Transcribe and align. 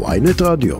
ויינט 0.00 0.42
רדיו. 0.42 0.76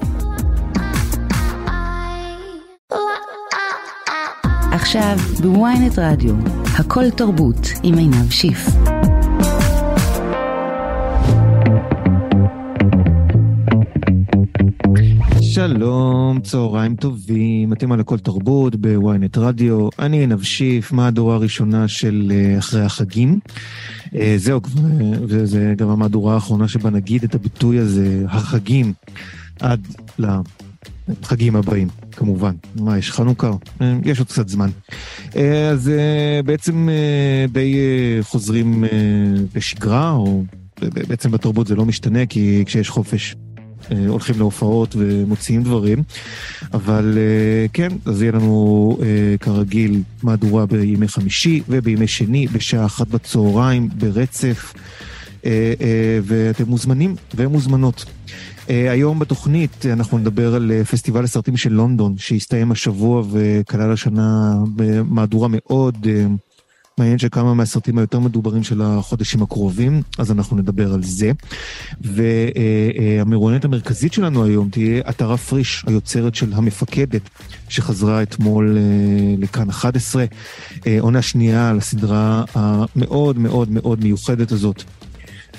עכשיו 4.73 5.17
בוויינט 5.42 5.99
רדיו, 5.99 6.34
הכל 6.78 7.10
תרבות 7.10 7.68
עם 7.83 7.98
עינב 7.98 8.30
שיף. 8.30 8.69
שלום, 15.41 16.41
צהריים 16.41 16.97
טובים, 16.97 17.73
אתם 17.73 17.93
על 17.93 18.01
הכל 18.01 18.19
תרבות 18.19 18.77
בוויינט 18.77 19.39
רדיו, 19.39 19.89
אני 19.99 20.19
עינב 20.19 20.43
שיף, 20.43 20.93
מהדורה 20.93 21.35
הראשונה 21.35 21.89
של 21.89 22.33
אה, 22.35 22.59
אחרי 22.59 22.83
החגים. 22.83 23.39
אה, 24.15 24.35
זהו, 24.37 24.61
וזה 25.29 25.75
גם 25.77 25.89
המהדורה 25.89 26.35
האחרונה 26.35 26.69
שבה 26.69 26.91
נגיד 26.91 27.25
את 27.25 27.35
הביטוי 27.35 27.79
הזה, 27.79 28.25
החגים, 28.29 28.93
עד 29.61 29.87
לחגים 30.19 31.57
הבאים, 31.57 31.89
כמובן. 32.12 32.55
מה, 32.77 32.98
יש 32.98 33.12
חנוכה? 33.12 33.51
אה, 33.80 33.97
יש 34.05 34.19
עוד 34.19 34.29
קצת 34.29 34.48
זמן. 34.48 34.70
אז 35.73 35.91
בעצם 36.45 36.89
די 37.53 37.77
חוזרים 38.23 38.84
בשגרה, 39.55 40.11
או 40.11 40.45
בעצם 40.81 41.31
בתרבות 41.31 41.67
זה 41.67 41.75
לא 41.75 41.84
משתנה, 41.84 42.27
כי 42.27 42.62
כשיש 42.67 42.91
חופש 42.91 43.34
אה, 43.34 43.52
הולכים 44.09 44.38
להופעות 44.38 44.95
ומוציאים 44.98 45.62
דברים, 45.62 46.02
אבל 46.72 47.18
אה, 47.18 47.66
כן, 47.72 47.88
אז 48.06 48.22
יהיה 48.22 48.32
לנו 48.32 48.98
אה, 49.02 49.06
כרגיל 49.41 50.02
מהדורה 50.22 50.66
בימי 50.66 51.08
חמישי 51.08 51.62
ובימי 51.68 52.06
שני 52.06 52.46
בשעה 52.46 52.86
אחת 52.86 53.08
בצהריים 53.08 53.88
ברצף, 53.95 54.74
ואתם 56.22 56.64
מוזמנים 56.66 57.16
ומוזמנות. 57.34 58.05
היום 58.68 59.18
בתוכנית 59.18 59.86
אנחנו 59.86 60.19
נדבר 60.19 60.55
על 60.55 60.84
פסטיבל 60.84 61.24
הסרטים 61.24 61.56
של 61.56 61.72
לונדון 61.72 62.14
שהסתיים 62.19 62.72
השבוע 62.72 63.22
וכלל 63.33 63.92
השנה 63.92 64.55
במהדורה 64.77 65.48
מאוד 65.50 66.06
מעניין 66.98 67.19
שכמה 67.19 67.55
מהסרטים 67.55 67.98
היותר 67.98 68.19
מדוברים 68.19 68.62
של 68.62 68.83
החודשים 68.83 69.43
הקרובים, 69.43 70.03
אז 70.19 70.33
אנחנו 70.33 70.57
נדבר 70.57 70.93
על 70.93 71.03
זה. 71.03 71.31
והמרואיינת 72.01 73.65
המרכזית 73.65 74.12
שלנו 74.12 74.45
היום 74.45 74.69
תהיה 74.71 75.03
עטרה 75.05 75.37
פריש, 75.37 75.85
היוצרת 75.87 76.35
של 76.35 76.53
המפקדת, 76.53 77.23
שחזרה 77.69 78.23
אתמול 78.23 78.79
אה, 78.79 79.35
לכאן 79.39 79.69
11, 79.69 80.25
אה, 80.87 80.97
עונה 81.01 81.23
שנייה 81.23 81.70
על 81.70 81.79
הסדרה 81.79 82.45
המאוד 82.55 83.39
מאוד 83.39 83.70
מאוד 83.70 84.05
מיוחדת 84.05 84.53
הזאת. 84.53 84.83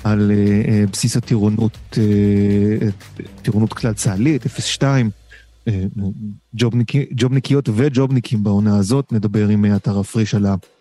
על 0.04 0.32
אה, 0.34 0.84
בסיס 0.92 1.16
הטירונות, 1.16 1.98
טירונות 3.42 3.72
כלל 3.72 3.92
צה"לית, 3.92 4.46
02, 4.46 5.10
ג'ובניקיות 7.14 7.68
וג'ובניקים 7.74 8.44
בעונה 8.44 8.76
הזאת, 8.76 9.12
נדבר 9.12 9.48
עם 9.48 9.64
עטרה 9.64 10.02
פריש 10.04 10.34
על. 10.34 10.73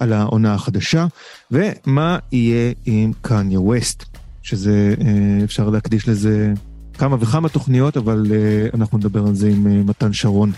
על 0.00 0.12
העונה 0.12 0.54
החדשה, 0.54 1.06
ומה 1.50 2.18
יהיה 2.32 2.72
עם 2.86 3.12
קניה 3.20 3.60
ווסט, 3.60 4.04
שזה, 4.42 4.94
אה, 5.00 5.44
אפשר 5.44 5.70
להקדיש 5.70 6.08
לזה 6.08 6.52
כמה 6.98 7.16
וכמה 7.20 7.48
תוכניות, 7.48 7.96
אבל 7.96 8.26
אה, 8.30 8.68
אנחנו 8.74 8.98
נדבר 8.98 9.26
על 9.26 9.34
זה 9.34 9.48
עם 9.48 9.66
אה, 9.66 9.72
מתן 9.72 10.12
שרון. 10.12 10.52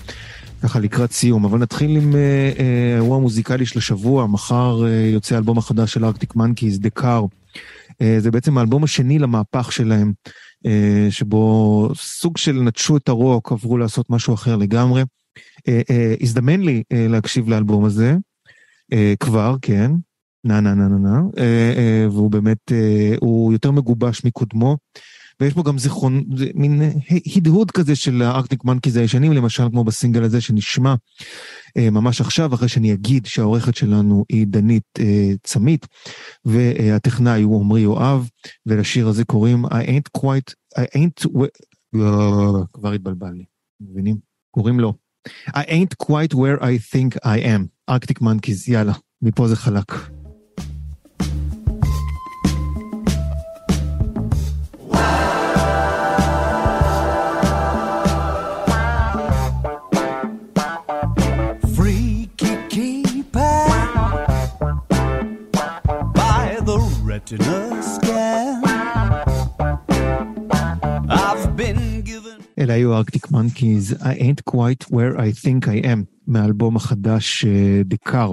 ככה 0.62 0.78
לקראת 0.78 1.12
סיום, 1.12 1.44
אבל 1.44 1.58
נתחיל 1.58 1.96
עם 1.96 2.14
האירוע 2.94 3.16
המוזיקלי 3.16 3.66
של 3.66 3.78
השבוע, 3.78 4.26
מחר 4.26 4.82
יוצא 5.12 5.34
האלבום 5.34 5.58
החדש 5.58 5.92
של 5.92 6.04
ארקטיק 6.04 6.36
מנקיז, 6.36 6.80
דה 6.80 6.90
קאר. 6.90 7.24
זה 8.18 8.30
בעצם 8.30 8.58
האלבום 8.58 8.84
השני 8.84 9.18
למהפך 9.18 9.72
שלהם, 9.72 10.12
שבו 11.10 11.88
סוג 11.94 12.36
של 12.36 12.52
נטשו 12.52 12.96
את 12.96 13.08
הרוק, 13.08 13.52
עברו 13.52 13.78
לעשות 13.78 14.10
משהו 14.10 14.34
אחר 14.34 14.56
לגמרי. 14.56 15.02
הזדמן 16.20 16.60
לי 16.60 16.82
להקשיב 16.92 17.48
לאלבום 17.48 17.84
הזה, 17.84 18.10
אה, 18.10 18.16
כבר, 19.20 19.56
כן, 19.62 19.90
נה 20.44 20.60
נה 20.60 20.74
נה 20.74 20.88
נה 20.88 20.98
נה, 20.98 21.20
אה, 21.38 21.72
אה, 21.76 22.06
והוא 22.10 22.30
באמת, 22.30 22.72
אה, 22.72 23.14
הוא 23.20 23.52
יותר 23.52 23.70
מגובש 23.70 24.24
מקודמו. 24.24 24.76
ויש 25.40 25.54
בו 25.54 25.62
גם 25.62 25.78
זיכרון, 25.78 26.24
מין 26.54 26.82
הדהוד 27.36 27.70
כזה 27.70 27.96
של 27.96 28.22
הארקטיק 28.22 28.64
מנקיז 28.64 28.96
הישנים, 28.96 29.32
למשל 29.32 29.68
כמו 29.70 29.84
בסינגל 29.84 30.22
הזה 30.22 30.40
שנשמע 30.40 30.94
אה, 31.76 31.90
ממש 31.90 32.20
עכשיו, 32.20 32.54
אחרי 32.54 32.68
שאני 32.68 32.92
אגיד 32.92 33.26
שהעורכת 33.26 33.74
שלנו 33.74 34.24
היא 34.28 34.46
דנית 34.46 34.98
אה, 35.00 35.32
צמית, 35.42 35.86
והטכנאי 36.44 37.42
הוא 37.42 37.60
עמרי 37.60 37.80
יואב, 37.80 38.28
ולשיר 38.66 39.08
הזה 39.08 39.24
קוראים 39.24 39.66
I 39.66 39.68
ain't 39.68 40.20
quite, 40.20 40.54
I 40.78 40.98
ain't, 40.98 41.28
לא, 41.92 42.64
כבר 42.72 42.92
התבלבל 42.92 43.30
לי, 43.30 43.44
מבינים? 43.80 44.16
קוראים 44.50 44.80
לו 44.80 44.94
I 45.54 45.64
ain't 45.68 45.96
quite 45.98 46.34
where 46.34 46.62
I 46.62 46.94
think 46.94 47.16
I 47.24 47.38
am. 47.38 47.68
ארקטיק 47.88 48.20
מנקיז, 48.20 48.68
יאללה, 48.68 48.92
מפה 49.22 49.48
זה 49.48 49.56
חלק. 49.56 49.92
היו 72.74 72.96
ארקטיק 72.96 73.30
מנקיז, 73.30 73.92
I 73.92 74.20
ain't 74.20 74.50
quite 74.50 74.84
where 74.90 75.16
I 75.16 75.46
think 75.46 75.66
I 75.66 75.84
am. 75.84 76.04
מהאלבום 76.26 76.76
החדש 76.76 77.44
דקאר. 77.84 78.32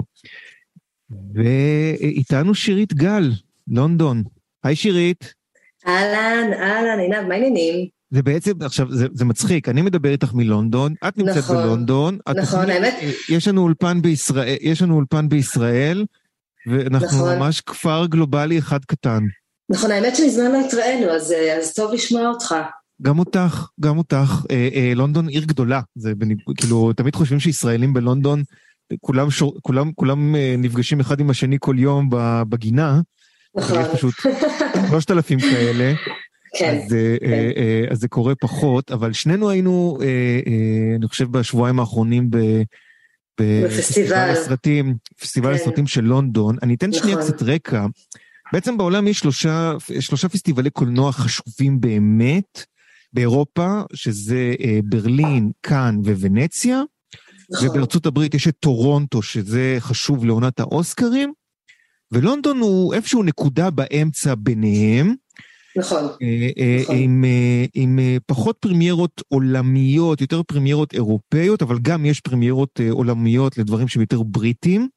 ואיתנו 1.34 2.54
שירית 2.54 2.94
גל, 2.94 3.30
לונדון. 3.68 4.22
היי 4.64 4.76
שירית. 4.76 5.34
אהלן, 5.86 6.52
אהלן, 6.52 6.98
עינב, 6.98 7.28
מה 7.28 7.34
העניינים? 7.34 7.86
זה 8.10 8.22
בעצם, 8.22 8.52
עכשיו, 8.62 8.86
זה, 8.90 9.06
זה 9.12 9.24
מצחיק, 9.24 9.68
אני 9.68 9.82
מדבר 9.82 10.10
איתך 10.10 10.34
מלונדון, 10.34 10.94
את 11.08 11.18
נמצאת 11.18 11.36
נכון, 11.36 11.56
בלונדון. 11.56 12.18
נכון, 12.36 12.70
האמת... 12.70 12.94
יש 13.28 13.48
לנו 13.48 13.62
אולפן 13.62 14.02
בישראל, 14.02 14.56
יש 14.60 14.82
לנו 14.82 14.94
אולפן 14.94 15.28
בישראל, 15.28 16.04
ואנחנו 16.66 17.06
נכון. 17.06 17.38
ממש 17.38 17.60
כפר 17.60 18.06
גלובלי 18.06 18.58
אחד 18.58 18.84
קטן. 18.84 19.20
נכון, 19.68 19.90
האמת 19.90 20.16
שמזמן 20.16 20.52
לא 20.52 20.66
התראינו, 20.66 21.10
אז, 21.10 21.34
אז 21.58 21.74
טוב 21.74 21.92
לשמוע 21.92 22.28
אותך. 22.28 22.54
גם 23.02 23.18
אותך, 23.18 23.66
גם 23.80 23.98
אותך. 23.98 24.44
אה, 24.50 24.68
אה, 24.74 24.92
לונדון 24.94 25.28
עיר 25.28 25.44
גדולה, 25.44 25.80
זה 25.94 26.14
בניג... 26.14 26.38
כאילו, 26.56 26.92
תמיד 26.92 27.16
חושבים 27.16 27.40
שישראלים 27.40 27.92
בלונדון, 27.92 28.42
כולם, 29.00 29.30
שור... 29.30 29.56
כולם, 29.62 29.92
כולם 29.92 30.36
אה, 30.36 30.54
נפגשים 30.58 31.00
אחד 31.00 31.20
עם 31.20 31.30
השני 31.30 31.56
כל 31.60 31.74
יום 31.78 32.08
בגינה. 32.48 33.00
נכון. 33.56 33.80
יש 33.80 33.86
פשוט 33.86 34.14
שלושת 34.90 35.10
אלפים 35.10 35.40
כאלה. 35.40 35.94
כן, 36.58 36.80
אז, 36.84 36.94
אה, 36.94 37.16
כן. 37.20 37.32
אה, 37.32 37.50
אה, 37.56 37.84
אז 37.90 37.98
זה 37.98 38.08
קורה 38.08 38.34
פחות, 38.34 38.90
אבל 38.90 39.12
שנינו 39.12 39.50
היינו, 39.50 39.98
אה, 40.00 40.06
אה, 40.46 40.96
אני 40.96 41.08
חושב, 41.08 41.30
בשבועיים 41.30 41.80
האחרונים 41.80 42.30
ב... 42.30 42.36
בפסטיבל 43.40 44.30
הסרטים, 44.30 44.94
פסטיבל 45.20 45.48
כן. 45.48 45.54
הסרטים 45.54 45.86
של 45.86 46.04
לונדון. 46.04 46.56
אני 46.62 46.74
אתן 46.74 46.90
נכון. 46.90 47.02
שנייה 47.02 47.16
קצת 47.16 47.42
רקע. 47.42 47.86
בעצם 48.52 48.78
בעולם 48.78 49.08
יש 49.08 49.18
שלושה, 49.18 49.72
שלושה 50.00 50.28
פסטיבלי 50.28 50.70
קולנוע 50.70 51.12
חשובים 51.12 51.80
באמת, 51.80 52.64
באירופה, 53.12 53.80
שזה 53.94 54.54
אה, 54.64 54.78
ברלין, 54.84 55.50
קאן 55.60 55.98
וונציה, 56.04 56.82
נכון. 57.50 57.68
ובארצות 57.68 58.06
הברית 58.06 58.34
יש 58.34 58.48
את 58.48 58.54
טורונטו, 58.60 59.22
שזה 59.22 59.76
חשוב 59.78 60.24
לעונת 60.24 60.60
האוסקרים, 60.60 61.32
ולונדון 62.12 62.58
הוא 62.58 62.94
איפשהו 62.94 63.22
נקודה 63.22 63.70
באמצע 63.70 64.34
ביניהם. 64.38 65.14
נכון. 65.76 66.04
אה, 66.04 66.48
אה, 66.58 66.78
נכון. 66.82 66.96
עם, 66.96 67.24
עם 67.74 67.98
פחות 68.26 68.56
פרמיירות 68.60 69.22
עולמיות, 69.28 70.20
יותר 70.20 70.42
פרמיירות 70.42 70.94
אירופאיות, 70.94 71.62
אבל 71.62 71.78
גם 71.82 72.06
יש 72.06 72.20
פרמיירות 72.20 72.80
עולמיות 72.90 73.58
לדברים 73.58 73.88
שהם 73.88 74.02
יותר 74.02 74.22
בריטים, 74.22 74.88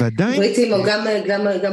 ועדיין... 0.00 0.36
בריטים 0.36 0.72
או 0.72 0.78
גם, 0.86 1.06
גם, 1.28 1.46
גם 1.62 1.72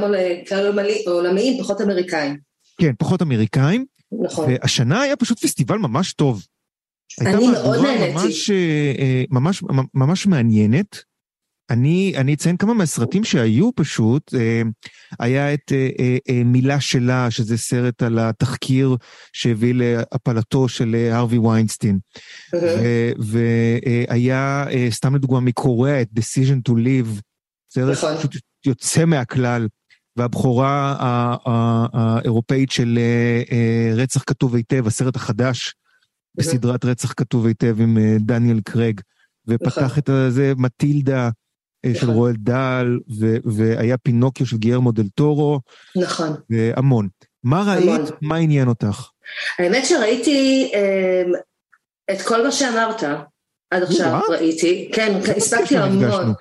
עולמיים, 1.06 1.64
פחות 1.64 1.82
אמריקאים. 1.82 2.38
כן, 2.82 2.92
פחות 3.00 3.22
אמריקאים. 3.22 3.86
נכון. 4.24 4.50
והשנה 4.50 5.02
היה 5.02 5.16
פשוט 5.16 5.40
פסטיבל 5.40 5.78
ממש 5.78 6.14
טוב. 6.14 6.46
אני 7.22 7.48
מאוד 7.48 7.82
נהניתי. 7.82 8.14
ממש, 8.14 8.50
אה, 8.50 9.24
ממש, 9.30 9.64
ממש 9.94 10.28
מעניינת. 10.28 11.16
אני, 11.70 12.14
אני 12.18 12.34
אציין 12.34 12.58
כמה 12.58 12.74
מהסרטים 12.74 13.24
שהיו 13.24 13.76
פשוט, 13.76 14.34
אה, 14.34 14.62
היה 15.20 15.54
את 15.54 15.72
אה, 16.30 16.44
מילה 16.46 16.82
שלה, 16.82 17.32
שזה 17.32 17.58
סרט 17.58 18.04
על 18.04 18.20
התחקיר 18.20 18.96
שהביא 19.34 19.74
להפלתו 19.74 20.68
של 20.68 20.96
הרווי 21.12 21.38
ויינסטין. 21.38 22.00
והיה, 23.18 24.66
סתם 24.90 25.16
לדוגמה, 25.16 25.40
מקוריאה, 25.40 26.02
את 26.02 26.08
Decision 26.20 26.70
to 26.70 26.74
Live, 26.74 27.22
סרט 27.74 27.98
נכון. 27.98 28.18
פשוט 28.18 28.36
יוצא 28.66 29.06
מהכלל. 29.06 29.68
והבכורה 30.18 30.96
האירופאית 31.94 32.72
של 32.72 33.00
אה, 33.02 33.42
אה, 33.52 33.94
רצח 33.96 34.24
כתוב 34.28 34.56
היטב, 34.56 34.88
הסרט 34.88 35.16
החדש 35.16 35.74
בסדרת 36.36 36.86
רצח 36.86 37.14
כתוב 37.18 37.46
היטב 37.46 37.82
עם 37.82 37.98
אה, 37.98 38.16
דניאל 38.20 38.60
קרג, 38.66 39.02
ופתח 39.48 39.78
נכון. 39.78 39.98
את 39.98 40.34
זה 40.34 40.54
מטילדה 40.58 41.30
של 41.86 41.92
נכון. 41.92 42.10
רואל 42.10 42.34
דל, 42.38 43.00
ו- 43.20 43.38
והיה 43.44 43.98
פינוקיו 43.98 44.46
של 44.46 44.58
גיירמו 44.58 44.92
דל 44.92 45.08
טורו, 45.16 45.60
נכון. 45.96 46.36
והמון. 46.50 47.08
מה 47.44 47.64
ראית? 47.68 47.84
המון. 47.90 48.06
מה 48.22 48.36
עניין 48.36 48.68
אותך? 48.68 49.10
האמת 49.60 49.86
שראיתי 49.86 50.72
אמ, 50.74 51.34
את 52.12 52.22
כל 52.22 52.44
מה 52.44 52.52
שאמרת 52.52 53.04
עד 53.72 53.84
עכשיו? 53.84 54.22
ראיתי. 54.30 54.92
כן, 54.94 55.20
הספקתי 55.38 55.78
המון. 55.78 56.34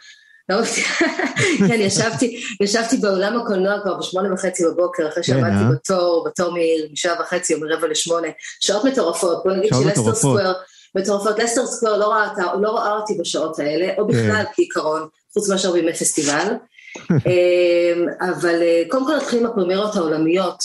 לא 0.49 0.61
מפתיע. 0.61 0.85
כן, 1.69 1.81
ישבתי, 1.81 2.44
ישבתי 2.61 2.96
באולם 2.96 3.41
הקולנוע 3.41 3.81
כבר 3.82 3.94
בשמונה 3.94 4.35
וחצי 4.35 4.64
בבוקר, 4.64 5.08
אחרי 5.08 5.23
כן, 5.23 5.32
שעמדתי 5.32 5.64
אה? 5.64 5.70
בתור, 5.73 6.25
בתור 6.26 6.55
משעה 6.93 7.20
וחצי 7.20 7.55
או 7.55 7.61
מרבע 7.61 7.88
לשמונה. 7.88 8.29
שעות 8.61 8.85
מטורפות, 8.85 9.43
בוא 9.44 9.52
נגיד 9.52 9.70
שלסטר. 9.75 10.14
סקוואר, 10.14 10.52
מטורפות, 10.94 11.38
לסטר 11.38 11.67
סקוואר 11.67 11.96
לא 11.96 12.12
ראה, 12.12 12.55
לא 12.61 12.76
ראה 12.76 12.93
אותי 12.93 13.14
בשעות 13.20 13.58
האלה, 13.58 13.93
או 13.99 14.08
כן. 14.08 14.12
בכלל 14.12 14.44
כעיקרון, 14.55 15.08
חוץ 15.32 15.50
מאשר 15.50 15.73
בימי 15.73 15.93
פסטיבל. 15.93 16.49
אמ, 17.11 18.06
אבל 18.20 18.62
אה, 18.62 18.82
קודם 18.88 19.06
כל 19.06 19.17
נתחיל 19.17 19.38
עם 19.38 19.46
הפרמיירות 19.46 19.96
העולמיות, 19.96 20.58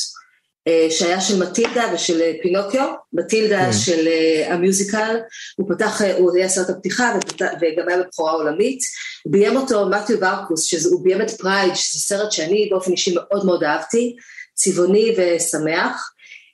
שהיה 0.90 1.22
של 1.22 1.44
מטילדה 1.44 1.92
ושל 1.94 2.22
אה, 2.22 2.32
פינוקיו, 2.42 2.88
מטילדה 3.14 3.66
כן. 3.66 3.74
של 3.74 4.08
אה, 4.08 4.54
ה 4.54 4.61
musical, 4.61 5.18
הוא 5.56 5.70
פתח, 5.76 6.02
אה, 6.02 6.18
הוא 6.18 6.36
היה 6.38 6.50
סרט 6.50 6.70
הפתיחה 6.70 7.14
ופתח- 7.18 7.54
וגם 7.62 7.88
היה 7.90 7.98
בבכורה 7.98 8.32
עולמית, 8.32 8.80
ביים 9.26 9.56
אותו 9.58 9.90
מתיו 9.90 10.20
וורקוס, 10.20 10.64
שהוא 10.66 11.04
ביים 11.04 11.22
את 11.22 11.32
Pride, 11.32 11.76
שזה 11.76 12.00
סרט 12.00 12.32
שאני 12.32 12.68
באופן 12.72 12.92
אישי 12.92 13.16
מאוד 13.16 13.46
מאוד 13.46 13.64
אהבתי, 13.64 14.16
צבעוני 14.54 15.16
ושמח, 15.18 16.12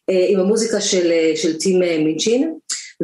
אה, 0.09 0.25
עם 0.29 0.39
המוזיקה 0.39 0.81
של, 0.81 1.11
אה, 1.11 1.31
של 1.35 1.57
טים 1.57 1.83
אה, 1.83 1.97
מינצ'ין, 1.97 2.53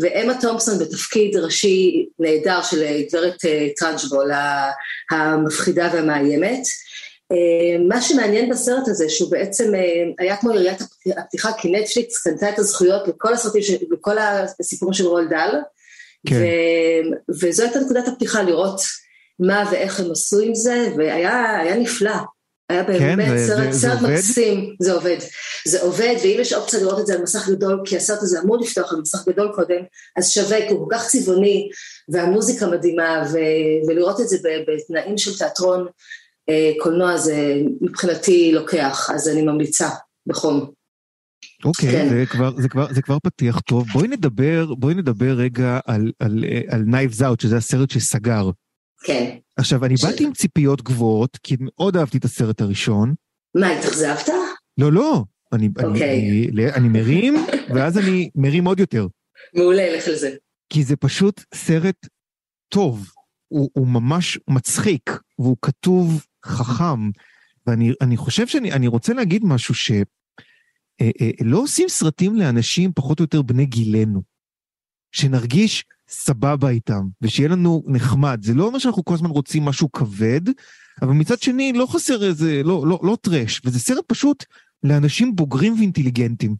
ואמה 0.01 0.41
תומפסון 0.41 0.79
בתפקיד 0.79 1.35
ראשי 1.37 2.05
נהדר 2.19 2.61
של 2.61 2.83
אה, 2.83 3.01
גברת 3.09 3.45
אה, 3.45 3.67
טראנצ'בול, 3.77 4.31
המפחידה 5.11 5.89
והמאיימת. 5.93 6.63
אה, 7.31 7.37
מה 7.87 8.01
שמעניין 8.01 8.49
בסרט 8.49 8.87
הזה, 8.87 9.09
שהוא 9.09 9.31
בעצם 9.31 9.75
אה, 9.75 9.79
היה 10.19 10.37
כמו 10.37 10.51
יריית 10.51 10.81
הפ- 10.81 11.17
הפתיחה, 11.17 11.51
כי 11.57 11.71
נטפליקס 11.71 12.17
קנתה 12.23 12.49
את 12.49 12.59
הזכויות 12.59 13.07
לכל 13.07 13.33
הסרטים, 13.33 13.61
לכל 13.91 14.15
הסיפורים 14.59 14.93
של 14.93 15.05
רול 15.07 15.27
דל, 15.29 15.49
כן. 16.27 16.35
ו- 16.35 17.33
וזו 17.41 17.63
הייתה 17.63 17.79
נקודת 17.79 18.07
הפתיחה, 18.07 18.41
לראות 18.43 18.81
מה 19.39 19.69
ואיך 19.71 19.99
הם 19.99 20.11
עשו 20.11 20.39
עם 20.39 20.55
זה, 20.55 20.87
והיה 20.97 21.59
היה 21.59 21.75
נפלא. 21.75 22.11
היה 22.69 22.85
כן, 22.85 22.93
באמת 23.17 23.37
זה- 23.39 23.47
סרט, 23.47 23.63
זה- 23.71 23.71
זה 23.71 23.87
סרט 23.87 23.99
עובד? 24.01 24.13
מקסים, 24.13 24.75
זה 24.79 24.93
עובד. 24.93 25.17
זה 25.67 25.81
עובד, 25.81 26.15
ואם 26.23 26.37
יש 26.39 26.53
אופציה 26.53 26.79
לראות 26.79 26.99
את 26.99 27.07
זה 27.07 27.13
על 27.13 27.21
מסך 27.21 27.49
גדול, 27.49 27.81
כי 27.85 27.97
הסרט 27.97 28.19
הזה 28.21 28.39
אמור 28.39 28.57
לפתוח 28.61 28.93
על 28.93 28.99
מסך 29.01 29.27
גדול 29.29 29.51
קודם, 29.55 29.81
אז 30.17 30.29
שווה, 30.29 30.67
כי 30.67 30.73
הוא 30.73 30.89
כל 30.89 30.95
כך 30.95 31.07
צבעוני, 31.07 31.69
והמוזיקה 32.09 32.67
מדהימה, 32.67 33.23
ו- 33.33 33.37
ולראות 33.89 34.21
את 34.21 34.29
זה 34.29 34.37
בתנאים 34.67 35.17
של 35.17 35.37
תיאטרון, 35.37 35.87
קולנוע 36.79 37.17
זה 37.17 37.61
מבחינתי 37.81 38.51
לוקח, 38.53 39.09
אז 39.15 39.29
אני 39.29 39.41
ממליצה 39.41 39.89
בחום. 40.27 40.71
אוקיי, 41.65 41.91
כן. 41.91 42.09
זה 42.09 42.23
כבר, 42.29 42.61
זה, 42.61 42.69
כבר, 42.69 42.93
זה 42.93 43.01
כבר 43.01 43.17
פתיח 43.23 43.59
טוב. 43.59 43.87
בואי 43.93 44.07
נדבר, 44.07 44.73
בואי 44.75 44.93
נדבר 44.93 45.33
רגע 45.33 45.79
על, 45.85 46.11
על, 46.19 46.43
אה, 46.47 46.61
על 46.69 46.81
Knives 46.81 47.19
Out, 47.21 47.41
שזה 47.41 47.57
הסרט 47.57 47.89
שסגר. 47.89 48.49
כן. 49.03 49.37
עכשיו, 49.57 49.85
אני 49.85 49.97
ש- 49.97 50.03
באתי 50.05 50.23
עם 50.23 50.33
ציפיות 50.33 50.81
גבוהות, 50.81 51.37
כי 51.43 51.55
מאוד 51.59 51.97
אהבתי 51.97 52.17
את 52.17 52.25
הסרט 52.25 52.61
הראשון. 52.61 53.13
מה, 53.57 53.69
התאכזבת? 53.69 54.29
לא, 54.77 54.91
לא, 54.91 55.23
אני, 55.53 55.69
אוקיי. 55.83 56.19
אני, 56.19 56.47
אני, 56.53 56.73
אני 56.73 56.89
מרים, 56.89 57.35
ואז 57.75 57.97
אני 57.97 58.29
מרים 58.35 58.65
עוד 58.65 58.79
יותר. 58.79 59.07
מעולה, 59.53 59.97
לך 59.97 60.07
על 60.07 60.15
זה. 60.15 60.35
כי 60.69 60.83
זה 60.83 60.95
פשוט 60.95 61.41
סרט 61.53 61.95
טוב, 62.73 63.07
הוא, 63.51 63.69
הוא 63.73 63.87
ממש 63.87 64.39
מצחיק, 64.47 65.09
והוא 65.39 65.57
כתוב 65.61 66.25
חכם, 66.45 67.09
ואני 67.67 67.93
אני 68.01 68.17
חושב 68.17 68.47
שאני 68.47 68.71
אני 68.71 68.87
רוצה 68.87 69.13
להגיד 69.13 69.45
משהו 69.45 69.75
ש... 69.75 69.91
אה, 71.01 71.09
אה, 71.21 71.29
לא 71.41 71.57
עושים 71.57 71.89
סרטים 71.89 72.35
לאנשים 72.35 72.91
פחות 72.95 73.19
או 73.19 73.23
יותר 73.23 73.41
בני 73.41 73.65
גילנו, 73.65 74.21
שנרגיש 75.11 75.85
סבבה 76.09 76.69
איתם, 76.69 77.07
ושיהיה 77.21 77.49
לנו 77.49 77.83
נחמד. 77.87 78.39
זה 78.43 78.53
לא 78.53 78.65
אומר 78.65 78.79
שאנחנו 78.79 79.05
כל 79.05 79.13
הזמן 79.13 79.29
רוצים 79.29 79.65
משהו 79.65 79.91
כבד, 79.91 80.41
אבל 81.01 81.13
מצד 81.13 81.41
שני 81.41 81.73
לא 81.73 81.85
חסר 81.85 82.23
איזה, 82.23 82.61
לא, 82.63 82.87
לא, 82.87 82.99
לא 83.03 83.17
טרש, 83.21 83.61
וזה 83.65 83.79
סרט 83.79 84.05
פשוט 84.07 84.45
לאנשים 84.83 85.35
בוגרים 85.35 85.73
ואינטליגנטים. 85.73 86.55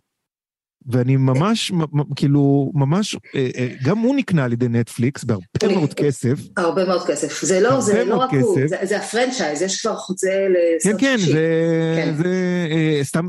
ואני 0.86 1.18
ממש, 1.18 1.72
כאילו, 2.16 2.72
ממש, 2.74 3.16
אה, 3.36 3.50
אה, 3.58 3.68
גם 3.84 3.98
הוא 3.98 4.16
נקנה 4.16 4.44
על 4.44 4.54
ידי 4.54 4.68
נטפליקס 4.68 5.24
בהרבה 5.24 5.46
מאוד 5.76 5.94
כסף. 5.94 6.40
הרבה 6.58 6.86
מאוד 6.86 7.08
כסף. 7.08 7.46
זה 7.46 7.60
לא, 7.60 7.82
זה 7.82 8.06
לא 8.06 8.16
רק 8.16 8.34
הוא. 8.34 8.60
זה, 8.84 8.98
הפרנצ'ייז, 8.98 9.62
יש 9.62 9.82
כבר 9.82 9.96
חוזה 9.96 10.30
כן, 10.30 10.54
לסרט 10.76 11.02
כן, 11.02 11.18
שלישי. 11.18 11.32
זה, 11.32 11.94
כן. 11.96 12.16
זה 12.18 12.68
אה, 12.72 13.00
סתם, 13.04 13.28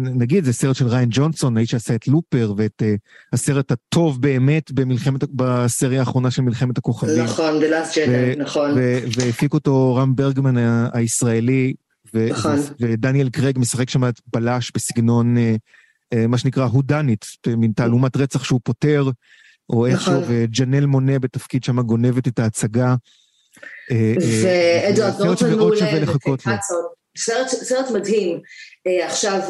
נגיד, 0.00 0.44
זה 0.44 0.52
סרט 0.52 0.76
של 0.76 0.86
ריין 0.86 1.08
ג'ונסון, 1.10 1.56
האיש 1.56 1.70
שעשה 1.70 1.94
את 1.94 2.08
לופר, 2.08 2.54
ואת 2.56 2.82
הסרט 3.32 3.72
הטוב 3.72 4.22
באמת 4.22 4.72
במלחמת, 4.72 5.24
בסריה 5.32 6.00
האחרונה 6.00 6.30
של 6.30 6.42
מלחמת 6.42 6.78
הכוכבים. 6.78 7.24
נכון, 7.24 7.62
The 7.62 7.66
Last 7.66 7.94
Jedi, 7.94 8.38
נכון. 8.38 8.70
והפיק 9.18 9.54
אותו 9.54 9.94
רם 9.96 10.16
ברגמן 10.16 10.88
הישראלי, 10.92 11.74
נכון. 12.14 12.56
ודניאל 12.80 13.28
קרג 13.28 13.58
משחק 13.58 13.90
שם 13.90 14.08
את 14.08 14.20
בלש 14.32 14.72
בסגנון, 14.74 15.36
מה 16.28 16.38
שנקרא 16.38 16.64
הודנית, 16.64 17.24
מין 17.46 17.72
תעלומת 17.76 18.16
רצח 18.16 18.44
שהוא 18.44 18.60
פותר, 18.64 19.04
או 19.70 19.86
איכשהו, 19.86 20.12
נכון. 20.12 20.24
וג'נל 20.28 20.86
מונה 20.86 21.18
בתפקיד 21.18 21.64
שם 21.64 21.80
גונבת 21.80 22.28
את 22.28 22.38
ההצגה. 22.38 22.94
אה, 23.90 24.14
אה, 24.20 24.90
ואדוארד 24.90 25.22
נורטון 25.22 25.50
מעולה. 25.50 25.76
סרט, 27.18 27.48
סרט 27.48 27.90
מדהים. 27.90 28.40
אה, 28.86 29.06
עכשיו, 29.06 29.40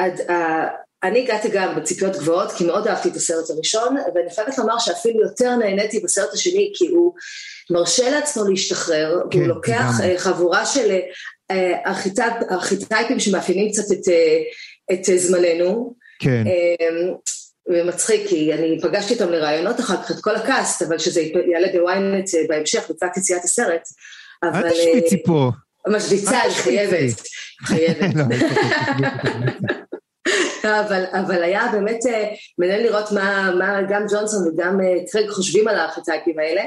אה, 0.00 0.06
אה, 0.30 0.68
אני 1.02 1.22
הגעתי 1.22 1.48
גם 1.52 1.76
בציפיות 1.76 2.16
גבוהות, 2.16 2.52
כי 2.52 2.64
מאוד 2.66 2.86
אהבתי 2.86 3.08
את 3.08 3.16
הסרט 3.16 3.50
הראשון, 3.50 3.96
ואני 4.14 4.30
חייבת 4.34 4.58
לומר 4.58 4.78
שאפילו 4.78 5.22
יותר 5.22 5.56
נהניתי 5.56 6.00
בסרט 6.00 6.32
השני, 6.32 6.72
כי 6.74 6.86
הוא 6.88 7.14
מרשה 7.70 8.10
לעצמו 8.10 8.44
להשתחרר, 8.44 9.20
כן, 9.30 9.38
והוא 9.38 9.48
לוקח. 9.48 9.92
אה, 10.02 10.14
חבורה 10.18 10.66
של 10.66 10.98
אה, 11.50 11.72
archetype, 11.86 12.34
ארכיטייפים 12.50 13.20
שמאפיינים 13.20 13.72
קצת 13.72 13.92
את, 13.92 14.08
אה, 14.08 14.38
את 14.92 15.08
אה, 15.08 15.18
זמננו. 15.18 15.94
כן, 16.18 16.44
אה, 16.46 16.86
ומצחיק, 17.68 18.28
כי 18.28 18.54
אני 18.54 18.78
פגשתי 18.82 19.14
אותם 19.14 19.32
לראיונות 19.32 19.80
אחר 19.80 20.02
כך, 20.02 20.10
את 20.10 20.16
כל 20.20 20.36
ה 20.36 20.44
cast, 20.44 20.82
אבל 20.82 20.98
שזה 20.98 21.22
יעלה 21.52 21.68
ב 21.72 21.84
ynet 21.84 22.34
אה, 22.34 22.40
בהמשך, 22.48 22.90
לקראת 22.90 23.16
יציאת 23.16 23.44
הסרט. 23.44 23.82
אל 24.44 24.48
אבל... 24.48 24.70
תשוויצי 24.70 25.22
פה. 25.22 25.50
אה, 25.88 25.96
משוויצה, 25.96 26.44
אל 26.44 26.50
אני. 26.50 26.54
חייבת, 26.54 27.22
חייבת. 27.62 28.14
לא, 28.16 28.22
אל. 28.22 28.28
אבל, 30.80 31.04
אבל 31.12 31.42
היה 31.42 31.68
באמת 31.72 32.06
אה, 32.06 32.28
מעניין 32.58 32.82
לראות 32.82 33.12
מה, 33.12 33.50
מה 33.58 33.82
גם 33.88 34.04
ג'ונסון 34.10 34.48
וגם 34.48 34.80
אה, 34.80 34.94
קרייג 35.12 35.30
חושבים 35.30 35.68
על 35.68 35.76
הארכיטייפים 35.76 36.38
האלה, 36.38 36.62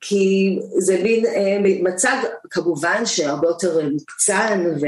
כי 0.00 0.58
זה 0.78 1.02
מין 1.02 1.26
אה, 1.26 1.58
מצג 1.82 2.16
כמובן 2.50 3.06
שהרבה 3.06 3.48
יותר 3.48 3.88
מוקצן 3.88 4.64
ו, 4.80 4.86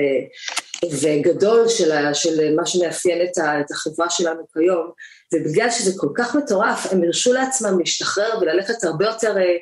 וגדול 0.92 1.68
של, 1.68 1.92
ה, 1.92 2.14
של 2.14 2.54
מה 2.56 2.66
שמאפיין 2.66 3.18
את, 3.22 3.38
ה, 3.38 3.60
את 3.60 3.70
החברה 3.70 4.10
שלנו 4.10 4.42
כיום, 4.52 4.90
ובגלל 5.34 5.70
שזה 5.70 5.92
כל 5.96 6.08
כך 6.14 6.34
מטורף, 6.34 6.92
הם 6.92 7.04
הרשו 7.04 7.32
לעצמם 7.32 7.78
להשתחרר 7.78 8.38
וללכת 8.40 8.84
הרבה 8.84 9.04
יותר 9.04 9.36
אה, 9.36 9.56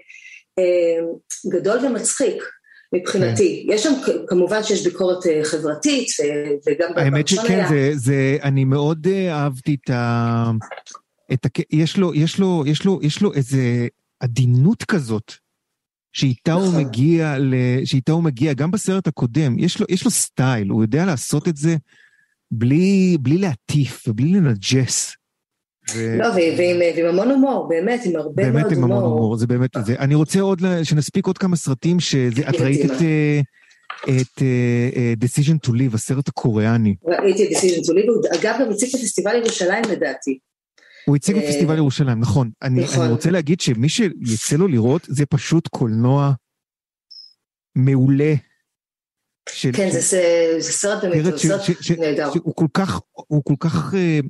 אה, 0.59 1.01
גדול 1.53 1.87
ומצחיק. 1.87 2.43
מבחינתי. 2.95 3.67
יש 3.69 3.83
שם, 3.83 3.93
כמובן 4.27 4.63
שיש 4.63 4.85
ביקורת 4.85 5.27
אה, 5.27 5.41
חברתית, 5.45 6.09
וגם 6.67 6.93
האמת 6.97 7.29
שכן, 7.29 7.55
היה. 7.55 7.69
זה, 7.69 7.91
זה, 7.95 8.37
אני 8.43 8.65
מאוד 8.65 9.07
אה, 9.11 9.35
אהבתי 9.35 9.77
את 9.85 9.91
ה... 9.91 10.51
את 11.33 11.47
ה... 11.47 11.49
יש 11.71 11.97
לו, 11.97 12.15
יש 12.15 12.39
לו, 12.39 12.65
יש 12.67 12.85
לו, 12.85 13.01
יש 13.03 13.23
לו 13.23 13.33
איזה 13.33 13.89
עדינות 14.21 14.85
כזאת, 14.85 15.33
שאיתה 16.13 16.53
הוא 16.53 16.69
נכון. 16.69 16.81
מגיע, 16.85 17.39
ל... 17.39 17.55
שאיתה 17.85 18.13
הוא 18.13 18.23
מגיע, 18.23 18.53
גם 18.53 18.71
בסרט 18.71 19.07
הקודם, 19.07 19.59
יש 19.59 19.81
לו, 19.81 19.87
יש 19.89 20.05
לו 20.05 20.11
סטייל, 20.11 20.69
הוא 20.69 20.83
יודע 20.83 21.07
לעשות 21.07 21.49
את 21.49 21.57
זה 21.57 21.77
בלי, 22.51 23.17
בלי 23.21 23.39
להטיף 23.39 24.05
ובלי 24.09 24.33
לנג'ס. 24.33 25.17
ו... 25.95 26.19
לא, 26.19 26.27
ועם, 26.27 26.79
ועם 26.97 27.07
המון 27.07 27.31
הומור, 27.31 27.69
באמת, 27.69 28.01
עם 28.05 28.17
הרבה 28.17 28.43
באמת 28.43 28.63
מאוד 28.63 28.73
עם 28.73 28.85
המון 28.85 29.03
הומור. 29.03 29.13
הומור, 29.13 29.37
זה 29.37 29.47
באמת 29.47 29.71
זה. 29.85 29.95
אני 29.99 30.15
רוצה 30.15 30.41
עוד, 30.41 30.63
שנספיק 30.83 31.27
עוד 31.27 31.39
כמה 31.39 31.57
סרטים, 31.57 32.01
שזה, 32.01 32.43
את 32.49 32.61
ראית 32.61 32.85
את, 32.85 32.91
אה, 32.91 33.41
את 34.05 34.43
אה, 34.43 34.89
אה, 34.97 35.13
Decision 35.25 35.69
to 35.69 35.71
Live, 35.71 35.95
הסרט 35.95 36.29
הקוריאני. 36.29 36.95
ראיתי 37.05 37.45
את 37.45 37.49
Decision 37.51 37.81
to 37.81 37.93
Live, 37.93 38.41
אגב 38.41 38.57
גם 38.61 38.71
הציג 38.71 38.89
בפסטיבל 38.97 39.37
ירושלים 39.37 39.85
לדעתי. 39.91 40.39
הוא 41.07 41.17
הציג 41.17 41.37
אה, 41.37 41.43
בפסטיבל 41.43 41.77
ירושלים, 41.77 42.21
נכון. 42.21 42.51
אני, 42.63 42.85
נכון. 42.85 43.05
אני 43.05 43.13
רוצה 43.13 43.31
להגיד 43.31 43.61
שמי 43.61 43.89
שיצא 43.89 44.57
לו 44.57 44.69
לראות, 44.69 45.03
זה 45.09 45.27
פשוט 45.27 45.69
קולנוע 45.69 46.33
מעולה. 47.77 48.35
של, 49.49 49.71
כן, 49.77 49.89
של- 49.93 49.99
זה, 50.01 50.01
זה, 50.59 50.73
סרט 50.73 51.05
באמת, 51.05 51.25
זה 51.25 51.39
סרט 51.39 51.61
נהדר. 51.99 52.31
שהוא 52.35 52.55
כל 52.57 52.67
כך, 52.75 53.01
הוא 53.13 53.43
כל 53.45 53.55
כך, 53.61 53.95
אה, 53.95 54.21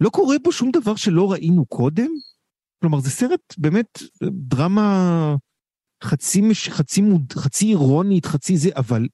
לא 0.00 0.10
קורה 0.10 0.36
פה 0.44 0.52
שום 0.52 0.70
דבר 0.70 0.96
שלא 0.96 1.32
ראינו 1.32 1.66
קודם. 1.66 2.10
כלומר, 2.80 3.00
זה 3.00 3.10
סרט 3.10 3.54
באמת 3.58 3.98
דרמה 4.22 5.34
חצי, 6.04 6.42
חצי, 6.70 7.02
מוד, 7.02 7.32
חצי 7.32 7.68
אירונית, 7.68 8.26
חצי 8.26 8.56
זה, 8.56 8.70
אבל 8.76 9.06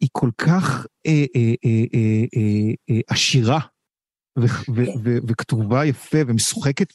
היא 0.00 0.08
כל 0.12 0.30
כך 0.38 0.86
אה, 1.06 1.24
אה, 1.36 1.54
אה, 1.64 1.84
אה, 1.94 2.24
אה, 2.36 2.72
אה, 2.90 3.00
עשירה 3.06 3.60
וכתובה 5.28 5.84
יפה 5.84 6.18
ומשוחקת. 6.26 6.92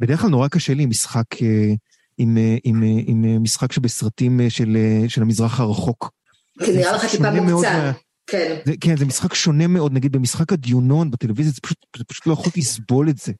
בדרך 0.00 0.20
כלל 0.20 0.30
נורא 0.30 0.48
קשה 0.48 0.74
לי 0.74 0.82
עם 0.82 0.90
משחק, 0.90 1.42
אה, 1.42 1.72
עם, 2.18 2.38
אה, 2.38 2.56
עם, 2.64 2.82
עם, 2.82 3.24
עם 3.24 3.42
משחק 3.42 3.72
שבסרטים 3.72 4.40
של, 4.48 4.76
של 5.08 5.22
המזרח 5.22 5.60
הרחוק. 5.60 6.10
כי 6.64 6.72
נראה 6.72 6.92
לך 6.92 7.04
טיפה 7.10 7.30
מוקצן. 7.30 7.92
כן. 8.30 8.56
זה, 8.66 8.72
כן, 8.80 8.96
זה 8.96 9.04
משחק 9.04 9.34
שונה 9.34 9.66
מאוד, 9.66 9.92
נגיד 9.92 10.12
במשחק 10.12 10.52
הדיונון 10.52 11.10
בטלוויזיה, 11.10 11.52
זה 11.52 11.60
פשוט, 11.60 11.78
זה 11.96 12.04
פשוט 12.04 12.26
לא 12.26 12.32
יכולתי 12.32 12.60
לסבול 12.60 13.08
את 13.08 13.18
זה. 13.18 13.32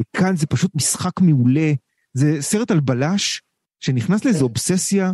וכאן 0.00 0.36
זה 0.36 0.46
פשוט 0.46 0.70
משחק 0.74 1.20
מעולה. 1.20 1.72
זה 2.14 2.36
סרט 2.40 2.70
על 2.70 2.80
בלש 2.80 3.42
שנכנס 3.80 4.24
לאיזו 4.24 4.38
כן. 4.38 4.44
אובססיה 4.44 5.12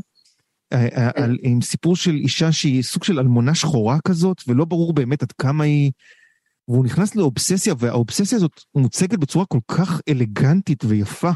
אה, 0.72 0.84
אה, 0.84 1.12
כן. 1.12 1.22
על, 1.22 1.38
עם 1.42 1.60
סיפור 1.60 1.96
של 1.96 2.14
אישה 2.14 2.52
שהיא 2.52 2.82
סוג 2.82 3.04
של 3.04 3.18
אלמונה 3.18 3.54
שחורה 3.54 3.98
כזאת, 4.08 4.42
ולא 4.46 4.64
ברור 4.64 4.92
באמת 4.92 5.22
עד 5.22 5.32
כמה 5.32 5.64
היא... 5.64 5.90
והוא 6.68 6.84
נכנס 6.84 7.16
לאובססיה, 7.16 7.74
והאובססיה 7.78 8.36
הזאת 8.36 8.52
מוצגת 8.74 9.18
בצורה 9.18 9.44
כל 9.44 9.58
כך 9.68 10.00
אלגנטית 10.08 10.84
ויפה. 10.84 11.30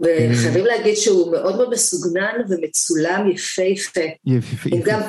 וחייבים 0.00 0.64
להגיד 0.64 0.94
שהוא 0.94 1.32
מאוד 1.32 1.56
מאוד 1.56 1.70
מסוגנן 1.70 2.32
ומצולם 2.48 3.30
יפהפה. 3.30 4.00
יפהפה. 4.26 4.70
עם 4.72 4.82
גם 4.84 5.00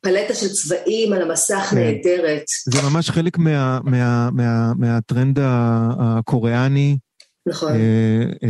פלטה 0.00 0.34
של 0.34 0.48
צבעים 0.48 1.12
על 1.12 1.22
המסך 1.22 1.68
כן. 1.70 1.76
נהדרת. 1.76 2.44
זה 2.64 2.82
ממש 2.82 3.10
חלק 3.10 3.38
מהטרנד 4.76 5.38
הקוריאני. 5.98 6.98
נכון. 7.46 7.72
אה, 7.72 7.76
אה, 8.42 8.48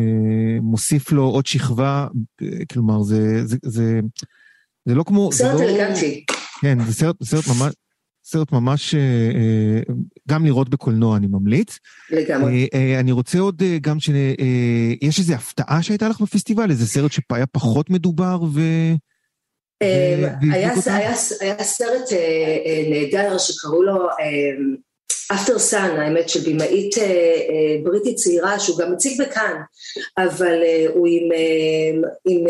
אה, 0.00 0.60
מוסיף 0.60 1.12
לו 1.12 1.22
עוד 1.22 1.46
שכבה, 1.46 2.06
כלומר 2.72 3.02
זה 3.02 4.00
לא 4.86 5.04
כמו... 5.04 5.32
סרט 5.32 5.60
לא- 5.60 5.64
אלגנטי. 5.64 6.24
כן, 6.60 6.78
זה 6.84 6.92
סרט 7.24 7.46
ממש... 7.48 7.72
סרט 8.30 8.52
ממש, 8.52 8.94
אה, 8.94 9.00
אה, 9.00 9.94
גם 10.28 10.44
לראות 10.44 10.68
בקולנוע 10.68 11.16
אני 11.16 11.26
ממליץ. 11.26 11.78
לגמרי. 12.10 12.68
אה, 12.74 13.00
אני 13.00 13.12
רוצה 13.12 13.38
עוד 13.38 13.62
גם 13.80 14.00
ש... 14.00 14.10
יש 15.02 15.18
איזו 15.18 15.34
הפתעה 15.34 15.82
שהייתה 15.82 16.08
לך 16.08 16.20
בפסטיבל? 16.20 16.70
איזה 16.70 16.86
סרט 16.86 17.12
שהיה 17.12 17.46
פחות 17.46 17.90
מדובר 17.90 18.38
ו... 18.54 18.60
היה, 19.80 20.34
היה, 20.52 21.14
היה 21.40 21.64
סרט 21.64 22.08
נהדר 22.90 23.38
שקראו 23.38 23.82
לו 23.82 24.08
After 25.32 25.72
Sun, 25.72 25.76
האמת 25.76 26.28
של 26.28 26.40
במאית 26.52 26.94
בריטית 27.84 28.16
צעירה 28.16 28.60
שהוא 28.60 28.78
גם 28.78 28.92
מציג 28.92 29.22
בקאן, 29.22 29.54
אבל 30.18 30.58
הוא 30.94 31.06
עם, 31.06 31.28
עם 32.24 32.44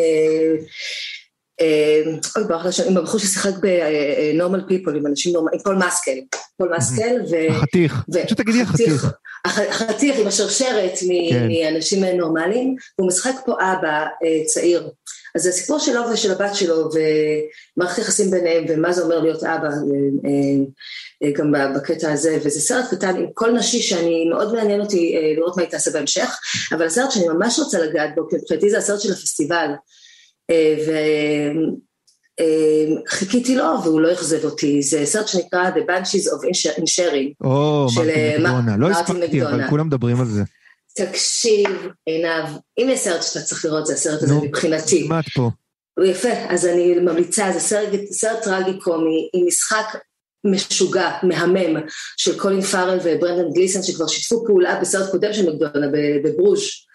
אוי 2.37 2.45
ברח 2.45 2.79
לי 2.79 2.87
עם 2.87 2.97
הבחור 2.97 3.21
ששיחק 3.21 3.51
ב 3.61 3.75
Normal 3.75 4.63
People, 4.69 4.97
עם 4.97 5.07
אנשים 5.07 5.33
נורמליים, 5.33 5.61
עם 5.61 5.65
פול 5.65 5.87
מסקל, 5.87 6.19
פול 6.57 6.77
מסקל 6.77 7.17
ו... 7.31 7.51
החתיך, 7.51 8.05
פשוט 8.25 8.41
תגידי 8.41 8.63
החתיך. 8.63 9.13
החתיך 9.45 10.19
עם 10.19 10.27
השרשרת 10.27 10.93
כן. 11.31 11.49
מאנשים 11.49 12.05
נורמליים, 12.05 12.77
והוא 12.99 13.09
משחק 13.09 13.35
פה 13.47 13.53
אבא 13.53 14.07
אה, 14.25 14.45
צעיר. 14.47 14.89
אז 15.35 15.43
זה 15.43 15.49
הסיפור 15.49 15.79
שלו 15.79 16.01
ושל 16.13 16.33
הבת 16.33 16.55
שלו, 16.55 16.89
ומערכת 17.77 17.99
יחסים 17.99 18.31
ביניהם, 18.31 18.65
ומה 18.69 18.93
זה 18.93 19.03
אומר 19.03 19.19
להיות 19.19 19.45
אבא, 19.45 19.69
אה, 19.69 21.31
גם 21.33 21.53
בקטע 21.77 22.13
הזה, 22.13 22.39
וזה 22.45 22.61
סרט 22.61 22.85
קטן 22.91 23.17
עם 23.17 23.27
קול 23.35 23.51
נשי 23.51 23.81
שאני, 23.81 24.29
מאוד 24.31 24.55
מעניין 24.55 24.81
אותי 24.81 25.15
לראות 25.37 25.57
מה 25.57 25.63
היא 25.63 25.71
תעשה 25.71 25.91
בהמשך, 25.91 26.39
אבל 26.73 26.87
הסרט 26.87 27.11
שאני 27.11 27.29
ממש 27.29 27.59
רוצה 27.59 27.79
לגעת 27.79 28.11
בו, 28.15 28.29
מבחינתי 28.33 28.71
זה 28.71 28.79
הסרט 28.79 29.01
של 29.01 29.13
הפסטיבל. 29.13 29.69
וחיכיתי 33.07 33.57
לו 33.57 33.65
והוא 33.85 34.01
לא 34.01 34.13
אכזב 34.13 34.45
אותי, 34.45 34.83
זה 34.83 35.07
סרט 35.07 35.29
שנקרא 35.29 35.71
The 35.71 35.91
Banshees 35.91 36.27
of 36.27 36.45
Insharing. 36.81 37.45
או, 37.45 37.87
מרטין 37.97 38.11
אה, 38.11 38.37
מקדונה, 38.39 38.77
לא 38.77 38.91
הספקתי, 38.91 39.43
אבל 39.43 39.69
כולם 39.69 39.87
מדברים 39.87 40.21
על 40.21 40.27
זה. 40.27 40.43
תקשיב, 40.95 41.69
עינב, 42.07 42.49
אם 42.79 42.89
יש 42.91 43.01
סרט 43.01 43.23
שאתה 43.23 43.41
צריך 43.41 43.65
לראות, 43.65 43.87
זה 43.87 43.93
הסרט 43.93 44.23
הזה 44.23 44.35
מבחינתי. 44.35 45.05
כמעט 45.07 45.29
פה. 45.29 45.51
הוא 45.99 46.07
יפה, 46.07 46.33
אז 46.49 46.67
אני 46.67 46.95
ממליצה, 46.95 47.53
זה 47.53 47.61
סרט, 47.61 48.01
סרט 48.13 48.43
טרגי 48.45 48.79
קומי, 48.79 49.29
עם 49.35 49.47
משחק 49.47 49.97
משוגע, 50.45 51.11
מהמם, 51.23 51.81
של 52.17 52.39
קולין 52.39 52.61
פארל 52.61 52.99
וברנדן 53.05 53.53
גליסן, 53.55 53.83
שכבר 53.83 54.07
שיתפו 54.07 54.45
פעולה 54.47 54.81
בסרט 54.81 55.11
קודם 55.11 55.33
של 55.33 55.51
מקדונה, 55.51 55.87
בברוז'. 56.25 56.88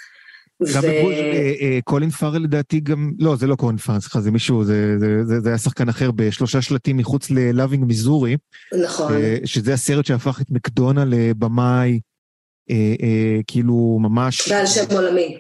גם 0.62 0.82
בגבול, 0.82 1.14
אה, 1.14 1.54
אה, 1.62 1.80
קולין 1.84 2.10
פארל 2.10 2.44
לדעתי 2.44 2.80
גם, 2.80 3.12
לא, 3.20 3.36
זה 3.36 3.48
לא 3.48 3.56
קולין 3.56 3.78
פארל, 3.78 4.00
סליחה, 4.00 4.22
זה 4.22 4.32
מישהו, 4.32 4.64
זה, 4.64 4.98
היה 5.46 5.58
שחקן 5.58 5.90
אחר 5.90 6.12
בשלושה 6.12 6.62
שלטים 6.62 6.98
מחוץ 6.98 7.30
לאבינג 7.30 7.86
מיזורי. 7.86 8.38
נכון. 8.84 9.14
אה, 9.14 9.38
שזה 9.46 9.74
הסרט 9.74 10.06
שהפך 10.06 10.42
את 10.42 10.46
מקדונה 10.50 11.06
לבמאי, 11.06 12.00
כאילו 13.48 13.98
ממש... 14.02 14.52
בעל 14.52 14.66
שם 14.66 14.96
עולמי. 14.96 15.38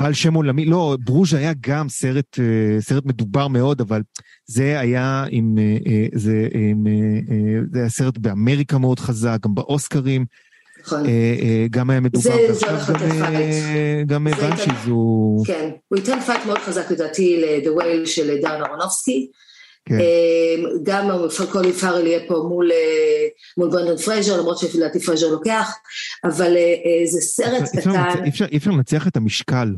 בעל 0.00 0.12
שם 0.12 0.34
עולמי, 0.34 0.64
לא, 0.64 0.96
ברוז' 1.04 1.34
היה 1.34 1.52
גם 1.60 1.88
סרט, 1.88 2.38
סרט 2.80 3.04
מדובר 3.06 3.48
מאוד, 3.48 3.80
אבל 3.80 4.02
זה 4.46 4.80
היה 4.80 5.24
עם, 5.30 5.58
זה, 6.14 6.48
עם, 6.52 6.84
זה 7.72 7.78
היה 7.78 7.88
סרט 7.88 8.18
באמריקה 8.18 8.78
מאוד 8.78 9.00
חזק, 9.00 9.38
גם 9.42 9.54
באוסקרים. 9.54 10.24
נכון. 10.86 11.06
אה, 11.06 11.10
אה, 11.10 11.66
גם 11.70 11.90
היה 11.90 12.00
מדובר. 12.00 12.30
גם 14.06 14.24
Banshees 14.24 14.86
הוא... 14.86 15.46
כן, 15.46 15.70
הוא 15.88 15.98
ייתן 15.98 16.20
fight 16.20 16.46
מאוד 16.46 16.58
חזק 16.58 16.90
לדעתי 16.90 17.40
ל-The 17.40 17.80
Whale 17.80 18.06
של 18.06 18.36
דארן 18.42 18.62
ארונופסקי. 18.62 19.28
כן. 19.88 20.00
אה, 20.00 20.54
גם 20.82 21.10
קולין 21.52 21.72
פארל 21.72 22.06
יהיה 22.06 22.20
פה 22.28 22.46
מול, 22.48 22.70
מול 23.58 23.70
ברנדון 23.70 23.96
פרייזר, 23.96 24.40
למרות 24.40 24.58
שלדעתי 24.58 25.00
פרייזר 25.00 25.28
לוקח, 25.28 25.72
אבל 26.24 26.56
זה 27.04 27.20
סרט 27.20 27.62
קטן. 27.76 28.24
אי 28.52 28.56
אפשר 28.56 28.70
לנצח 28.70 29.08
את 29.08 29.16
המשקל. 29.16 29.68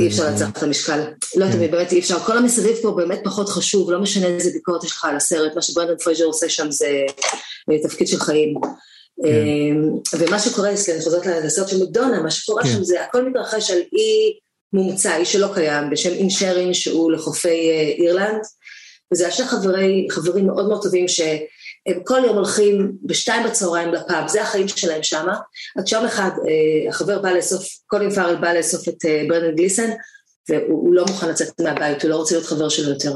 אי 0.00 0.08
אפשר 0.08 0.26
לנצח 0.30 0.50
את 0.50 0.62
המשקל, 0.62 1.00
לא 1.36 1.46
כן. 1.46 1.52
תמיד, 1.52 1.70
באמת 1.70 1.92
אי 1.92 1.98
אפשר, 1.98 2.18
כל 2.18 2.38
המסביב 2.38 2.76
פה 2.82 2.94
באמת 2.96 3.20
פחות 3.24 3.48
חשוב, 3.48 3.90
לא 3.90 4.00
משנה 4.00 4.26
איזה 4.26 4.50
ביקורת 4.52 4.84
יש 4.84 4.90
לך 4.90 5.04
על 5.04 5.16
הסרט, 5.16 5.52
מה 5.54 5.62
שברנדון 5.62 5.96
פרייזר 5.96 6.24
עושה 6.24 6.48
שם 6.48 6.70
זה 6.70 6.88
תפקיד 7.82 8.08
של 8.08 8.18
חיים. 8.18 8.54
כן. 9.22 9.28
אמ, 9.28 9.90
ומה 10.18 10.38
שקורה, 10.38 10.68
אני 10.68 11.02
חוזרת 11.04 11.26
לסרט 11.26 11.68
של 11.68 11.82
מקדונה, 11.82 12.20
מה 12.20 12.30
שקורה 12.30 12.62
כן. 12.62 12.68
שם 12.68 12.84
זה 12.84 13.04
הכל 13.04 13.28
מתרחש 13.28 13.70
על 13.70 13.78
אי 13.78 14.38
מומצא, 14.72 15.16
אי 15.16 15.24
שלא 15.24 15.48
קיים, 15.54 15.90
בשם 15.90 16.12
אינשרין 16.12 16.74
שהוא 16.74 17.12
לחופי 17.12 17.70
אה, 17.70 17.92
אירלנד, 17.98 18.40
וזה 19.12 19.28
השני 19.28 19.46
חברי, 19.46 20.06
חברים 20.10 20.46
מאוד 20.46 20.68
מאוד 20.68 20.82
טובים 20.82 21.08
שהם 21.08 22.00
כל 22.04 22.20
יום 22.24 22.36
הולכים 22.36 22.92
בשתיים 23.02 23.46
בצהריים 23.46 23.94
לפאב, 23.94 24.28
זה 24.28 24.42
החיים 24.42 24.68
שלהם 24.68 25.02
שמה, 25.02 25.36
עד 25.78 25.86
שיום 25.86 26.04
אחד 26.04 26.30
אה, 26.30 26.88
החבר 26.88 27.18
בא 27.18 27.30
לאסוף, 27.30 27.66
קולין 27.86 28.10
פארל 28.10 28.36
בא 28.36 28.52
לאסוף 28.52 28.88
את 28.88 29.04
אה, 29.04 29.22
ברנד 29.28 29.56
גליסן, 29.56 29.90
והוא 30.48 30.94
לא 30.94 31.04
מוכן 31.04 31.28
לצאת 31.28 31.60
מהבית, 31.60 32.02
הוא 32.02 32.10
לא 32.10 32.16
רוצה 32.16 32.34
להיות 32.34 32.46
חבר 32.46 32.68
שלו 32.68 32.90
יותר. 32.90 33.12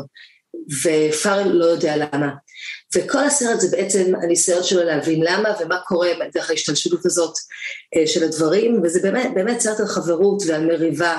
ופארל 0.84 1.48
לא 1.48 1.64
יודע 1.64 1.96
למה. 1.96 2.30
וכל 2.96 3.24
הסרט 3.24 3.60
זה 3.60 3.76
בעצם 3.76 4.12
הניסיון 4.22 4.62
שלו 4.62 4.82
להבין 4.82 5.20
למה 5.22 5.48
ומה 5.60 5.76
קורה 5.86 6.08
דרך 6.34 6.50
ההשתלשלות 6.50 7.06
הזאת 7.06 7.34
אה, 7.96 8.06
של 8.06 8.24
הדברים, 8.24 8.80
וזה 8.82 9.00
באמת, 9.02 9.30
באמת 9.34 9.60
סרט 9.60 9.80
על 9.80 9.86
חברות 9.86 10.42
ועל 10.46 10.66
מריבה 10.66 11.18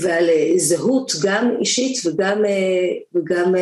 ועל 0.00 0.28
אה, 0.28 0.52
זהות 0.56 1.12
גם 1.22 1.50
אישית 1.60 2.06
וגם, 2.06 2.44
אה, 2.44 2.88
וגם 3.14 3.54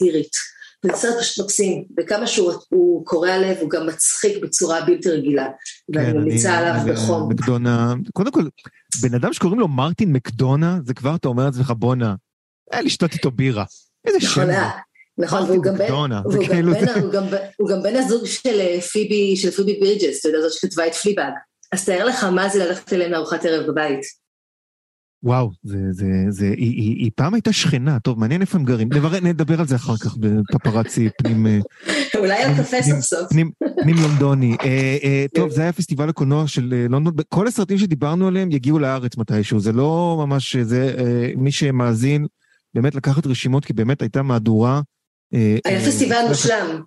אירית. 0.00 0.54
וזה 0.84 0.96
סרט 0.96 1.18
פשוט 1.20 1.44
מקסים, 1.44 1.84
וכמה 1.98 2.26
שהוא 2.26 3.06
קורע 3.06 3.38
לב, 3.38 3.56
הוא 3.60 3.70
גם 3.70 3.86
מצחיק 3.86 4.42
בצורה 4.42 4.80
בלתי 4.80 5.10
רגילה, 5.10 5.46
כן, 5.92 5.98
ואני 5.98 6.12
ממליצה 6.12 6.58
עליו 6.58 6.94
בחום. 6.94 7.32
מקדונה, 7.32 7.94
קודם 8.12 8.32
כל, 8.32 8.44
בן 9.02 9.14
אדם 9.14 9.32
שקוראים 9.32 9.60
לו 9.60 9.68
מרטין 9.68 10.12
מקדונה, 10.12 10.78
זה 10.84 10.94
כבר 10.94 11.14
אתה 11.14 11.28
אומר 11.28 11.44
לעצמך 11.44 11.72
בואנה, 11.76 12.14
היה 12.72 12.82
לשתות 12.82 13.12
איתו 13.12 13.30
בירה. 13.30 13.64
איזה 14.06 14.20
שם. 14.20 14.48
נכון, 15.18 15.42
והוא 15.42 15.62
גם 15.62 15.74
בן, 15.74 15.92
והוא 16.24 16.44
כאילו 16.46 16.72
הוא 17.02 17.12
גם, 17.12 17.24
הוא 17.56 17.68
גם 17.68 17.82
בן 17.82 17.96
הזוג 17.96 18.26
של 18.26 18.60
אה, 18.60 18.80
פיבי, 18.80 19.36
של 19.36 19.50
פיבי 19.50 19.80
בירג'ס, 19.80 20.20
אתה 20.20 20.28
יודע, 20.28 20.40
זאת 20.40 20.52
שכתבה 20.52 20.86
את 20.86 20.94
פליבאג. 20.94 21.32
אז 21.72 21.84
תאר 21.84 22.04
לך 22.04 22.24
מה 22.24 22.48
זה 22.48 22.64
ללכת 22.66 22.92
אליהם 22.92 23.12
לארוחת 23.12 23.44
ערב 23.44 23.66
בבית. 23.66 24.00
וואו, 25.22 25.50
זה, 25.62 25.78
זה, 25.90 26.06
זה, 26.28 26.46
היא, 26.46 26.56
היא, 26.56 26.96
היא 26.96 27.10
פעם 27.14 27.34
הייתה 27.34 27.52
שכנה, 27.52 28.00
טוב, 28.00 28.18
מעניין 28.18 28.40
איפה 28.40 28.58
הם 28.58 28.64
גרים, 28.64 28.88
נבר, 28.92 29.20
נדבר 29.20 29.60
על 29.60 29.66
זה 29.66 29.76
אחר 29.76 29.96
כך 29.96 30.16
בפפרצי 30.16 31.08
פנים... 31.18 31.46
אה, 31.46 31.58
אולי 32.20 32.42
על 32.42 32.54
קפה 32.54 32.82
סוף 32.82 33.00
סוף. 33.00 33.28
פנים, 33.30 33.50
פנים 33.82 33.96
לונדוני. 34.02 34.56
אה, 34.64 34.96
אה, 35.04 35.26
טוב, 35.34 35.50
זה 35.50 35.62
היה 35.62 35.72
פסטיבל 35.72 36.08
הקולנוע 36.08 36.46
של 36.46 36.74
אה, 36.76 36.86
לונדון, 36.88 37.14
כל 37.28 37.46
הסרטים 37.46 37.78
שדיברנו 37.78 38.28
עליהם 38.28 38.52
יגיעו 38.52 38.78
לארץ 38.78 39.16
מתישהו, 39.16 39.60
זה 39.60 39.72
לא 39.72 40.16
ממש, 40.26 40.56
זה, 40.56 40.94
אה, 40.98 41.30
מי 41.36 41.52
שמאזין, 41.52 42.26
באמת 42.74 42.94
לקחת 42.94 43.26
רשימות, 43.26 43.64
כי 43.64 43.72
באמת 43.72 44.02
הייתה 44.02 44.22
מהדורה 44.22 44.80
היה 45.64 45.80
פסטיבל 45.86 46.24
מושלם. 46.28 46.80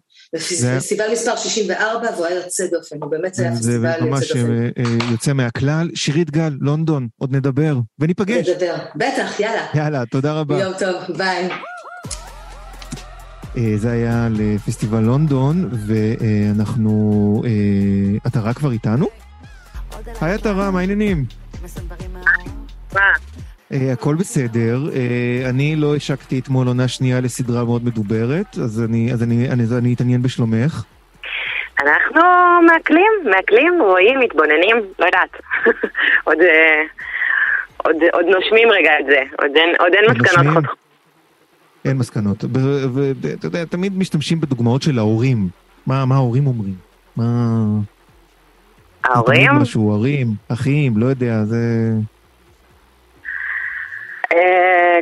פסטיבל 0.78 1.06
מספר 1.12 1.36
64 1.36 2.08
והוא 2.16 2.26
היה 2.26 2.36
יוצא 2.36 2.64
דופן, 2.72 2.96
הוא 3.02 3.12
באמת 3.12 3.40
היה 3.40 3.52
פסטיבל 3.56 4.06
יוצא 4.06 4.06
דופן. 4.06 4.34
זה 4.34 4.60
ממש 4.70 5.12
יוצא 5.12 5.34
מהכלל. 5.34 5.90
שירית 5.96 6.32
גל, 6.32 6.58
לונדון, 6.62 7.08
עוד 7.18 7.36
נדבר, 7.36 7.78
וניפגש. 8.00 8.50
נדבר, 8.50 8.76
בטח, 8.96 9.40
יאללה. 9.40 9.66
יאללה, 9.74 10.06
תודה 10.06 10.34
רבה. 10.34 10.60
יום 10.60 10.74
טוב, 10.80 11.18
ביי. 11.18 11.50
זה 13.78 13.92
היה 13.92 14.28
לפסטיבל 14.32 15.00
לונדון, 15.00 15.70
ואנחנו... 15.88 17.44
עטרה 18.24 18.54
כבר 18.54 18.72
איתנו? 18.72 19.08
היי 20.22 20.34
עטרה, 20.34 20.72
מה 20.72 20.80
העניינים? 20.80 21.26
מה? 22.94 23.02
Uh, 23.74 23.76
הכל 23.94 24.16
בסדר, 24.16 24.80
uh, 24.86 25.50
אני 25.50 25.76
לא 25.76 25.96
השקתי 25.96 26.40
אתמול 26.40 26.68
עונה 26.68 26.88
שנייה 26.88 27.22
לסדרה 27.22 27.66
מאוד 27.66 27.86
מדוברת, 27.86 28.58
אז 28.64 28.84
אני, 28.90 29.14
אז 29.14 29.24
אני, 29.24 29.50
אני, 29.50 29.64
אני 29.78 29.94
אתעניין 29.94 30.22
בשלומך. 30.22 30.84
אנחנו 31.82 32.22
מעכלים, 32.68 33.12
מעכלים, 33.26 33.74
רואים, 33.82 34.20
מתבוננים, 34.20 34.76
לא 35.00 35.06
יודעת. 35.06 35.30
עוד, 36.28 36.38
uh, 36.38 37.04
עוד, 37.78 37.96
עוד 38.14 38.26
נושמים 38.26 38.70
רגע 38.72 38.92
את 39.00 39.06
זה, 39.06 39.22
עוד 39.42 39.52
אין, 39.56 39.76
עוד 39.80 39.94
אין 39.94 40.06
מסקנות 40.12 40.54
חותכות. 40.54 40.78
אין 41.86 41.98
מסקנות, 41.98 42.44
ואתה 42.94 43.48
יודע, 43.48 43.66
תמיד 43.66 43.98
משתמשים 43.98 44.42
בדוגמאות 44.42 44.82
של 44.82 45.00
ההורים. 45.00 45.50
מה, 45.88 46.06
מה 46.06 46.16
ההורים 46.16 46.48
אומרים? 46.48 46.76
מה... 47.16 47.34
ההורים? 49.06 49.52
משהו, 49.52 49.82
הורים, 49.82 50.28
אחים, 50.48 50.98
לא 50.98 51.06
יודע, 51.06 51.44
זה... 51.44 51.58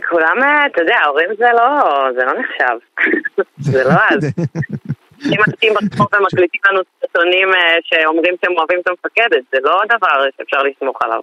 כולם, 0.09 0.37
אתה 0.71 0.81
יודע, 0.81 0.95
ההורים 1.03 1.29
זה 1.37 1.45
לא, 1.53 2.07
זה 2.15 2.25
לא 2.25 2.33
נחשב. 2.39 3.03
זה 3.71 3.83
לא 3.83 3.93
אז. 4.09 4.33
אם 5.31 5.39
אנשים 5.47 5.73
ברחוב 5.73 6.07
ומקליטים 6.19 6.61
לנו 6.71 6.81
סרטונים 7.01 7.47
שאומרים 7.83 8.35
שהם 8.41 8.53
אוהבים 8.57 8.79
את 8.79 8.87
המפקדת, 8.87 9.43
זה 9.51 9.57
לא 9.63 9.81
דבר 9.85 10.23
שאפשר 10.37 10.57
לסמוך 10.63 10.99
עליו. 11.01 11.19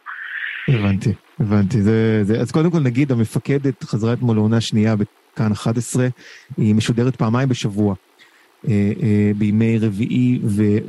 הבנתי, 0.69 1.11
הבנתי. 1.41 1.81
זה, 1.81 2.25
זה. 2.25 2.41
אז 2.41 2.53
קודם 2.53 2.71
כל 2.71 2.79
נגיד, 2.85 3.13
המפקדת 3.13 3.85
חזרה 3.85 4.13
אתמול 4.13 4.37
לעונה 4.37 4.61
שנייה 4.61 4.95
בכאן 4.97 5.53
11, 5.53 6.05
היא 6.57 6.75
משודרת 6.75 7.17
פעמיים 7.17 7.49
בשבוע. 7.49 7.95
בימי 9.37 9.78
רביעי 9.78 10.40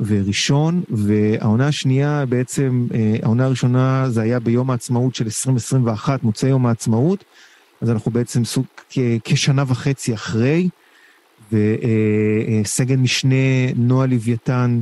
וראשון, 0.06 0.82
והעונה 0.88 1.66
השנייה 1.66 2.26
בעצם, 2.26 2.86
העונה 3.22 3.44
הראשונה 3.44 4.04
זה 4.08 4.22
היה 4.22 4.40
ביום 4.40 4.70
העצמאות 4.70 5.14
של 5.14 5.24
2021, 5.24 6.22
מוצאי 6.22 6.48
יום 6.48 6.66
העצמאות, 6.66 7.24
אז 7.80 7.90
אנחנו 7.90 8.10
בעצם 8.10 8.44
סוג 8.44 8.64
כשנה 9.24 9.64
וחצי 9.66 10.14
אחרי, 10.14 10.68
וסגן 11.52 13.00
משנה 13.00 13.72
נועה 13.76 14.06
לוויתן 14.06 14.80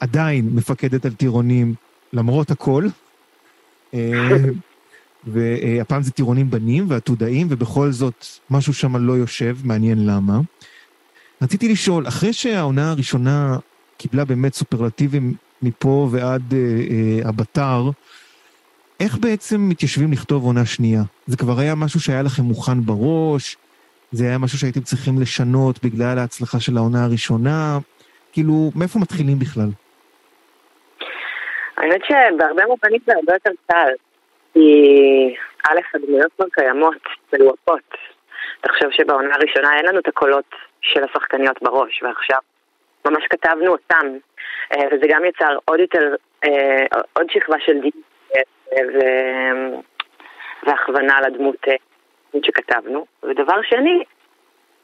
עדיין 0.00 0.50
מפקדת 0.52 1.04
על 1.04 1.12
טירונים 1.12 1.74
למרות 2.12 2.50
הכל. 2.50 2.86
והפעם 5.26 6.02
זה 6.02 6.10
טירונים 6.10 6.50
בנים 6.50 6.84
ועתודאים, 6.88 7.46
ובכל 7.50 7.92
זאת 7.92 8.26
משהו 8.50 8.74
שם 8.74 8.96
לא 8.96 9.12
יושב, 9.12 9.56
מעניין 9.64 10.06
למה. 10.06 10.40
רציתי 11.42 11.68
לשאול, 11.72 12.08
אחרי 12.08 12.32
שהעונה 12.32 12.90
הראשונה 12.90 13.56
קיבלה 13.96 14.24
באמת 14.24 14.54
סופרלטיבים 14.54 15.32
מפה 15.62 16.08
ועד 16.12 16.42
אה, 16.52 16.58
אה, 16.58 17.28
הבתר, 17.28 17.82
איך 19.00 19.18
בעצם 19.18 19.56
מתיישבים 19.68 20.12
לכתוב 20.12 20.44
עונה 20.44 20.66
שנייה? 20.66 21.00
זה 21.26 21.36
כבר 21.36 21.58
היה 21.58 21.74
משהו 21.74 22.00
שהיה 22.00 22.22
לכם 22.22 22.42
מוכן 22.42 22.80
בראש? 22.80 23.56
זה 24.12 24.24
היה 24.24 24.38
משהו 24.38 24.58
שהייתם 24.58 24.80
צריכים 24.80 25.20
לשנות 25.20 25.84
בגלל 25.84 26.18
ההצלחה 26.18 26.60
של 26.60 26.76
העונה 26.76 27.04
הראשונה? 27.04 27.78
כאילו, 28.32 28.70
מאיפה 28.76 28.98
מתחילים 28.98 29.38
בכלל? 29.38 29.68
האמת 31.76 32.00
שבהרבה 32.04 32.66
מובנים 32.66 33.00
זה 33.06 33.12
הרבה 33.16 33.32
יותר 33.32 33.50
קל. 33.66 33.92
כי 34.54 34.68
א', 35.68 35.78
הדמויות 35.94 36.32
כבר 36.36 36.46
קיימות, 36.52 37.02
מלוהקות. 37.32 37.94
תחשוב 38.60 38.90
שבעונה 38.92 39.34
הראשונה 39.34 39.76
אין 39.76 39.86
לנו 39.86 39.98
את 39.98 40.08
הקולות 40.08 40.54
של 40.80 41.04
השחקניות 41.04 41.62
בראש, 41.62 42.02
ועכשיו 42.02 42.38
ממש 43.06 43.24
כתבנו 43.30 43.72
אותם, 43.72 44.06
וזה 44.74 45.06
גם 45.08 45.24
יצר 45.24 45.56
עוד 45.64 45.80
יותר, 45.80 46.14
עוד 47.12 47.30
שכבה 47.30 47.56
של 47.60 47.80
דיוק 47.80 47.96
והכוונה 50.62 51.20
לדמות 51.20 51.66
שכתבנו. 52.42 53.06
ודבר 53.22 53.62
שני, 53.62 54.04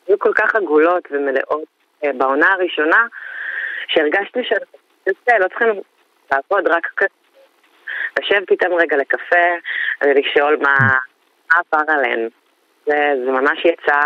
היו 0.08 0.18
כל 0.18 0.32
כך 0.34 0.54
עגולות 0.54 1.08
ומלאות 1.10 1.64
בעונה 2.02 2.52
הראשונה, 2.52 3.06
שהרגשתי 3.88 4.40
שאנחנו 4.44 5.38
לא 5.38 5.48
צריכים 5.48 5.68
לעבוד 6.32 6.68
רק. 6.68 6.86
לשבת 8.20 8.50
איתם 8.50 8.72
רגע 8.72 8.96
לקפה 8.96 9.46
ולשאול 10.04 10.56
מה 10.62 10.76
עבר 11.54 11.92
עליהן. 11.92 12.28
זה, 12.86 13.12
זה 13.24 13.30
ממש 13.30 13.64
יצא 13.64 14.00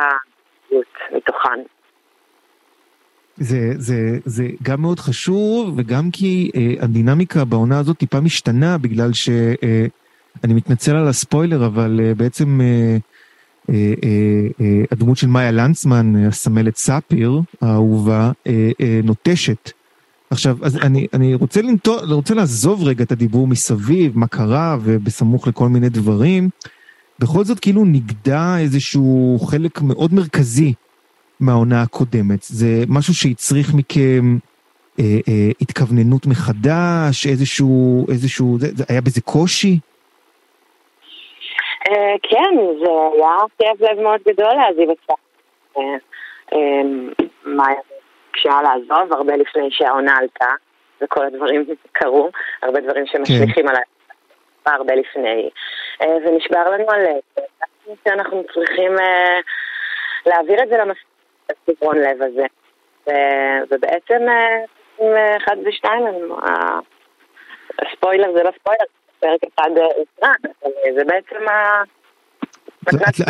מתוכן. 1.11 1.61
זה, 3.41 3.73
זה, 3.77 4.19
זה 4.25 4.49
גם 4.63 4.81
מאוד 4.83 5.01
חשוב, 5.01 5.75
וגם 5.77 6.11
כי 6.11 6.51
אה, 6.57 6.75
הדינמיקה 6.81 7.45
בעונה 7.45 7.79
הזאת 7.79 7.99
טיפה 7.99 8.21
משתנה, 8.21 8.79
בגלל 8.79 9.13
שאני 9.13 9.57
אה, 10.45 10.55
מתנצל 10.55 10.97
על 10.97 11.09
הספוילר, 11.09 11.67
אבל 11.67 12.01
אה, 12.03 12.15
בעצם 12.15 12.61
אה, 12.61 12.97
אה, 13.71 13.93
אה, 14.61 14.83
הדמות 14.91 15.17
של 15.17 15.27
מאיה 15.27 15.51
לנצמן, 15.51 16.17
הסמלת 16.27 16.77
ספיר, 16.77 17.41
האהובה, 17.61 18.33
אה, 18.47 18.71
אה, 18.81 19.01
נוטשת. 19.05 19.71
עכשיו, 20.31 20.59
אז 20.63 20.77
אני, 20.77 21.07
אני 21.13 21.35
רוצה, 21.35 21.63
לנטוע, 21.63 22.01
רוצה 22.11 22.35
לעזוב 22.35 22.85
רגע 22.85 23.05
את 23.05 23.13
הדיבור 23.13 23.47
מסביב, 23.47 24.19
מה 24.19 24.27
קרה, 24.27 24.77
ובסמוך 24.83 25.49
לכל 25.49 25.69
מיני 25.69 25.89
דברים. 25.89 26.49
בכל 27.19 27.45
זאת 27.45 27.61
כאילו 27.61 27.85
נגדע 27.85 28.59
איזשהו 28.59 29.39
חלק 29.47 29.83
מאוד 29.83 30.15
מרכזי 30.15 30.75
מהעונה 31.41 31.83
הקודמת. 31.83 32.43
זה 32.43 32.85
משהו 32.89 33.15
שהצריך 33.15 33.69
מכם 33.75 34.39
אה, 35.01 35.05
אה, 35.29 35.51
התכווננות 35.61 36.27
מחדש, 36.27 37.27
איזשהו, 37.27 38.07
איזשהו, 38.11 38.59
זה, 38.59 38.67
זה 38.75 38.85
היה 38.89 39.01
בזה 39.01 39.21
קושי? 39.21 39.79
אה, 41.89 42.15
כן, 42.23 42.53
זה 42.81 42.91
היה 43.15 43.37
כאב 43.59 43.91
לב 43.91 44.01
מאוד 44.01 44.21
גדול 44.29 44.53
להעזיב 44.55 44.91
את 44.91 44.97
זה. 45.09 45.15
מאיה 47.47 47.81
ביקשה 48.33 48.63
לעזוב 48.63 49.13
הרבה 49.13 49.37
לפני 49.37 49.69
שהעונה 49.71 50.17
עלתה, 50.17 50.51
וכל 51.03 51.25
הדברים 51.25 51.65
קרו, 51.93 52.31
הרבה 52.63 52.81
דברים 52.81 53.05
שמשליכים 53.07 53.65
כן. 53.65 53.69
עליי. 53.69 53.83
הרבה 54.67 54.95
לפני, 54.95 55.51
ונשבר 56.01 56.71
לנו 56.71 56.85
הלב, 56.91 57.45
שאנחנו 58.05 58.43
צריכים 58.55 58.93
להעביר 60.27 60.63
את 60.63 60.69
זה 60.69 60.77
לסגרון 61.51 61.97
לב 61.97 62.23
הזה. 62.23 62.47
ובעצם 63.71 64.23
אחד 65.37 65.57
ושתיים, 65.67 66.03
הספוילר 67.79 68.33
זה 68.37 68.43
לא 68.43 68.51
ספוילר, 68.61 68.85
פרק 69.21 69.41
אחד 69.55 69.71
הוקרן, 69.71 70.53
אבל 70.63 70.71
זה 70.99 71.05
בעצם 71.05 71.49
ה... 71.49 71.83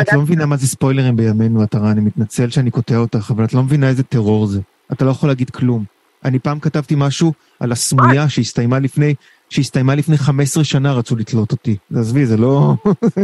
את 0.01 0.13
לא 0.13 0.21
מבינה 0.21 0.45
מה 0.45 0.55
זה 0.55 0.67
ספוילרים 0.67 1.15
בימינו, 1.15 1.61
עטרה, 1.61 1.91
אני 1.91 2.01
מתנצל 2.01 2.49
שאני 2.49 2.71
קוטע 2.71 2.97
אותך, 2.97 3.31
אבל 3.35 3.43
את 3.43 3.53
לא 3.53 3.61
מבינה 3.61 3.87
איזה 3.87 4.03
טרור 4.03 4.45
זה. 4.45 4.59
אתה 4.91 5.05
לא 5.05 5.09
יכול 5.09 5.29
להגיד 5.29 5.49
כלום. 5.49 5.83
אני 6.25 6.39
פעם 6.39 6.59
כתבתי 6.59 6.95
משהו 6.97 7.33
על 7.59 7.71
הסמויה 7.71 8.29
שהסתיימה 8.29 8.79
לפני, 8.79 9.15
שהסתיימה 9.49 9.95
לפני 9.95 10.17
15 10.17 10.63
שנה 10.63 10.93
רצו 10.93 11.15
לתלות 11.15 11.51
אותי. 11.51 11.77
עזבי, 11.95 12.25
זה 12.25 12.37
לא... 12.37 12.73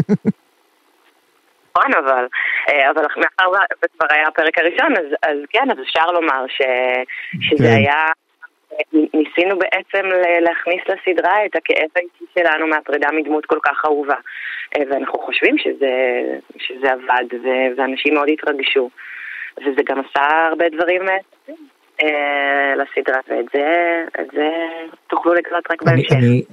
נכון, 1.78 1.94
אבל, 1.94 2.28
אבל 2.90 3.02
מאחר 3.18 3.50
וזה 3.50 3.88
כבר 3.98 4.08
היה 4.10 4.28
הפרק 4.28 4.58
הראשון, 4.58 4.92
אז, 4.98 5.06
אז 5.24 5.38
כן, 5.50 5.72
אז 5.72 5.78
אפשר 5.84 6.12
לומר 6.12 6.46
ש, 6.48 6.62
שזה 7.42 7.68
כן. 7.68 7.76
היה... 7.76 8.04
ניסינו 8.94 9.60
בעצם 9.60 10.10
להכניס 10.42 10.82
לסדרה 10.88 11.46
את 11.46 11.56
הכאב 11.56 11.90
האישי 11.96 12.26
שלנו 12.40 12.68
מהפרידה 12.68 13.08
מדמות 13.12 13.46
כל 13.46 13.60
כך 13.64 13.86
אהובה. 13.86 14.16
ואנחנו 14.80 15.20
חושבים 15.20 15.58
שזה, 15.58 15.94
שזה 16.58 16.92
עבד, 16.92 17.26
ואנשים 17.78 18.14
מאוד 18.14 18.30
התרגשו. 18.30 18.90
וזה 19.58 19.82
גם 19.86 20.00
עשה 20.00 20.48
הרבה 20.48 20.70
דברים 20.70 21.02
אה, 22.04 22.74
לסדרה, 22.76 23.22
ואת 23.28 23.46
זה, 23.54 24.04
זה 24.34 24.50
תוכלו 25.08 25.34
לקראת 25.34 25.72
רק 25.72 25.84
בהמשך. 25.84 26.12
אני... 26.12 26.44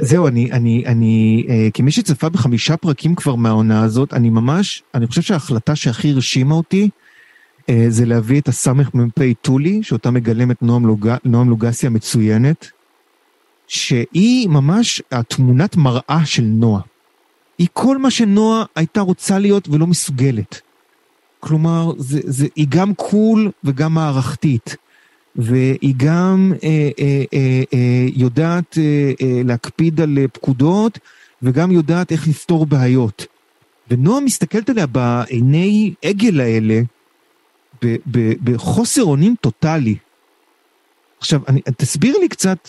זהו, 0.00 0.28
אני, 0.28 0.52
אני, 0.52 0.82
אני, 0.86 1.46
אה, 1.48 1.68
כמי 1.74 1.90
שצפה 1.90 2.28
בחמישה 2.28 2.76
פרקים 2.76 3.14
כבר 3.14 3.34
מהעונה 3.34 3.82
הזאת, 3.82 4.14
אני 4.14 4.30
ממש, 4.30 4.82
אני 4.94 5.06
חושב 5.06 5.22
שההחלטה 5.22 5.76
שהכי 5.76 6.10
הרשימה 6.10 6.54
אותי, 6.54 6.88
אה, 7.68 7.86
זה 7.88 8.06
להביא 8.06 8.40
את 8.40 8.48
הסמ"ך 8.48 8.94
מ"פ 8.94 9.18
טולי, 9.42 9.82
שאותה 9.82 10.10
מגלמת 10.10 10.62
נועם, 10.62 10.86
לוג... 10.86 11.08
נועם 11.24 11.50
לוגסי 11.50 11.86
המצוינת, 11.86 12.70
שהיא 13.66 14.48
ממש 14.48 15.02
התמונת 15.12 15.76
מראה 15.76 16.20
של 16.24 16.42
נועה. 16.42 16.82
היא 17.58 17.68
כל 17.72 17.98
מה 17.98 18.10
שנועה 18.10 18.64
הייתה 18.76 19.00
רוצה 19.00 19.38
להיות 19.38 19.68
ולא 19.68 19.86
מסוגלת. 19.86 20.60
כלומר, 21.40 21.92
זה, 21.98 22.20
זה, 22.24 22.46
היא 22.56 22.66
גם 22.68 22.94
קול 22.94 23.50
וגם 23.64 23.94
מערכתית. 23.94 24.76
והיא 25.36 25.94
גם 25.96 26.52
אה, 26.62 26.90
אה, 26.98 27.24
אה, 27.32 27.62
אה, 27.74 28.06
יודעת 28.14 28.78
אה, 28.78 29.12
אה, 29.22 29.42
להקפיד 29.44 30.00
על 30.00 30.18
פקודות, 30.32 30.98
וגם 31.42 31.70
יודעת 31.70 32.12
איך 32.12 32.28
לפתור 32.28 32.66
בעיות. 32.66 33.26
ונועה 33.90 34.20
מסתכלת 34.20 34.70
עליה 34.70 34.86
בעיני 34.86 35.94
עגל 36.04 36.40
האלה, 36.40 36.80
בחוסר 38.44 39.02
אונים 39.02 39.34
טוטאלי. 39.40 39.96
עכשיו, 41.18 41.40
אני, 41.48 41.60
תסביר 41.76 42.18
לי 42.18 42.28
קצת, 42.28 42.68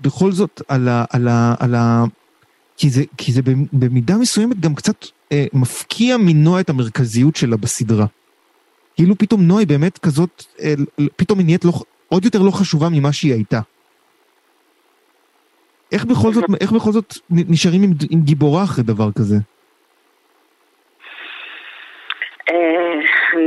בכל 0.00 0.32
זאת, 0.32 0.62
על 0.68 0.88
ה... 0.88 1.04
על 1.10 1.28
ה, 1.28 1.54
על 1.58 1.74
ה 1.74 2.04
כי, 2.76 2.90
זה, 2.90 3.02
כי 3.16 3.32
זה 3.32 3.40
במידה 3.72 4.16
מסוימת 4.16 4.60
גם 4.60 4.74
קצת 4.74 5.06
אה, 5.32 5.46
מפקיע 5.52 6.16
מנועה 6.16 6.60
את 6.60 6.70
המרכזיות 6.70 7.36
שלה 7.36 7.56
בסדרה. 7.56 8.06
כאילו 8.96 9.18
פתאום 9.18 9.42
נועה 9.42 9.60
היא 9.60 9.68
באמת 9.68 9.98
כזאת, 9.98 10.44
אה, 10.60 10.74
פתאום 11.16 11.38
היא 11.38 11.44
נהיית 11.44 11.64
לא, 11.64 11.72
עוד 12.12 12.24
יותר 12.24 12.38
לא 12.46 12.50
חשובה 12.50 12.86
ממה 12.92 13.12
שהיא 13.12 13.32
הייתה. 13.32 13.60
איך 15.92 16.04
בכל 16.04 16.32
זאת, 16.32 16.44
איך 16.60 16.72
בכל 16.72 16.90
זאת 16.90 17.14
נשארים 17.30 17.82
עם, 17.82 17.90
עם 18.10 18.20
גיבורה 18.20 18.64
אחרי 18.64 18.84
דבר 18.84 19.12
כזה? 19.18 19.36
אה, 22.50 22.94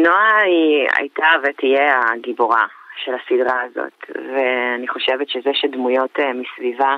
נועה 0.03 0.41
היא 0.41 0.87
הייתה 0.97 1.27
ותהיה 1.43 2.01
הגיבורה 2.13 2.65
של 3.03 3.11
הסדרה 3.13 3.61
הזאת, 3.61 3.97
ואני 4.15 4.87
חושבת 4.87 5.29
שזה 5.29 5.49
שדמויות 5.53 6.19
אה, 6.19 6.31
מסביבה 6.33 6.95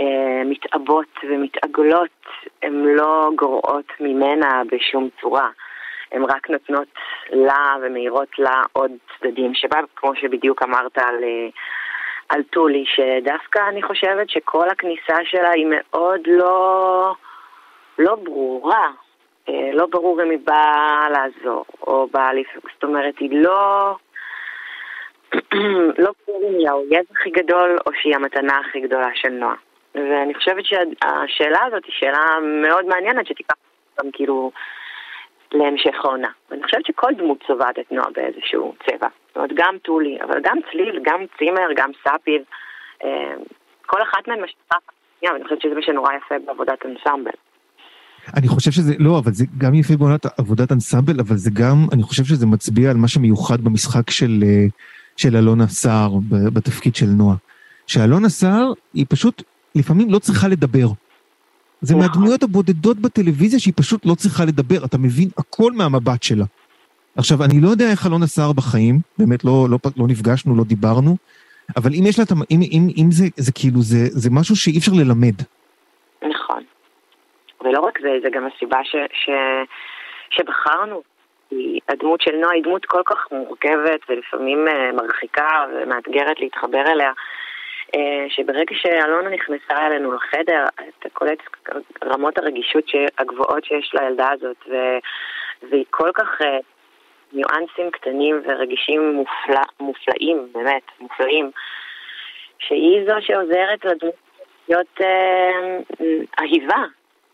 אה, 0.00 0.42
מתעבות 0.44 1.12
ומתעגלות, 1.28 2.26
הן 2.62 2.84
לא 2.84 3.30
גורעות 3.36 3.92
ממנה 4.00 4.62
בשום 4.72 5.08
צורה. 5.20 5.48
הן 6.12 6.22
רק 6.22 6.50
נותנות 6.50 6.88
לה 7.30 7.74
ומאירות 7.82 8.38
לה 8.38 8.62
עוד 8.72 8.90
צדדים 9.18 9.54
שבה, 9.54 9.80
כמו 9.96 10.16
שבדיוק 10.16 10.62
אמרת 10.62 10.98
על, 10.98 11.24
על 12.28 12.42
טולי, 12.42 12.84
שדווקא 12.86 13.60
אני 13.68 13.82
חושבת 13.82 14.30
שכל 14.30 14.68
הכניסה 14.68 15.16
שלה 15.24 15.50
היא 15.50 15.66
מאוד 15.70 16.20
לא, 16.26 17.14
לא 17.98 18.14
ברורה. 18.14 18.90
אה, 19.48 19.70
לא 19.72 19.86
ברור 19.86 20.22
אם 20.22 20.30
היא 20.30 20.38
באה 20.44 21.06
לעזור, 21.10 21.64
או 21.86 22.08
באה 22.12 22.32
לפעמים, 22.32 22.60
זאת 22.74 22.84
אומרת, 22.84 23.18
היא 23.18 23.30
לא... 23.32 23.94
לא 26.04 26.10
ברור 26.26 26.42
אם 26.48 26.58
היא 26.58 26.68
האויב 26.68 27.04
הכי 27.10 27.30
גדול, 27.30 27.78
או 27.86 27.92
שהיא 28.00 28.14
המתנה 28.14 28.58
הכי 28.58 28.80
גדולה 28.80 29.08
של 29.14 29.28
נועה. 29.28 29.54
ואני 29.94 30.34
חושבת 30.34 30.64
שהשאלה 30.64 31.64
הזאת 31.64 31.84
היא 31.84 31.94
שאלה 31.98 32.26
מאוד 32.62 32.86
מעניינת, 32.86 33.26
שתיקח 33.26 33.54
גם 34.00 34.10
כאילו 34.12 34.50
להמשך 35.52 35.94
העונה. 36.04 36.28
ואני 36.50 36.62
חושבת 36.62 36.86
שכל 36.86 37.12
דמות 37.18 37.38
צובעת 37.46 37.78
את 37.78 37.92
נועה 37.92 38.10
באיזשהו 38.10 38.74
צבע. 38.86 39.08
זאת 39.28 39.36
אומרת, 39.36 39.50
גם 39.54 39.74
טולי, 39.82 40.18
אבל 40.22 40.40
גם 40.42 40.58
צליל, 40.70 41.00
גם 41.04 41.20
צימר, 41.38 41.68
גם 41.76 41.90
סאפיב. 42.04 42.42
אה, 43.04 43.34
כל 43.86 44.02
אחת 44.02 44.28
מהן 44.28 44.40
משתפה 44.44 44.76
ואני 45.22 45.44
חושבת 45.44 45.60
שזה 45.60 45.74
מה 45.74 45.82
שנורא 45.82 46.12
יפה 46.12 46.34
בעבודת 46.46 46.86
אנסמבל. 46.86 47.30
אני 48.36 48.48
חושב 48.48 48.70
שזה, 48.70 48.94
לא, 48.98 49.18
אבל 49.18 49.32
זה 49.32 49.44
גם 49.58 49.74
יפה 49.74 49.96
בעונת 49.96 50.26
עבודת 50.38 50.72
אנסמבל, 50.72 51.20
אבל 51.20 51.36
זה 51.36 51.50
גם, 51.54 51.76
אני 51.92 52.02
חושב 52.02 52.24
שזה 52.24 52.46
מצביע 52.46 52.90
על 52.90 52.96
מה 52.96 53.08
שמיוחד 53.08 53.60
במשחק 53.60 54.10
של, 54.10 54.42
אה, 54.42 54.66
של 55.16 55.36
אלונה 55.36 55.66
סער 55.66 56.10
בתפקיד 56.54 56.96
של 56.96 57.06
נועה. 57.06 57.36
שאלונה 57.86 58.28
סער 58.28 58.72
היא 58.94 59.06
פשוט 59.08 59.42
לפעמים 59.74 60.10
לא 60.10 60.18
צריכה 60.18 60.48
לדבר. 60.48 60.86
זה 61.80 61.94
נכון. 61.94 62.06
מהדמויות 62.06 62.42
הבודדות 62.42 62.96
בטלוויזיה 62.96 63.60
שהיא 63.60 63.74
פשוט 63.76 64.06
לא 64.06 64.14
צריכה 64.14 64.44
לדבר, 64.44 64.84
אתה 64.84 64.98
מבין 64.98 65.28
הכל 65.38 65.72
מהמבט 65.72 66.22
שלה. 66.22 66.44
עכשיו, 67.16 67.44
אני 67.44 67.60
לא 67.60 67.68
יודע 67.68 67.90
איך 67.90 68.06
אלונה 68.06 68.26
סער 68.26 68.52
בחיים, 68.52 68.94
באמת 69.18 69.44
לא, 69.44 69.66
לא, 69.70 69.78
לא 69.96 70.06
נפגשנו, 70.08 70.56
לא 70.56 70.64
דיברנו, 70.64 71.16
אבל 71.76 71.90
אם 71.98 72.04
יש 72.06 72.18
לה, 72.18 72.24
אם, 72.50 72.60
אם, 72.62 72.88
אם 72.98 73.10
זה, 73.10 73.24
זה 73.36 73.52
כאילו, 73.52 73.80
זה, 73.80 73.98
זה 74.10 74.30
משהו 74.32 74.56
שאי 74.56 74.78
אפשר 74.78 74.92
ללמד. 74.94 75.36
נכון. 76.22 76.62
ולא 77.64 77.80
רק 77.80 77.98
זה, 78.02 78.08
זה 78.22 78.28
גם 78.34 78.46
הסיבה 78.46 78.78
ש, 78.84 78.96
ש, 79.12 79.30
שבחרנו. 80.30 81.02
כי 81.48 81.78
הדמות 81.88 82.20
של 82.20 82.36
נועה 82.40 82.54
היא 82.54 82.62
דמות 82.62 82.86
כל 82.86 83.02
כך 83.06 83.32
מורכבת 83.32 84.00
ולפעמים 84.08 84.68
אה, 84.68 84.92
מרחיקה 84.92 85.48
ומאתגרת 85.74 86.40
להתחבר 86.40 86.84
אליה. 86.92 87.12
אה, 87.94 88.26
שברגע 88.28 88.74
שאלונה 88.74 89.30
נכנסה 89.30 89.86
אלינו 89.86 90.12
לחדר, 90.12 90.64
אתה 91.00 91.08
קולט 91.12 91.38
רמות 92.04 92.38
הרגישות 92.38 92.84
הגבוהות 93.18 93.64
שיש 93.64 93.94
לילדה 93.94 94.30
הזאת, 94.32 94.56
ו... 94.70 94.74
והיא 95.70 95.84
כל 95.90 96.10
כך 96.14 96.28
אה, 96.40 96.58
ניואנסים 97.32 97.90
קטנים 97.92 98.42
ורגישים 98.46 99.12
מופלא, 99.14 99.64
מופלאים, 99.80 100.48
באמת, 100.54 100.82
מופלאים, 101.00 101.50
שהיא 102.58 103.00
זו 103.06 103.14
שעוזרת 103.20 103.84
לדמות 103.84 104.14
להיות 104.68 105.00
אה, 105.00 105.78
אהיבה. 106.40 106.82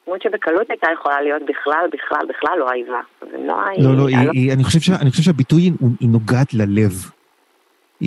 דמות 0.07 0.23
שבקלות 0.23 0.71
הייתה 0.71 0.89
יכולה 0.93 1.21
להיות 1.21 1.43
בכלל, 1.43 1.87
בכלל, 1.93 2.27
בכלל 2.29 2.59
לא 2.59 2.71
אהיבה. 2.71 3.01
לא, 3.79 3.97
לא, 3.97 4.09
היא, 4.09 4.17
היא, 4.33 4.53
אני, 4.53 4.65
חושב 4.65 4.93
אני 5.03 5.11
חושב 5.11 5.23
שהביטוי 5.23 5.63
היא 6.01 6.09
נוגעת 6.09 6.55
ללב. 6.55 6.93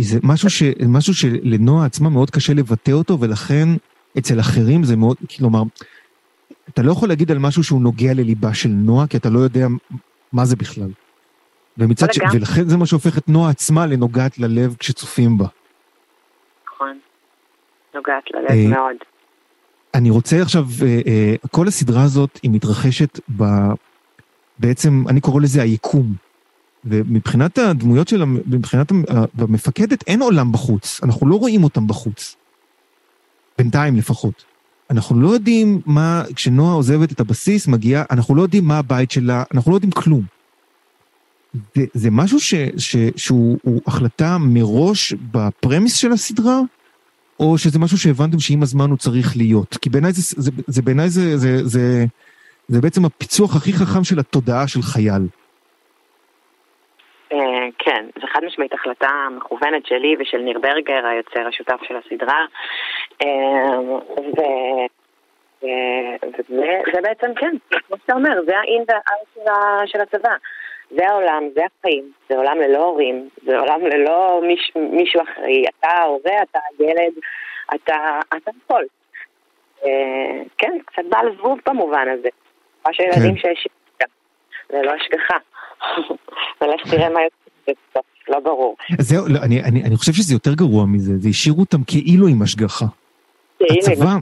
זה 0.04 0.20
משהו, 0.24 0.50
ש, 0.50 0.64
משהו 0.88 1.14
שלנועה 1.14 1.86
עצמה 1.86 2.10
מאוד 2.10 2.30
קשה 2.30 2.54
לבטא 2.54 2.92
אותו, 2.92 3.20
ולכן 3.20 3.68
אצל 4.18 4.40
אחרים 4.40 4.84
זה 4.84 4.96
מאוד, 4.96 5.18
כלומר, 5.38 5.64
אתה 6.70 6.82
לא 6.82 6.92
יכול 6.92 7.10
להגיד 7.10 7.32
על 7.32 7.40
משהו 7.40 7.64
שהוא 7.64 7.82
נוגע 7.82 8.14
לליבה 8.14 8.54
של 8.54 8.70
נועה, 8.70 9.08
כי 9.08 9.18
אתה 9.18 9.30
לא 9.30 9.40
יודע 9.40 9.68
מה 10.34 10.46
זה 10.46 10.56
בכלל. 10.56 10.90
ומצד 11.78 12.14
ש... 12.14 12.20
ולכן 12.34 12.70
זה 12.70 12.78
מה 12.78 12.86
שהופך 12.86 13.18
את 13.18 13.30
נועה 13.30 13.50
עצמה 13.50 13.86
לנוגעת 13.86 14.40
ללב 14.40 14.76
כשצופים 14.80 15.38
בה. 15.38 15.48
נכון, 16.68 17.00
נוגעת 17.96 18.24
ללב 18.34 18.50
אה, 18.50 18.68
מאוד. 18.70 18.96
אני 19.94 20.10
רוצה 20.10 20.42
עכשיו, 20.42 20.64
אה, 20.86 21.02
אה, 21.08 21.36
כל 21.52 21.68
הסדרה 21.68 22.04
הזאת 22.04 22.40
היא 22.44 22.52
מתרחשת 22.52 23.20
ב... 23.38 23.44
בעצם, 24.60 25.04
אני 25.10 25.22
קורא 25.22 25.42
לזה 25.42 25.62
היקום. 25.62 26.25
ומבחינת 26.86 27.58
הדמויות 27.58 28.08
של, 28.08 28.24
מבחינת 28.26 28.92
המפקדת, 29.38 30.04
אין 30.08 30.22
עולם 30.22 30.52
בחוץ, 30.52 31.00
אנחנו 31.04 31.28
לא 31.28 31.36
רואים 31.36 31.64
אותם 31.64 31.88
בחוץ. 31.88 32.36
בינתיים 33.58 33.96
לפחות. 33.96 34.46
אנחנו 34.90 35.22
לא 35.22 35.30
יודעים 35.30 35.82
מה, 35.86 36.24
כשנועה 36.36 36.74
עוזבת 36.74 37.12
את 37.12 37.20
הבסיס, 37.20 37.68
מגיעה, 37.68 38.04
אנחנו 38.12 38.36
לא 38.36 38.42
יודעים 38.42 38.66
מה 38.66 38.78
הבית 38.78 39.12
שלה, 39.12 39.44
אנחנו 39.54 39.72
לא 39.72 39.76
יודעים 39.76 39.92
כלום. 39.92 40.22
זה, 41.76 41.86
זה 41.94 42.12
משהו 42.12 42.40
ש, 42.40 42.54
ש, 42.78 42.96
שהוא 43.16 43.58
החלטה 43.88 44.38
מראש 44.38 45.14
בפרמיס 45.32 45.96
של 45.96 46.12
הסדרה, 46.12 46.60
או 47.40 47.58
שזה 47.58 47.80
משהו 47.80 47.98
שהבנתם 47.98 48.40
שעם 48.40 48.64
הזמן 48.64 48.90
הוא 48.90 48.98
צריך 48.98 49.38
להיות? 49.38 49.78
כי 49.82 49.90
בעיניי 49.90 50.14
זה, 50.14 50.22
זה, 50.38 50.52
זה, 50.68 50.82
בעיני 50.82 51.10
זה, 51.10 51.38
זה, 51.38 51.68
זה, 51.68 52.06
זה 52.68 52.82
בעצם 52.82 53.06
הפיצוח 53.06 53.56
הכי 53.56 53.74
חכם 53.74 54.04
של 54.04 54.20
התודעה 54.20 54.68
של 54.68 54.82
חייל. 54.82 55.28
אה, 57.32 57.68
כן, 57.78 58.06
זו 58.22 58.28
חד 58.28 58.46
משמעית 58.46 58.74
החלטה 58.74 59.28
מכוונת 59.32 59.86
שלי 59.86 60.16
ושל 60.20 60.38
ניר 60.38 60.60
ברגר, 60.60 61.08
היוצר 61.08 61.48
השותף 61.48 61.80
של 61.88 61.96
הסדרה. 61.96 62.46
אה, 63.24 63.78
וזה 66.88 67.02
בעצם, 67.02 67.34
כן, 67.36 67.56
כמו 67.70 67.98
שאתה 67.98 68.14
אומר, 68.14 68.42
זה 68.46 68.58
האין 68.58 68.84
והאר 68.88 69.86
של 69.86 70.02
הצבא. 70.02 70.36
זה 70.90 71.08
העולם, 71.10 71.44
זה 71.54 71.62
החיים, 71.66 72.12
זה 72.30 72.38
עולם 72.38 72.60
ללא 72.60 72.86
הורים, 72.86 73.30
זה 73.44 73.58
עולם 73.58 73.86
ללא 73.86 74.42
מיש, 74.44 74.72
מישהו 74.76 75.22
אחראי. 75.22 75.66
אתה 75.68 75.88
ההורה, 75.88 76.44
אתה 76.52 76.60
הילד, 76.80 77.14
אתה, 77.76 78.20
אתה 78.38 78.52
הכל. 78.66 78.84
אה, 79.86 80.42
כן, 80.58 80.78
קצת 80.86 81.04
בעל 81.10 81.36
זבוב 81.38 81.60
במובן 81.68 82.08
הזה. 82.10 82.30
מה 82.86 82.94
שילדים 82.94 83.36
כן. 83.36 83.42
שיש 83.42 83.68
זה 84.70 84.82
לא 84.82 84.92
השגחה. 84.92 85.38
ולך 86.62 86.92
תראה 86.92 87.10
מה 87.10 87.20
יוצא 87.68 88.00
לא 88.28 88.40
ברור. 88.40 88.76
זהו, 89.00 89.28
לא, 89.28 89.40
אני, 89.40 89.64
אני, 89.64 89.84
אני 89.84 89.98
חושב 89.98 90.14
שזה 90.14 90.34
יותר 90.34 90.54
גרוע 90.54 90.86
מזה, 90.86 91.18
זה 91.18 91.30
השאירו 91.30 91.60
אותם 91.60 91.84
כאילו 91.84 92.28
עם 92.28 92.42
השגחה. 92.42 92.86
הצבא, 93.62 94.18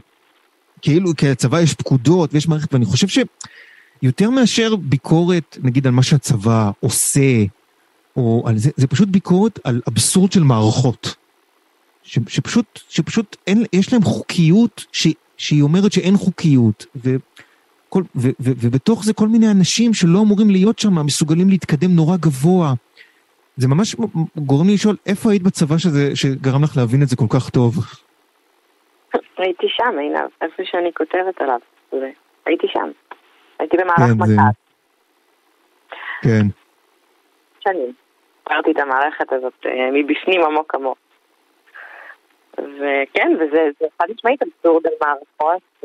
כאילו, 0.82 1.16
כי 1.18 1.30
הצבא 1.30 1.62
יש 1.62 1.74
פקודות 1.74 2.34
ויש 2.34 2.48
מערכת, 2.48 2.74
ואני 2.74 2.86
חושב 2.86 3.08
שיותר 3.08 4.30
מאשר 4.30 4.76
ביקורת, 4.76 5.58
נגיד, 5.64 5.88
על 5.88 5.94
מה 5.94 6.04
שהצבא 6.04 6.72
עושה, 6.80 7.44
או 8.16 8.44
על 8.46 8.58
זה, 8.58 8.72
זה 8.76 8.88
פשוט 8.88 9.10
ביקורת 9.10 9.60
על 9.64 9.82
אבסורד 9.88 10.32
של 10.32 10.44
מערכות. 10.44 11.16
ש, 12.04 12.20
שפשוט, 12.28 12.80
שפשוט 12.90 13.36
אין, 13.48 13.64
יש 13.74 13.94
להם 13.94 14.04
חוקיות 14.04 14.86
ש, 14.92 15.08
שהיא 15.38 15.62
אומרת 15.62 15.92
שאין 15.92 16.18
חוקיות, 16.18 16.86
ו, 16.96 17.16
כל, 17.94 18.04
ו, 18.16 18.28
ו, 18.44 18.50
ובתוך 18.62 19.04
זה 19.04 19.14
כל 19.14 19.28
מיני 19.28 19.48
אנשים 19.58 19.94
שלא 19.94 20.20
אמורים 20.26 20.50
להיות 20.50 20.80
שם, 20.80 20.96
מסוגלים 21.06 21.50
להתקדם 21.50 21.92
נורא 21.96 22.18
גבוה. 22.26 22.70
זה 23.58 23.68
ממש 23.68 23.96
גורם 24.50 24.68
לי 24.68 24.74
לשאול, 24.74 24.96
איפה 25.06 25.32
היית 25.32 25.44
בצבא 25.44 25.78
שזה, 25.78 26.16
שגרם 26.16 26.64
לך 26.64 26.78
להבין 26.78 27.02
את 27.04 27.08
זה 27.08 27.16
כל 27.16 27.30
כך 27.34 27.50
טוב? 27.50 27.72
הייתי 29.38 29.68
שם, 29.70 29.94
עינב, 30.00 30.30
איפה 30.42 30.62
שאני 30.66 30.92
כותבת 30.94 31.42
עליו. 31.42 31.60
הייתי 32.46 32.68
שם. 32.74 32.90
הייתי 33.60 33.78
במהלך 33.78 34.12
כן, 34.12 34.26
זה... 34.26 34.36
כן. 36.22 36.46
שנים. 37.60 37.94
הכרתי 38.46 38.72
את 38.72 38.80
המערכת 38.80 39.34
הזאת 39.34 39.66
מבפנים 39.94 40.42
עמוק 40.44 40.76
עמוק. 40.76 40.98
וכן, 42.58 43.32
וזה 43.40 43.86
חד 44.02 44.08
משמעית 44.16 44.42
אבסורד 44.44 44.88
על 44.88 44.94
מערכות, 45.02 45.84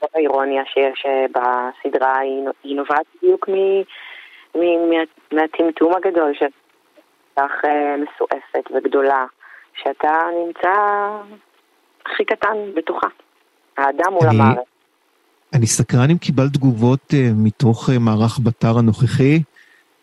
וכל 0.00 0.06
האירוניה 0.14 0.62
שיש 0.66 1.06
בסדרה 1.30 2.18
היא 2.64 2.76
נובעת 2.76 3.06
בדיוק 3.16 3.48
מהטמטום 5.32 5.92
הגדול 5.94 6.32
של 6.38 6.46
כך 7.36 7.52
מסועפת 7.98 8.70
וגדולה, 8.74 9.24
שאתה 9.74 10.18
נמצא 10.46 10.70
הכי 12.06 12.24
קטן 12.24 12.56
בתוכה. 12.74 13.06
האדם 13.76 14.12
מול 14.12 14.28
המערכת. 14.28 14.60
אני 15.54 15.66
סקרן 15.66 16.10
אם 16.10 16.18
קיבלת 16.18 16.52
תגובות 16.52 17.00
uh, 17.10 17.16
מתוך 17.44 17.90
מערך 18.00 18.38
בתר 18.44 18.78
הנוכחי, 18.78 19.42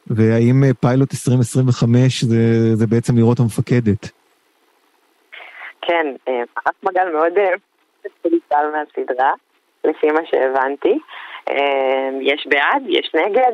והאם 0.07 0.73
פיילוט 0.81 1.09
2025 1.13 2.23
זה, 2.23 2.75
זה 2.75 2.87
בעצם 2.87 3.17
לראות 3.17 3.39
המפקדת. 3.39 4.11
כן, 5.81 6.07
מערך 6.27 6.75
מגל 6.83 7.11
מאוד 7.13 7.33
פוליטל 8.21 8.65
מהסדרה, 8.73 9.31
לפי 9.87 10.07
מה 10.07 10.19
שהבנתי. 10.25 10.99
יש 12.21 12.47
בעד, 12.47 12.83
יש 12.87 13.11
נגד, 13.13 13.53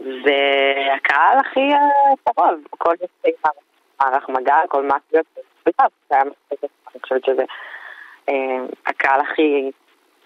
והקהל 0.00 1.38
הכי 1.38 1.70
קרוב, 2.24 2.60
כל 2.70 2.94
מערך 4.02 4.28
מגל, 4.28 4.66
כל 4.68 4.82
מאקיות, 4.82 5.26
אני 6.94 7.00
חושבת 7.02 7.24
שזה 7.24 7.42
אה, 8.28 8.34
הקהל 8.86 9.20
הכי 9.20 9.70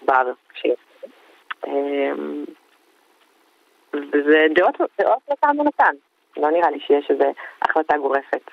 בר 0.01 0.31
שיש. 0.53 0.79
אה, 1.67 2.11
וזה 3.93 4.45
דעות, 4.55 4.75
לכאן 5.31 5.59
ונתן. 5.59 5.93
לא 6.37 6.51
נראה 6.51 6.69
לי 6.69 6.79
שיש 6.79 7.11
איזו 7.11 7.33
החלטה 7.61 7.97
גורפת. 7.97 8.51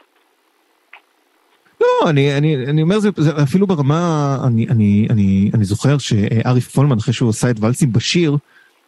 לא, 1.81 2.11
אני, 2.11 2.37
אני, 2.37 2.57
אני 2.57 2.83
אומר, 2.83 2.99
זה, 2.99 3.09
זה 3.17 3.43
אפילו 3.43 3.67
ברמה, 3.67 4.39
אני, 4.47 4.67
אני, 4.69 5.07
אני, 5.11 5.51
אני 5.55 5.65
זוכר 5.65 5.99
שארי 5.99 6.61
פולמן, 6.61 6.99
אחרי 6.99 7.15
שהוא 7.15 7.31
עשה 7.31 7.51
את 7.51 7.57
ולסים 7.61 7.93
בשיר, 7.93 8.37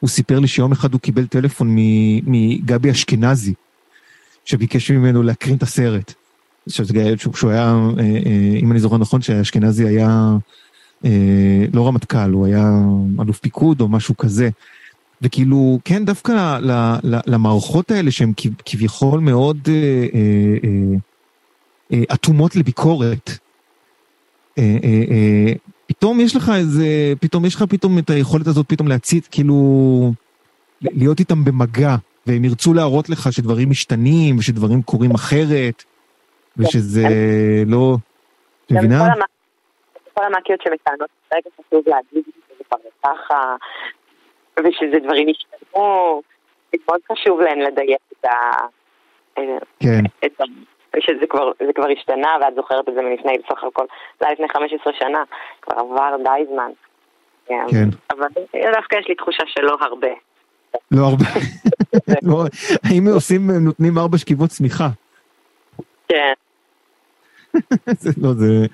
הוא 0.01 0.11
סיפר 0.11 0.39
לי 0.39 0.49
שיום 0.49 0.73
אחד 0.73 0.93
הוא 0.93 1.01
קיבל 1.01 1.27
טלפון 1.27 1.77
מגבי 2.27 2.91
אשכנזי, 2.91 3.55
שביקש 4.45 4.91
ממנו 4.91 5.23
להקרין 5.23 5.57
את 5.57 5.63
הסרט. 5.63 6.15
שהוא 6.69 7.51
היה, 7.51 7.79
אה, 7.99 8.05
אה, 8.05 8.59
אם 8.63 8.73
אני 8.73 8.81
זוכר 8.81 8.97
נכון, 8.97 9.23
שאשכנזי 9.23 9.89
היה 9.89 10.37
אה, 11.05 11.65
לא 11.73 11.89
רמטכ"ל, 11.89 12.31
הוא 12.31 12.47
היה 12.47 12.81
אלוף 13.21 13.39
פיקוד 13.39 13.81
או 13.81 13.89
משהו 13.89 14.17
כזה. 14.17 14.49
וכאילו, 15.23 15.79
כן, 15.85 16.05
דווקא 16.05 16.59
למערכות 17.03 17.91
האלה 17.91 18.11
שהן 18.11 18.33
כביכול 18.65 19.21
מאוד 19.21 19.69
אטומות 22.15 22.57
לביקורת, 22.57 23.31
פתאום 25.87 26.21
יש 26.21 26.37
לך 26.37 26.53
איזה, 26.57 27.13
פתאום 27.21 27.45
יש 27.45 27.55
לך 27.55 27.63
פתאום 27.63 27.99
את 27.99 28.11
היכולת 28.11 28.47
הזאת 28.47 28.67
פתאום 28.69 28.89
להצית, 28.89 29.29
כאילו, 29.31 29.55
להיות 30.83 31.21
איתם 31.21 31.45
במגע, 31.45 31.97
והם 32.27 32.45
ירצו 32.45 32.75
להראות 32.75 33.09
לך 33.09 33.33
שדברים 33.33 33.71
משתנים, 33.71 34.39
ושדברים 34.39 34.83
קורים 34.83 35.11
אחרת. 35.11 35.85
ושזה 36.57 37.03
לא... 37.67 37.97
את 38.67 38.73
מבינה? 38.73 39.15
כל 40.15 40.25
המאקיות 40.25 40.61
שמטענות, 40.63 41.09
רגע 41.35 41.51
חשוב 41.55 41.83
להגיד 41.87 42.25
שזה 42.25 42.65
כבר 42.69 42.79
ככה, 43.05 43.57
ושזה 44.59 44.99
דברים 45.05 45.29
השתנו, 45.29 46.23
מאוד 46.75 47.01
חשוב 47.13 47.41
להן 47.41 47.59
לדייק 47.59 48.01
את 48.13 48.25
ה... 48.25 48.31
כן. 49.81 50.05
את. 50.25 50.41
שזה 51.01 51.27
כבר, 51.31 51.51
כבר 51.75 51.87
השתנה, 51.99 52.29
ואת 52.41 52.55
זוכרת 52.55 52.89
את 52.89 52.95
זה 52.95 53.03
מלפני, 53.03 53.39
בסך 53.39 53.65
הכל, 53.65 53.85
זה 54.21 54.27
היה 54.27 54.33
לפני 54.33 54.49
15 54.49 54.93
שנה, 54.99 55.23
כבר 55.63 55.77
עבר 55.79 56.17
די 56.25 56.45
זמן. 56.53 56.71
כן. 57.47 57.89
אבל 58.11 58.27
דווקא 58.75 58.97
יש 58.97 59.09
לי 59.09 59.15
תחושה 59.15 59.43
שלא 59.47 59.77
הרבה. 59.81 60.09
לא 60.91 61.05
הרבה. 61.05 61.25
לא, 62.29 62.45
האם 62.85 63.09
עושים, 63.15 63.51
נותנים 63.51 63.99
ארבע 63.99 64.19
שכיבות 64.19 64.51
צמיחה? 64.51 64.89
כן. 66.09 66.33
זה 68.03 68.11
לא, 68.23 68.33
זה, 68.33 68.67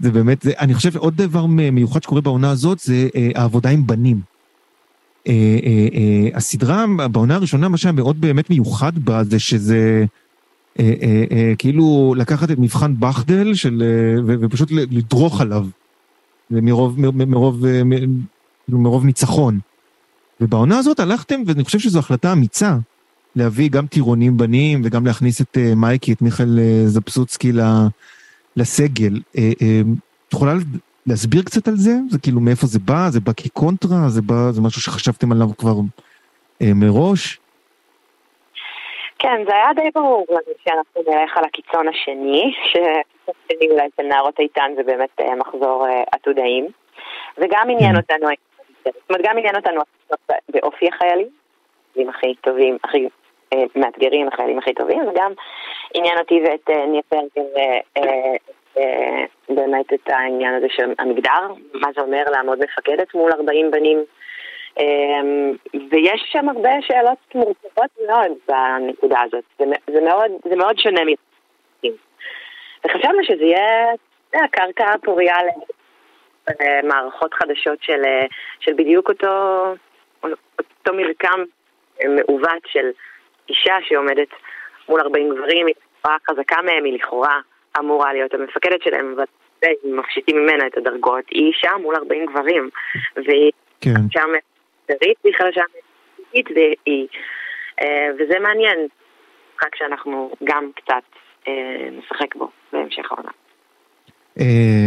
זה 0.00 0.10
באמת, 0.10 0.42
זה, 0.42 0.52
אני 0.60 0.74
חושב 0.74 0.96
עוד 0.96 1.14
דבר 1.16 1.46
מיוחד 1.72 2.02
שקורה 2.02 2.20
בעונה 2.20 2.50
הזאת 2.50 2.78
זה 2.78 2.94
אה, 3.16 3.28
העבודה 3.34 3.70
עם 3.70 3.86
בנים. 3.86 4.16
אה, 5.28 5.32
אה, 5.64 5.88
אה, 5.94 6.36
הסדרה 6.36 6.84
בעונה 7.12 7.34
הראשונה, 7.34 7.68
מה 7.68 7.76
שהיה 7.76 7.92
מאוד 7.92 8.20
באמת 8.20 8.50
מיוחד 8.50 8.98
בה 8.98 9.24
זה 9.24 9.38
שזה 9.40 10.04
כאילו 11.58 12.14
לקחת 12.16 12.50
את 12.50 12.58
מבחן 12.58 12.94
בכדל 12.98 13.54
של, 13.54 13.82
אה, 13.82 14.36
ופשוט 14.40 14.70
לדרוך 14.72 15.40
עליו. 15.40 15.66
מרוב, 16.50 17.00
מרוב, 17.10 17.64
אה, 17.64 17.82
כאילו, 18.66 18.78
מרוב 18.78 19.04
ניצחון. 19.04 19.58
ובעונה 20.40 20.78
הזאת 20.78 21.00
הלכתם, 21.00 21.42
ואני 21.46 21.64
חושב 21.64 21.78
שזו 21.78 21.98
החלטה 21.98 22.32
אמיצה, 22.32 22.76
להביא 23.36 23.70
גם 23.70 23.86
טירונים 23.86 24.36
בנים 24.36 24.82
וגם 24.84 25.06
להכניס 25.06 25.40
את 25.40 25.58
אה, 25.58 25.74
מייקי, 25.74 26.12
את 26.12 26.22
מיכאל 26.22 26.58
אה, 26.58 26.88
זפסוצקי 26.88 27.52
לסגל. 28.56 29.20
אה, 29.38 29.52
את 30.28 30.32
יכולה 30.32 30.54
להסביר 31.06 31.42
קצת 31.42 31.68
על 31.68 31.76
זה? 31.76 31.98
זה 32.10 32.18
כאילו 32.18 32.40
מאיפה 32.40 32.66
זה 32.66 32.78
בא? 32.78 33.10
זה 33.10 33.20
בא 33.20 33.32
כקונטרה? 33.36 34.10
זה 34.10 34.22
בא, 34.22 34.52
זה 34.52 34.60
משהו 34.60 34.82
שחשבתם 34.82 35.32
עליו 35.32 35.50
כבר 35.58 35.80
מראש? 36.60 37.40
כן, 39.18 39.44
זה 39.46 39.54
היה 39.54 39.72
די 39.74 39.90
ברור 39.94 40.26
לנו 40.28 40.54
שאנחנו 40.64 41.02
נלך 41.06 41.36
על 41.36 41.44
הקיצון 41.44 41.88
השני, 41.88 42.52
שהשני 42.72 43.70
אולי 43.70 43.88
של 43.96 44.02
נערות 44.02 44.40
איתן 44.40 44.72
זה 44.76 44.82
באמת 44.82 45.20
מחזור 45.36 45.86
עתודאים, 46.12 46.66
וגם 47.38 47.70
עניין 47.70 47.92
כן. 47.92 47.96
אותנו, 47.96 48.28
זאת 48.84 49.10
אומרת, 49.10 49.24
גם 49.24 49.38
עניין 49.38 49.56
אותנו 49.56 49.80
באופי 50.48 50.88
החיילים, 50.88 51.28
הכי 52.08 52.34
טובים, 52.40 52.78
הכי 52.84 53.08
אה, 53.52 53.64
מאתגרים, 53.76 54.28
החיילים 54.28 54.58
הכי 54.58 54.74
טובים, 54.74 55.08
וגם 55.08 55.32
עניין 55.94 56.18
אותי 56.18 56.40
ואת 56.44 56.70
אה, 56.70 56.86
ניר 56.86 57.02
פרקר 57.08 57.40
אה, 57.96 59.24
באמת 59.48 59.92
את 59.92 60.08
העניין 60.08 60.54
הזה 60.54 60.66
של 60.70 60.92
המגדר, 60.98 61.52
מה 61.74 61.88
זה 61.94 62.00
אומר 62.00 62.24
לעמוד 62.32 62.58
מפקדת 62.58 63.14
מול 63.14 63.32
40 63.32 63.70
בנים. 63.70 64.04
ויש 65.90 66.22
שם 66.32 66.48
הרבה 66.48 66.70
שאלות 66.80 67.18
מורכבות 67.34 67.90
מאוד 68.06 68.32
בנקודה 68.48 69.20
הזאת, 69.22 69.44
זה, 69.58 69.64
זה, 69.86 70.00
מאוד, 70.00 70.30
זה 70.50 70.56
מאוד 70.56 70.78
שונה 70.78 71.00
מפקדים. 71.04 71.92
וחשבנו 72.84 73.24
שזה 73.24 73.44
יהיה 73.44 73.86
הקרקע 74.44 74.84
הפוריה 74.94 75.34
למערכות 76.82 77.34
חדשות 77.34 77.82
של, 77.82 78.02
של 78.60 78.72
בדיוק 78.72 79.08
אותו, 79.08 79.64
אותו 80.24 80.94
מרקם 80.94 81.44
מעוות 82.04 82.62
של 82.66 82.90
אישה 83.48 83.74
שעומדת 83.88 84.28
מול 84.88 85.00
40 85.00 85.34
גברים, 85.34 85.66
היא 85.66 85.74
לכאורה 86.00 86.16
חזקה 86.30 86.62
מהם, 86.62 86.84
היא 86.84 86.94
לכאורה 86.94 87.40
אמורה 87.78 88.12
להיות 88.12 88.34
המפקדת 88.34 88.82
שלהם, 88.82 89.14
אבל 89.16 89.24
מפשיטים 89.84 90.36
ממנה 90.36 90.66
את 90.66 90.76
הדרגות, 90.76 91.24
היא 91.30 91.46
אישה 91.46 91.70
מול 91.82 91.96
40 91.96 92.26
גברים, 92.26 92.70
והיא 93.16 93.52
כן. 93.80 93.90
שם 94.10 94.28
מפקדית, 94.90 95.16
והיא 95.24 95.34
חלשה 95.38 95.60
והיא... 96.34 97.06
אה, 97.82 98.08
וזה 98.14 98.38
מעניין, 98.38 98.78
רק 99.64 99.76
שאנחנו 99.76 100.30
גם 100.44 100.70
קצת 100.76 101.04
אה, 101.48 101.88
נשחק 101.92 102.34
בו 102.34 102.50
בהמשך 102.72 103.12
העונה. 103.12 103.30
Uh, 104.38 104.42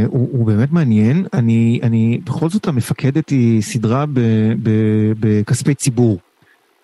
הוא, 0.07 0.29
הוא 0.31 0.47
באמת 0.47 0.69
מעניין, 0.71 1.25
אני, 1.33 1.79
אני 1.83 2.19
בכל 2.23 2.49
זאת 2.49 2.67
המפקדת 2.67 3.29
היא 3.29 3.61
סדרה 3.61 4.05
בכספי 5.19 5.75
ציבור. 5.75 6.17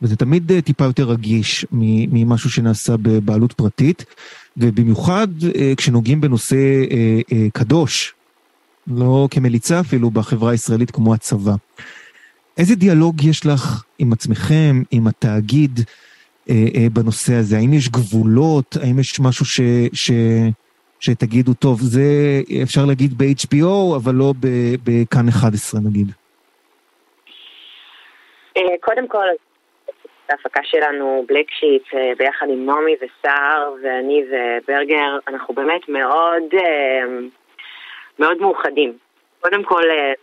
וזה 0.01 0.15
תמיד 0.15 0.51
אה, 0.51 0.61
טיפה 0.61 0.85
יותר 0.85 1.03
רגיש 1.03 1.65
ממשהו 1.71 2.49
שנעשה 2.49 2.93
בבעלות 2.97 3.53
פרטית, 3.53 4.05
ובמיוחד 4.57 5.27
אה, 5.55 5.73
כשנוגעים 5.77 6.21
בנושא 6.21 6.55
אה, 6.91 7.49
קדוש, 7.53 8.15
לא 8.87 9.27
כמליצה 9.31 9.79
אפילו 9.79 10.11
בחברה 10.11 10.51
הישראלית 10.51 10.91
כמו 10.91 11.13
הצבא. 11.13 11.55
איזה 12.57 12.75
דיאלוג 12.75 13.15
יש 13.23 13.45
לך 13.45 13.83
עם 13.99 14.13
עצמכם, 14.13 14.73
עם 14.91 15.07
התאגיד, 15.07 15.79
בנושא 16.93 17.33
הזה? 17.33 17.57
האם 17.57 17.73
יש 17.73 17.89
גבולות? 17.89 18.77
האם 18.83 18.99
יש 18.99 19.19
משהו 19.19 19.45
ש, 19.45 19.61
ש, 19.93 20.11
שתגידו, 20.99 21.53
טוב, 21.53 21.79
זה 21.81 22.01
אפשר 22.63 22.85
להגיד 22.87 23.13
ב-HBO, 23.17 23.95
אבל 23.95 24.15
לא 24.15 24.33
בכאן 24.83 25.27
11 25.29 25.81
נגיד? 25.81 26.07
קודם 28.81 29.07
כל, 29.07 29.27
ההפקה 30.29 30.61
שלנו, 30.63 31.25
בלק 31.27 31.51
שיט, 31.51 31.93
אה, 31.93 32.11
ביחד 32.17 32.45
עם 32.49 32.65
נעמי 32.65 32.95
וסער 32.95 33.73
ואני 33.83 34.23
וברגר, 34.29 35.17
אנחנו 35.27 35.53
באמת 35.53 35.89
מאוד, 35.89 36.43
אה, 36.53 37.05
מאוד 38.19 38.37
מאוחדים. 38.37 38.97
קודם 39.41 39.63
כל, 39.63 39.83
אה, 39.89 40.13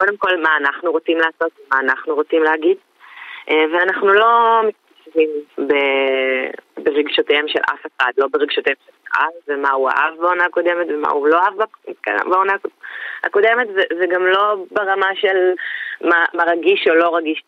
קודם 0.00 0.16
כל 0.16 0.36
מה 0.36 0.56
אנחנו 0.56 0.92
רוצים 0.92 1.18
לעשות, 1.18 1.52
מה 1.72 1.80
אנחנו 1.80 2.14
רוצים 2.14 2.42
להגיד, 2.42 2.76
ואנחנו 3.48 4.08
לא 4.12 4.60
ברגשותיהם 6.78 7.48
של 7.48 7.60
אף 7.74 7.86
אחד, 7.86 8.12
לא 8.18 8.26
ברגשותיהם 8.32 8.76
של 8.86 8.92
קהל, 9.04 9.28
ומה 9.48 9.70
הוא 9.70 9.90
אהב 9.90 10.16
בעונה 10.20 10.44
הקודמת 10.44 10.86
ומה 10.88 11.10
הוא 11.10 11.28
לא 11.28 11.38
אהב 11.38 11.54
בעונה 12.24 12.52
הקודמת, 13.24 13.68
זה 13.98 14.06
גם 14.06 14.26
לא 14.26 14.54
ברמה 14.70 15.06
של 15.14 15.52
מה, 16.00 16.24
מה 16.34 16.44
רגיש 16.44 16.88
או 16.88 16.94
לא 16.94 17.16
רגיש. 17.16 17.42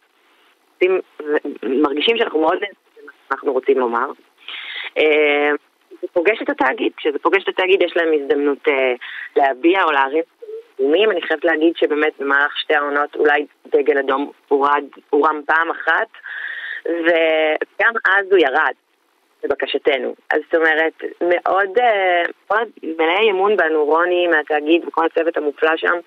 מרגישים 1.62 2.16
שאנחנו 2.18 2.40
מאוד 2.40 2.54
נהנים 2.54 3.10
אנחנו 3.30 3.52
רוצים 3.52 3.78
לומר. 3.78 4.06
אה, 4.98 5.50
זה 6.02 6.08
פוגש 6.12 6.42
את 6.42 6.50
התאגיד, 6.50 6.92
כשזה 6.96 7.18
פוגש 7.18 7.42
את 7.42 7.48
התאגיד 7.48 7.82
יש 7.82 7.96
להם 7.96 8.12
הזדמנות 8.12 8.68
אה, 8.68 8.92
להביע 9.36 9.84
או 9.84 9.90
להרים 9.90 10.22
אדומים. 10.74 11.10
אני 11.10 11.22
חייבת 11.22 11.44
להגיד 11.44 11.76
שבאמת 11.76 12.12
במהלך 12.18 12.58
שתי 12.58 12.74
העונות 12.74 13.16
אולי 13.16 13.46
דגל 13.66 13.98
אדום 13.98 14.30
הורד, 14.48 14.84
הורם 15.10 15.40
פעם 15.46 15.70
אחת, 15.70 16.08
וגם 16.86 17.92
אז 18.04 18.26
הוא 18.30 18.38
ירד. 18.38 18.74
לבקשתנו. 19.44 20.14
אז 20.30 20.40
זאת 20.44 20.54
אומרת, 20.54 20.92
מאוד, 21.20 21.78
אה, 21.78 22.22
מאוד 22.50 22.68
מלאי 22.82 23.30
אמון 23.30 23.56
בנו, 23.56 23.84
רוני 23.84 24.26
מהתאגיד 24.26 24.84
וכל 24.88 25.06
הצוות 25.06 25.36
המופלא 25.36 25.76
שם, 25.76 25.98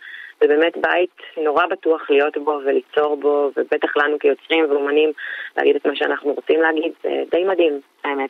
זה 0.41 0.47
באמת 0.47 0.77
בית 0.77 1.43
נורא 1.43 1.65
בטוח 1.65 2.09
להיות 2.09 2.37
בו 2.37 2.59
וליצור 2.65 3.17
בו, 3.17 3.51
ובטח 3.57 3.97
לנו 3.97 4.19
כיוצרים 4.19 4.65
ואומנים 4.69 5.11
להגיד 5.57 5.75
את 5.75 5.87
מה 5.87 5.95
שאנחנו 5.95 6.33
רוצים 6.33 6.61
להגיד, 6.61 6.91
זה 7.03 7.09
די 7.31 7.43
מדהים, 7.43 7.79
האמת. 8.03 8.29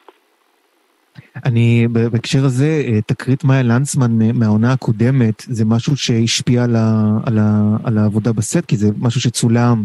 אני 1.46 1.88
בהקשר 2.12 2.40
הזה, 2.46 2.82
אה, 2.88 3.02
תקרית 3.02 3.44
מאיה 3.44 3.64
לנצמן 3.64 4.12
מהעונה 4.40 4.74
הקודמת, 4.74 5.38
זה 5.40 5.66
משהו 5.66 5.98
שהשפיע 5.98 6.64
על, 6.64 6.76
ה, 6.76 6.90
על, 7.28 7.38
ה, 7.40 7.78
על 7.88 7.98
העבודה 7.98 8.34
בסט, 8.34 8.66
כי 8.66 8.76
זה 8.76 8.88
משהו 9.02 9.22
שצולם 9.22 9.76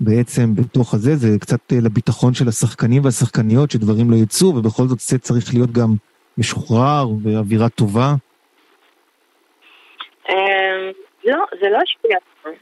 בעצם 0.00 0.54
בתוך 0.54 0.94
הזה, 0.94 1.16
זה 1.16 1.28
קצת 1.40 1.72
אה, 1.72 1.78
לביטחון 1.82 2.34
של 2.34 2.48
השחקנים 2.48 3.04
והשחקניות, 3.04 3.70
שדברים 3.70 4.10
לא 4.10 4.16
יצאו, 4.16 4.48
ובכל 4.48 4.82
זאת 4.82 5.00
סט 5.00 5.20
צריך 5.20 5.54
להיות 5.54 5.72
גם 5.72 5.90
משוחרר 6.38 7.06
ואווירה 7.22 7.68
טובה. 7.68 8.14
אמ, 10.28 10.34
לא, 11.24 11.44
זה 11.60 11.68
לא 11.68 11.78
השפיע, 11.78 12.16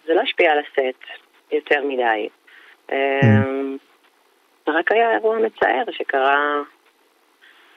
זה 0.06 0.14
לא 0.14 0.20
השפיע 0.20 0.52
על 0.52 0.58
הסט 0.58 1.00
יותר 1.52 1.80
מדי. 1.88 2.28
אמ, 2.92 3.76
זה 4.66 4.72
רק 4.72 4.92
היה 4.92 5.12
אירוע 5.12 5.38
מצער 5.38 5.84
שקרה 5.90 6.62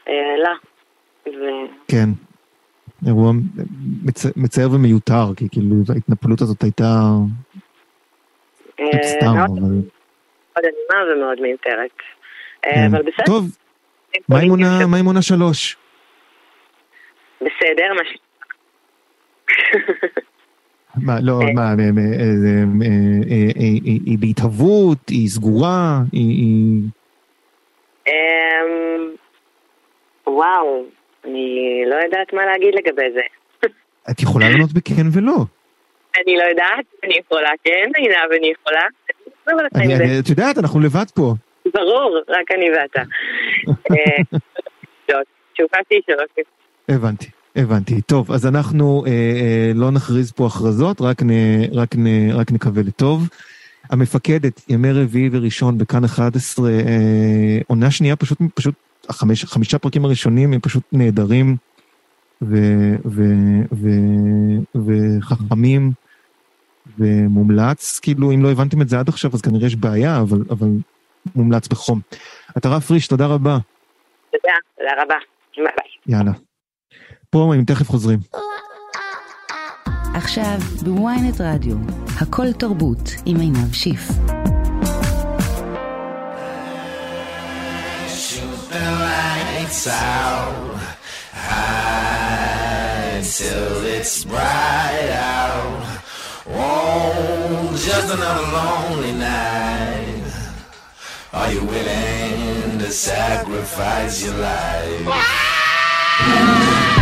אה, 0.10 0.38
לה. 0.38 0.54
כן. 1.88 2.10
אירוע 3.08 3.32
מצער 4.36 4.72
ומיותר, 4.72 5.26
כי 5.36 5.50
כאילו 5.52 5.76
ההתנפלות 5.94 6.42
הזאת 6.42 6.64
הייתה 6.64 7.02
אה, 8.80 9.04
סתם, 9.04 9.26
אבל... 9.28 9.60
מאוד 9.60 10.66
אנימה 10.66 11.14
ומאוד 11.14 11.42
מיותרת. 11.42 11.92
אה, 12.66 12.72
כן. 12.72 12.88
אבל 12.92 13.02
בסדר. 13.02 13.26
טוב, 13.26 13.58
מה 14.90 14.98
עם 14.98 15.06
עונה 15.06 15.22
שלוש? 15.22 15.78
בסדר, 17.42 17.94
מה 17.94 18.02
ש... 18.06 18.18
מה, 21.06 21.20
לא, 21.22 21.40
אה. 21.42 21.54
מה, 21.54 21.74
היא 24.06 24.18
בהתהוות, 24.20 25.10
היא 25.10 25.30
סגורה, 25.30 26.00
היא... 26.12 26.82
וואו, 30.28 30.84
אני 31.26 31.84
לא 31.88 31.96
יודעת 31.96 32.34
מה 32.34 32.46
להגיד 32.46 32.76
לגבי 32.76 33.12
זה. 33.14 33.22
את 34.12 34.22
יכולה 34.22 34.50
לענות 34.50 34.74
בכן 34.74 35.08
ולא. 35.14 35.38
אני 36.24 36.36
לא 36.38 36.44
יודעת, 36.44 36.86
אני 37.04 37.14
יכולה 37.26 37.50
כן, 37.64 37.90
עינב, 37.96 38.32
אני 38.40 38.52
יכולה. 38.52 38.82
את 40.20 40.30
יודעת, 40.30 40.58
אנחנו 40.58 40.80
לבד 40.80 41.06
פה. 41.16 41.34
ברור, 41.74 42.20
רק 42.28 42.52
אני 42.52 42.66
ואתה. 42.72 43.02
אה, 43.92 44.38
תשוקתי 45.54 46.02
שלוש. 46.06 46.46
הבנתי. 46.90 47.28
הבנתי. 47.56 48.02
טוב, 48.02 48.32
אז 48.32 48.46
אנחנו 48.46 49.04
אה, 49.06 49.12
אה, 49.12 49.72
לא 49.76 49.92
נכריז 49.92 50.32
פה 50.32 50.46
הכרזות, 50.46 51.02
רק, 51.02 51.24
נ, 51.24 51.30
רק, 51.74 51.96
נ, 51.96 52.32
רק 52.32 52.52
נקווה 52.52 52.84
לטוב. 52.84 53.30
המפקדת, 53.90 54.62
ימי 54.70 54.92
רביעי 54.92 55.30
וראשון 55.32 55.78
בכאן 55.78 56.04
11, 56.04 56.70
אה, 56.70 56.74
עונה 57.68 57.92
שנייה, 57.92 58.16
פשוט, 58.16 58.38
פשוט 58.56 58.76
החמש, 59.10 59.46
חמישה 59.46 59.80
פרקים 59.80 60.06
הראשונים 60.06 60.54
הם 60.54 60.60
פשוט 60.60 60.84
נהדרים 60.92 61.58
ו, 62.42 62.56
ו, 63.06 63.24
ו, 63.72 63.90
וחכמים. 64.76 65.92
ומומלץ, 67.00 68.00
כאילו 68.00 68.32
אם 68.32 68.44
לא 68.44 68.52
הבנתם 68.52 68.82
את 68.82 68.90
זה 68.90 69.00
עד 69.00 69.10
עכשיו 69.10 69.32
אז 69.34 69.42
כנראה 69.42 69.68
יש 69.68 69.76
בעיה, 69.76 70.20
אבל, 70.20 70.40
אבל 70.50 70.68
מומלץ 71.36 71.68
בחום. 71.68 72.00
עטרה 72.56 72.82
פריש, 72.82 73.08
תודה 73.08 73.26
רבה. 73.26 73.58
תודה, 74.32 74.54
תודה 74.78 75.04
רבה. 75.04 75.16
ביי. 75.58 76.18
יאללה. 76.18 76.32
פה 77.30 77.54
הם 77.56 77.66
תכף 77.66 77.88
חוזרים. 77.90 78.20
עכשיו 80.16 80.58
בוויינט 80.84 81.42
רדיו, 81.42 81.76
הכל 82.22 82.54
תרבות 82.60 83.10
עם 83.26 83.40
עינב 83.40 83.74
שיף. 83.74 84.02
Till 93.38 93.86
it's 93.86 94.26
bright 94.26 95.10
out 95.12 96.02
Oh, 96.50 97.70
just 97.78 98.14
another 98.14 98.48
lonely 98.52 99.12
night. 99.12 100.24
Are 101.34 101.52
you 101.52 101.62
willing 101.66 102.80
to 102.80 102.90
sacrifice 102.90 104.24
your 104.24 104.34
life? 104.36 105.02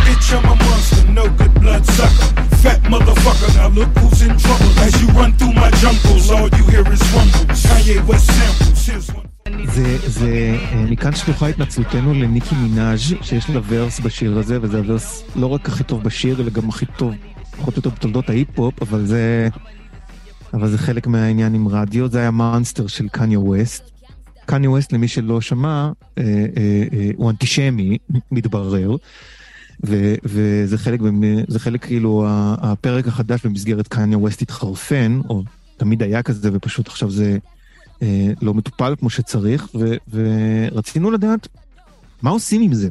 Bitch, 0.04 0.36
I'm 0.36 0.44
a 0.44 0.56
monster, 0.64 1.08
no 1.08 1.28
good 1.30 1.54
blood 1.60 1.86
sucker. 1.86 2.42
Fat 2.56 2.82
motherfucker, 2.82 3.54
now 3.56 3.68
look 3.68 3.88
who's 3.98 4.20
in 4.20 4.36
trouble. 4.36 4.78
As 4.80 5.00
you 5.00 5.08
run 5.08 5.32
through 5.38 5.54
my 5.54 5.70
jungles, 5.70 6.30
all 6.30 6.48
you 6.48 6.64
hear 6.66 6.92
is 6.92 7.00
rumbles. 7.12 7.62
Kanye 7.64 8.06
West 8.06 8.26
samples, 8.26 8.86
here's 8.86 9.12
one. 9.12 9.35
זה, 9.64 9.98
זה, 10.06 10.56
מכאן 10.90 11.14
שלוחה 11.14 11.48
התנצלותנו 11.48 12.14
לניקי 12.14 12.54
מנאז' 12.54 13.00
שיש 13.22 13.50
לה 13.50 13.60
ורס 13.68 14.00
בשיר 14.00 14.38
הזה, 14.38 14.58
וזה 14.62 14.78
הוורס 14.78 15.24
לא 15.36 15.46
רק 15.46 15.68
הכי 15.68 15.84
טוב 15.84 16.02
בשיר, 16.02 16.40
אלא 16.40 16.50
גם 16.50 16.68
הכי 16.68 16.86
טוב 16.86 17.14
פחות 17.50 17.74
או 17.74 17.78
יותר 17.78 17.90
בתולדות 17.90 18.30
ההיפ-הופ, 18.30 18.82
אבל 18.82 19.06
זה... 19.06 19.48
אבל 20.54 20.70
זה 20.70 20.78
חלק 20.78 21.06
מהעניין 21.06 21.54
עם 21.54 21.68
רדיו, 21.68 22.08
זה 22.08 22.18
היה 22.18 22.30
Monster 22.30 22.86
של 22.86 23.08
קניה 23.08 23.40
ווסט. 23.40 23.90
קניה 24.46 24.70
ווסט, 24.70 24.92
למי 24.92 25.08
שלא 25.08 25.40
שמע, 25.40 25.90
אה, 26.18 26.24
אה, 26.24 26.84
אה, 26.92 27.10
הוא 27.16 27.30
אנטישמי, 27.30 27.98
מתברר. 28.30 28.96
ו, 29.86 30.14
וזה 30.24 30.78
חלק, 30.78 31.00
זה 31.48 31.58
חלק 31.58 31.84
כאילו, 31.84 32.26
הפרק 32.60 33.08
החדש 33.08 33.46
במסגרת 33.46 33.88
קניה 33.88 34.18
ווסט 34.18 34.42
התחרפן, 34.42 35.20
או 35.28 35.42
תמיד 35.76 36.02
היה 36.02 36.22
כזה, 36.22 36.50
ופשוט 36.52 36.88
עכשיו 36.88 37.10
זה 37.10 37.24
אה, 37.32 37.55
לא 38.42 38.54
מטופל 38.54 38.94
כמו 38.98 39.10
שצריך, 39.10 39.68
ו, 39.74 39.84
ורצינו 40.10 41.10
לדעת 41.10 41.48
מה 42.22 42.30
עושים 42.30 42.62
עם 42.62 42.72
זה. 42.72 42.88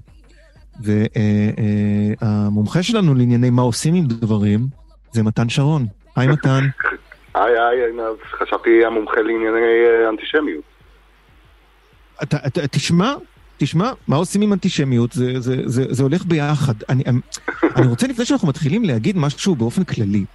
והמומחה 2.21 2.83
שלנו 2.83 3.15
לענייני 3.15 3.49
מה 3.49 3.61
עושים 3.61 3.93
עם 3.93 4.05
דברים, 4.07 4.67
זה 5.11 5.23
מתן 5.23 5.49
שרון. 5.49 5.85
היי 6.15 6.27
מתן. 6.27 6.67
היי 7.33 7.59
היי, 7.59 7.91
חשבתי 8.39 8.85
המומחה 8.85 9.21
לענייני 9.21 9.85
אה, 9.85 10.09
אנטישמיות. 10.09 10.63
אתה, 12.23 12.37
אתה, 12.47 12.67
תשמע, 12.67 13.13
תשמע, 13.57 13.91
מה 14.07 14.15
עושים 14.15 14.41
עם 14.41 14.53
אנטישמיות? 14.53 15.11
זה, 15.11 15.39
זה, 15.39 15.55
זה, 15.65 15.85
זה 15.89 16.03
הולך 16.03 16.25
ביחד. 16.25 16.73
אני, 16.89 17.03
אני 17.75 17.87
רוצה 17.87 18.07
לפני 18.07 18.25
שאנחנו 18.25 18.47
מתחילים 18.47 18.83
להגיד 18.83 19.17
משהו 19.17 19.55
באופן 19.55 19.83
כללי. 19.83 20.25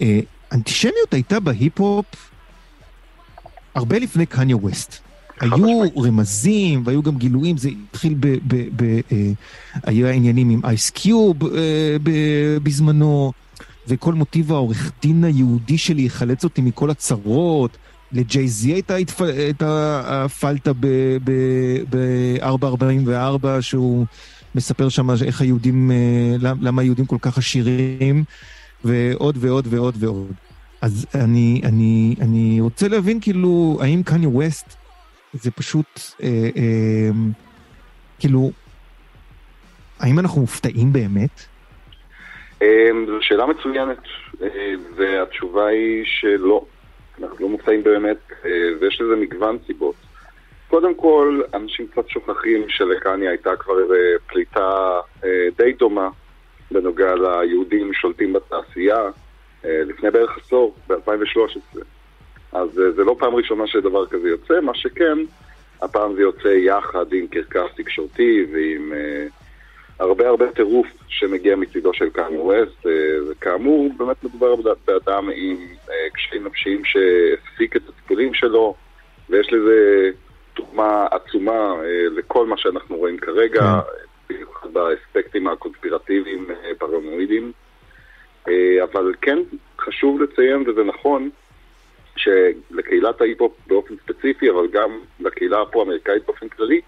אה, 0.00 0.20
אנטישמיות 0.52 1.14
הייתה 1.14 1.40
בהיפ-הופ 1.40 2.06
הרבה 3.74 3.98
לפני 3.98 4.26
קניה 4.26 4.56
ווסט. 4.56 5.04
היו 5.40 5.80
רמזים 6.02 6.82
והיו 6.84 7.02
גם 7.02 7.16
גילויים, 7.16 7.56
זה 7.56 7.68
התחיל 7.90 8.14
ב... 8.20 8.26
ב, 8.26 8.68
ב 8.76 8.82
אה, 8.82 9.30
היו 9.82 10.06
העניינים 10.06 10.50
עם 10.50 10.60
אייס 10.64 10.90
קיוב 10.90 11.44
אה, 11.56 11.96
בזמנו, 12.62 13.32
וכל 13.88 14.14
מוטיב 14.14 14.52
העורך 14.52 14.92
דין 15.02 15.24
היהודי 15.24 15.78
שלי 15.78 16.02
יחלץ 16.02 16.44
אותי 16.44 16.60
מכל 16.60 16.90
הצרות. 16.90 17.76
לג'יי 18.12 18.48
זי 18.48 18.72
הייתה 18.72 18.96
הפלטה 20.06 20.72
ב-444, 21.90 23.46
שהוא 23.60 24.06
מספר 24.54 24.88
שם 24.88 25.10
איך 25.10 25.40
היהודים, 25.40 25.90
אה, 25.90 25.96
למה 26.40 26.82
היהודים 26.82 27.06
כל 27.06 27.18
כך 27.20 27.38
עשירים, 27.38 28.24
ועוד 28.84 29.36
ועוד 29.40 29.66
ועוד 29.70 29.94
ועוד. 29.98 30.32
אז 30.84 31.06
אני, 31.24 31.60
אני, 31.64 32.14
אני 32.20 32.60
רוצה 32.60 32.88
להבין 32.88 33.20
כאילו, 33.20 33.78
האם 33.80 34.02
קניה 34.02 34.28
ווסט 34.28 34.76
זה 35.32 35.50
פשוט, 35.50 36.00
אה, 36.22 36.28
אה, 36.56 37.10
כאילו, 38.18 38.50
האם 40.00 40.18
אנחנו 40.18 40.40
מופתעים 40.40 40.92
באמת? 40.92 41.30
אה, 42.62 42.90
זו 43.06 43.18
שאלה 43.20 43.46
מצוינת, 43.46 43.98
אה, 44.42 44.74
והתשובה 44.96 45.66
היא 45.66 46.04
שלא. 46.04 46.64
אנחנו 47.22 47.36
לא 47.40 47.48
מופתעים 47.48 47.82
באמת, 47.82 48.32
אה, 48.44 48.50
ויש 48.80 49.00
לזה 49.00 49.16
מגוון 49.16 49.58
סיבות. 49.66 49.96
קודם 50.68 50.94
כל, 50.94 51.40
אנשים 51.54 51.86
קצת 51.86 52.08
שוכחים 52.08 52.64
שלקניה 52.68 53.30
הייתה 53.30 53.56
כבר 53.56 53.82
איזה 53.82 54.16
פליטה 54.26 54.98
די 55.56 55.72
דומה 55.72 56.08
בנוגע 56.70 57.14
ליהודים 57.14 57.92
שולטים 57.92 58.32
בתעשייה 58.32 59.10
לפני 59.64 60.10
בערך 60.10 60.38
עשור, 60.38 60.74
ב-2013. 60.86 61.78
אז 62.52 62.80
אה, 62.80 62.90
זה 62.92 63.04
לא 63.04 63.16
פעם 63.18 63.34
ראשונה 63.34 63.66
שדבר 63.66 64.06
כזה 64.06 64.28
יוצא, 64.28 64.60
מה 64.60 64.74
שכן, 64.74 65.18
הפעם 65.82 66.14
זה 66.14 66.22
יוצא 66.22 66.48
יחד 66.48 67.12
עם 67.12 67.26
קרקס 67.26 67.74
תקשורתי 67.76 68.46
ועם 68.52 68.92
אה, 68.92 69.26
הרבה 69.98 70.28
הרבה 70.28 70.52
טירוף 70.52 70.86
שמגיע 71.08 71.56
מצידו 71.56 71.94
של 71.94 72.10
קניה 72.10 72.40
ווסט. 72.40 72.86
אה, 72.86 72.92
וכאמור, 73.30 73.90
באמת 73.96 74.24
מדובר 74.24 74.54
באדם 74.86 75.30
עם 75.34 75.56
אה, 75.90 76.10
קשיים 76.12 76.44
נפשיים 76.44 76.82
שהפסיק 76.84 77.76
את 77.76 77.82
הטיפולים 77.88 78.34
שלו, 78.34 78.74
ויש 79.30 79.52
לזה 79.52 80.10
תרומה 80.54 81.06
עצומה 81.10 81.74
אה, 81.84 82.06
לכל 82.16 82.46
מה 82.46 82.56
שאנחנו 82.58 82.96
רואים 82.96 83.18
כרגע, 83.18 83.60
כן. 83.60 84.34
במיוחד 84.34 84.68
באספקטים 84.72 85.48
הקונספירטיביים 85.48 86.46
אה, 86.50 86.70
פרנואידיים. 86.78 87.52
אה, 88.48 88.84
אבל 88.84 89.14
כן, 89.22 89.38
חשוב 89.80 90.22
לציין, 90.22 90.64
וזה 90.66 90.84
נכון, 90.84 91.30
שלקהילת 92.16 93.20
ההיפ-הופ 93.20 93.52
באופן 93.66 93.94
ספציפי, 93.96 94.50
אבל 94.50 94.66
גם 94.66 94.98
לקהילה 95.20 95.62
הפרו-אמריקאית 95.62 96.26
באופן 96.26 96.48
כללי, 96.48 96.80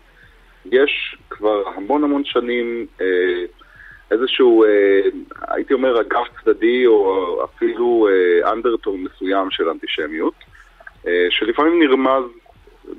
יש 0.72 1.16
כבר 1.30 1.68
המון 1.74 2.04
המון 2.04 2.24
שנים 2.24 2.86
אה, 3.00 3.44
איזשהו, 4.10 4.64
אה, 4.64 5.00
הייתי 5.48 5.74
אומר, 5.74 6.00
אגף 6.00 6.26
צדדי 6.44 6.86
או 6.86 7.44
אפילו 7.44 8.08
אנדרטון 8.52 9.04
מסוים 9.04 9.50
של 9.50 9.68
אנטישמיות, 9.68 10.34
שלפעמים 11.30 11.82
נרמז 11.82 12.24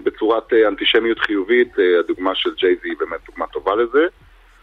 בצורת 0.04 0.54
אנטישמיות 0.68 1.20
חיובית, 1.20 1.68
הדוגמה 2.00 2.36
של 2.36 2.50
ג'יי-זי 2.56 2.90
היא 2.90 2.98
באמת 3.00 3.20
דוגמה 3.28 3.48
טובה 3.48 3.76
לזה, 3.76 4.08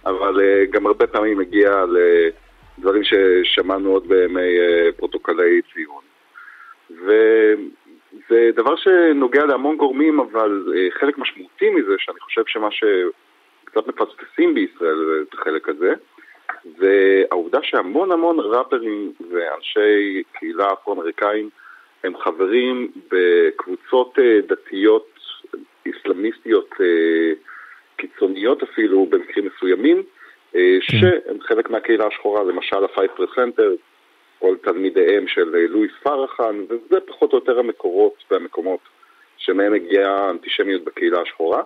אבל 0.07 0.41
גם 0.71 0.87
הרבה 0.87 1.07
פעמים 1.07 1.39
מגיע 1.39 1.85
לדברים 2.79 3.03
ששמענו 3.05 3.91
עוד 3.91 4.09
בימי 4.09 4.59
אה, 4.59 4.93
פרוטוקולי 4.97 5.61
ציון. 5.75 6.03
וזה 6.91 8.51
דבר 8.55 8.77
שנוגע 8.77 9.45
להמון 9.45 9.77
גורמים, 9.77 10.21
אבל 10.21 10.75
אה, 10.77 10.91
חלק 11.01 11.19
משמעותי 11.19 11.71
מזה, 11.71 11.95
שאני 11.99 12.21
חושב 12.21 12.43
שמה 12.47 12.69
שקצת 12.71 13.87
מפספסים 13.87 14.55
בישראל 14.55 14.97
זה 14.97 15.23
את 15.29 15.35
החלק 15.35 15.69
הזה, 15.69 15.95
זה 16.79 17.23
העובדה 17.31 17.59
שהמון 17.63 18.13
המון 18.13 18.41
ראפרים 18.41 19.13
ואנשי 19.31 20.23
קהילה 20.33 20.73
אפרו-אמריקאים 20.73 21.51
הם 22.05 22.17
חברים 22.19 22.93
בקבוצות 23.11 24.19
אה, 24.19 24.41
דתיות 24.47 25.09
איסלאמיסטיות 25.87 26.71
אה, 26.81 27.33
קיצוניות 27.97 28.63
אפילו 28.63 29.07
במקרים 29.07 29.47
מסוימים, 29.47 30.03
אה, 30.57 30.77
שהם 30.81 31.41
חלק 31.41 31.71
מהקהילה 31.71 32.07
השחורה, 32.07 32.43
למשל 32.43 32.85
ה-5 32.85 33.23
Percenter, 33.37 33.71
או 34.43 34.55
תלמידיהם 34.55 35.29
של 35.29 35.55
אה, 35.55 35.67
לואיס 35.69 35.93
פרחן, 36.03 36.57
וזה 36.69 37.01
פחות 37.07 37.33
או 37.33 37.39
יותר 37.39 37.59
המקורות 37.59 38.25
והמקומות 38.31 38.81
שמהם 39.37 39.75
הגיעה 39.75 40.27
האנטישמיות 40.27 40.85
בקהילה 40.85 41.21
השחורה. 41.23 41.63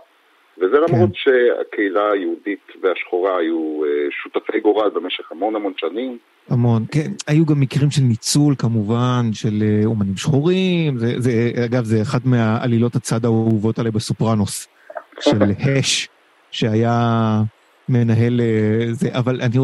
וזה 0.61 0.77
למרות 0.89 1.11
שהקהילה 1.15 2.13
היהודית 2.13 2.73
והשחורה 2.83 3.39
היו 3.39 3.85
אה, 3.85 3.91
שותפי 4.11 4.61
גורל 4.61 4.91
במשך 4.91 5.33
המון 5.33 5.57
המון 5.57 5.73
שנים. 5.77 6.19
המון, 6.49 6.83
כן. 6.93 7.11
היו 7.27 7.47
גם 7.47 7.61
מקרים 7.61 7.91
של 7.91 8.03
ניצול 8.03 8.55
כמובן, 8.59 9.23
של 9.33 9.63
אומנים 9.85 10.17
שחורים, 10.17 10.99
זה, 10.99 11.07
זה, 11.19 11.31
אגב, 11.65 11.85
זה 11.85 12.03
אחת 12.03 12.21
מהעלילות 12.25 12.95
הצד 12.95 13.25
האהובות 13.25 13.79
עליי 13.79 13.93
בסופרנוס, 13.93 14.69
של 15.21 15.43
הש, 15.79 16.09
שהיה 16.51 17.41
מנהל 17.89 18.41
אה, 18.41 18.93
זה, 18.93 19.09
אבל 19.13 19.41
אני, 19.43 19.59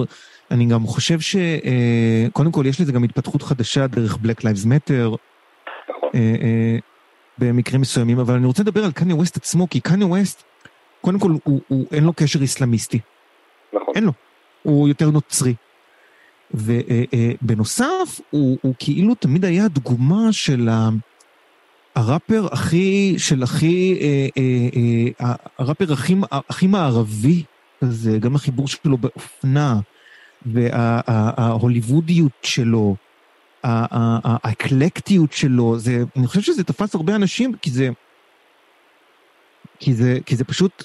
אני 0.50 0.66
גם 0.66 0.86
חושב 0.86 1.18
שקודם 1.20 2.52
כל 2.52 2.64
יש 2.66 2.80
לזה 2.80 2.92
גם 2.92 3.04
התפתחות 3.04 3.42
חדשה 3.42 3.86
דרך 3.86 4.14
Black 4.14 4.40
Lives 4.40 4.66
Matter, 4.66 5.16
נכון. 5.88 6.10
אה, 6.14 6.20
אה, 6.20 6.76
במקרים 7.38 7.80
מסוימים, 7.80 8.18
אבל 8.18 8.34
אני 8.34 8.46
רוצה 8.46 8.62
לדבר 8.62 8.84
על 8.84 8.92
קניה 8.92 9.16
ווסט 9.16 9.36
עצמו, 9.36 9.68
כי 9.68 9.80
קניה 9.80 10.06
ווסט, 10.06 10.42
קודם 11.00 11.18
כל 11.18 11.30
הוא, 11.44 11.60
הוא, 11.68 11.86
אין 11.92 12.04
לו 12.04 12.12
קשר 12.12 12.40
איסלאמיסטי, 12.40 13.00
נכון. 13.72 13.94
אין 13.94 14.04
לו, 14.04 14.12
הוא 14.62 14.88
יותר 14.88 15.10
נוצרי. 15.10 15.54
ובנוסף, 16.54 18.20
הוא, 18.30 18.58
הוא 18.62 18.74
כאילו 18.78 19.14
תמיד 19.14 19.44
היה 19.44 19.68
דוגמה 19.68 20.32
של 20.32 20.68
ה... 20.68 20.88
הראפר 21.94 22.46
הכי, 22.52 23.14
של 23.18 23.42
הכי, 23.42 23.98
אה, 24.00 24.28
אה, 24.36 25.26
אה, 25.26 25.34
הראפר 25.58 25.92
הכי, 25.92 26.14
הכי 26.30 26.66
מערבי 26.66 27.42
כזה, 27.80 28.18
גם 28.18 28.34
החיבור 28.34 28.68
שלו 28.68 28.96
באופנה, 28.96 29.74
וההוליוודיות 30.46 32.32
שלו, 32.42 32.94
ה- 33.64 33.68
ה- 33.68 34.18
ה- 34.24 34.36
האקלקטיות 34.44 35.32
שלו, 35.32 35.78
זה, 35.78 35.92
אני 36.16 36.26
חושב 36.26 36.40
שזה 36.40 36.64
תפס 36.64 36.94
הרבה 36.94 37.16
אנשים, 37.16 37.52
כי 37.62 37.70
זה, 37.70 37.88
כי 39.78 39.92
זה, 39.92 40.18
כי 40.26 40.36
זה 40.36 40.44
פשוט, 40.44 40.84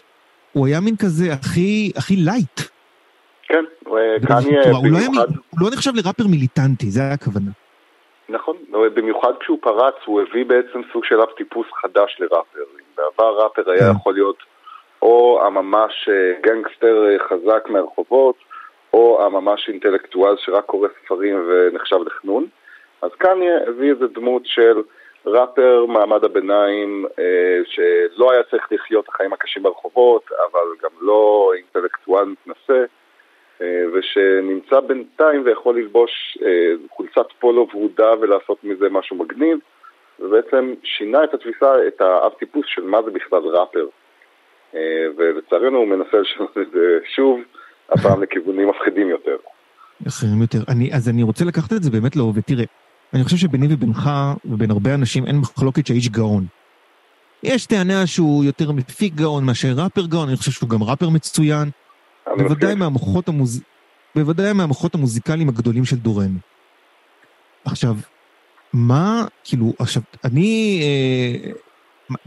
הוא 0.54 0.68
היה 0.68 0.80
מין 0.80 0.98
כזה 0.98 1.34
הכי, 1.34 1.92
הכי 1.96 2.16
light. 2.16 2.62
כן, 3.44 3.64
קניה 4.28 4.64
צורה. 4.64 4.78
הוא 4.78 4.88
לא 4.92 4.98
היה 4.98 5.08
במיוחד, 5.08 5.28
הוא 5.50 5.60
לא 5.62 5.70
נחשב 5.74 5.92
לראפר 5.96 6.28
מיליטנטי, 6.28 6.92
זה 6.92 7.02
היה 7.02 7.14
הכוונה. 7.14 7.52
נכון, 8.30 8.56
במיוחד 8.96 9.32
כשהוא 9.40 9.58
פרץ, 9.62 9.96
הוא 10.06 10.22
הביא 10.22 10.46
בעצם 10.46 10.82
סוג 10.94 11.06
של 11.06 11.22
אב 11.22 11.28
טיפוס 11.38 11.68
חדש 11.82 12.18
לראפר. 12.20 12.60
בעבר 12.98 13.44
ראפר 13.44 13.72
היה 13.72 13.80
כן. 13.80 13.92
יכול 14.00 14.14
להיות 14.14 14.38
או 15.02 15.41
הממש 15.45 16.10
אה, 16.10 16.34
גנגסטר 16.41 17.08
אה, 17.10 17.20
חזק 17.20 17.70
מהרחובות, 17.70 18.36
או 18.93 19.26
הממש 19.26 19.70
אינטלקטואל 19.70 20.36
שרק 20.38 20.66
קורא 20.66 20.88
ספרים 21.06 21.43
ונחשב 21.47 21.97
לחנון. 22.06 22.47
אז 23.02 23.12
קניה 23.18 23.58
הביא 23.68 23.89
איזה 23.89 24.08
דמות 24.08 24.41
של 24.45 24.82
ראפר 25.26 25.86
מעמד 25.86 26.24
הביניים 26.24 27.06
אה, 27.20 27.60
שלא 27.66 28.32
היה 28.32 28.43
צריך 28.43 28.68
לחיות 28.72 29.04
את 29.04 29.10
החיים 29.10 29.34
הקשים 29.34 29.64
ברחובות, 29.64 30.24
אבל 30.32 30.68
גם 30.84 30.89
לא 31.02 31.52
אינטלקטואל 31.56 32.26
מתנשא, 32.26 32.84
ושנמצא 33.93 34.80
בינתיים 34.80 35.41
ויכול 35.45 35.76
ללבוש 35.78 36.38
חולצת 36.89 37.26
פולו 37.39 37.68
ורודה 37.74 38.12
ולעשות 38.20 38.64
מזה 38.64 38.89
משהו 38.89 39.16
מגניב, 39.16 39.58
ובעצם 40.20 40.74
שינה 40.84 41.24
את 41.24 41.34
התפיסה, 41.34 41.88
את 41.88 42.02
האב 42.02 42.34
טיפוס 42.34 42.66
של 42.68 42.84
מה 42.84 43.02
זה 43.02 43.12
בכלל 43.12 43.39
ראפר. 43.39 43.88
אה, 44.76 44.80
ולצערנו 45.17 45.78
הוא 45.78 45.88
מנסה 45.88 46.17
לשנות 46.17 46.57
את 46.57 46.72
זה 46.74 46.99
שוב, 47.15 47.39
הפעם 47.89 48.24
לכיוונים 48.24 48.70
מפחידים 48.70 49.09
יותר. 49.09 49.36
אחרים 50.07 50.41
יותר. 50.41 50.59
אני, 50.67 50.93
אז 50.93 51.09
אני 51.09 51.24
רוצה 51.24 51.45
לקחת 51.45 51.74
את 51.74 51.84
זה 51.84 51.91
באמת 51.91 52.15
לאור, 52.15 52.34
ותראה, 52.36 52.63
אני 53.13 53.24
חושב 53.24 53.38
שביני 53.38 53.67
ובינך 53.70 54.09
ובין 54.45 54.72
הרבה 54.72 54.93
אנשים 54.93 55.26
אין 55.26 55.38
מחלוקת 55.38 55.88
שהאיש 55.88 56.09
גאון. 56.09 56.45
יש 57.43 57.65
טענה 57.65 58.07
שהוא 58.07 58.43
יותר 58.43 58.72
מפיק 58.72 59.13
גאון 59.13 59.45
מאשר 59.45 59.67
ראפר 59.78 60.05
גאון, 60.05 60.28
אני 60.28 60.38
חושב 60.38 60.51
שהוא 60.51 60.70
גם 60.70 60.84
ראפר 60.84 61.09
מצוין. 61.09 61.70
בוודאי. 62.38 62.76
מהמוחות, 62.76 63.28
המוז... 63.28 63.61
בוודאי 64.15 64.53
מהמוחות 64.53 64.95
המוזיקליים 64.95 65.49
הגדולים 65.49 65.86
של 65.86 65.95
דורנו. 65.95 66.39
עכשיו, 67.65 67.95
מה, 68.74 69.26
כאילו, 69.43 69.74
עכשיו, 69.80 70.03
אני, 70.24 70.82
אה, 70.84 71.51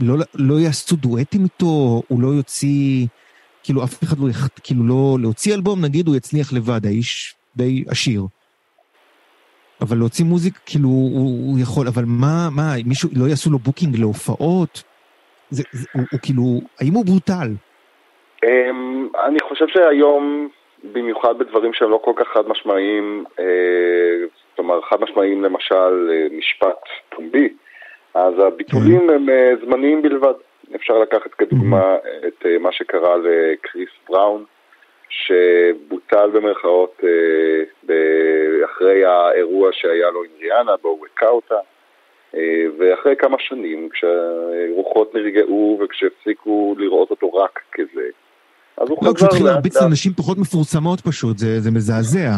לא, 0.00 0.14
לא 0.34 0.54
יעשו 0.54 0.96
דואטים 0.96 1.44
איתו, 1.44 2.02
הוא 2.08 2.22
לא 2.22 2.28
יוציא, 2.28 3.06
כאילו, 3.62 3.84
אף 3.84 4.02
אחד 4.04 4.18
לא. 4.18 4.26
כאילו, 4.64 4.84
לא, 4.84 5.16
להוציא 5.20 5.54
אלבום, 5.54 5.84
נגיד, 5.84 6.08
הוא 6.08 6.16
יצליח 6.16 6.52
לבד, 6.52 6.86
האיש 6.86 7.34
די 7.56 7.84
עשיר. 7.88 8.22
אבל 9.80 9.96
להוציא 9.96 10.24
מוזיק, 10.24 10.54
כאילו, 10.66 10.88
הוא, 10.88 11.50
הוא 11.50 11.58
יכול, 11.62 11.86
אבל 11.86 12.04
מה, 12.06 12.48
מה, 12.56 12.72
מישהו, 12.86 13.08
לא 13.16 13.28
יעשו 13.28 13.50
לו 13.50 13.58
booking 13.58 13.98
להופעות? 13.98 14.82
זה, 15.50 15.62
זה, 15.72 15.86
הוא, 15.94 16.02
הוא 16.12 16.20
כאילו, 16.22 16.42
האם 16.80 16.94
הוא 16.94 17.04
ברוטל? 17.04 17.48
אמ, 18.44 19.08
אני 19.26 19.38
חושב 19.48 19.64
שהיום, 19.68 20.48
במיוחד 20.92 21.38
בדברים 21.38 21.72
שהם 21.74 21.90
לא 21.90 22.00
כל 22.04 22.12
כך 22.16 22.28
חד 22.34 22.48
משמעיים, 22.48 23.24
אה, 23.38 24.26
זאת 24.50 24.58
אומרת 24.58 24.84
חד 24.84 25.00
משמעיים 25.00 25.42
למשל 25.42 26.10
אה, 26.12 26.26
משפט 26.38 26.80
פומבי, 27.08 27.48
אז 28.14 28.34
הביטולים 28.38 29.10
הם 29.10 29.30
אה, 29.30 29.52
זמניים 29.64 30.02
בלבד. 30.02 30.34
אפשר 30.76 30.98
לקחת 30.98 31.34
כדוגמה 31.38 31.96
את 32.26 32.46
אה, 32.46 32.58
מה 32.58 32.72
שקרה 32.72 33.16
לקריס 33.16 33.88
בראון, 34.08 34.44
שבוטל 35.08 36.30
במרכאות 36.30 37.00
אה, 37.04 38.64
אחרי 38.64 39.04
האירוע 39.04 39.70
שהיה 39.72 40.10
לו 40.10 40.22
עם 40.22 40.30
ריאנה, 40.40 40.72
בו 40.82 40.88
הוא 40.88 41.06
הכה 41.14 41.28
אותה. 41.28 41.58
ואחרי 42.78 43.16
כמה 43.16 43.36
שנים, 43.40 43.88
כשהרוחות 43.88 45.14
נרגעו 45.14 45.80
וכשהפסיקו 45.80 46.74
לראות 46.78 47.10
אותו 47.10 47.34
רק 47.34 47.60
כזה, 47.72 48.08
אז 48.76 48.88
הוא 48.88 48.98
לא, 49.02 49.10
חזר 49.10 49.26
התחיל 49.26 49.42
לאט 49.42 49.52
להרביץ. 49.52 49.82
לנשים 49.82 50.12
פחות 50.12 50.38
מפורסמות 50.38 51.00
פשוט, 51.00 51.38
זה, 51.38 51.60
זה 51.60 51.70
מזעזע. 51.70 52.30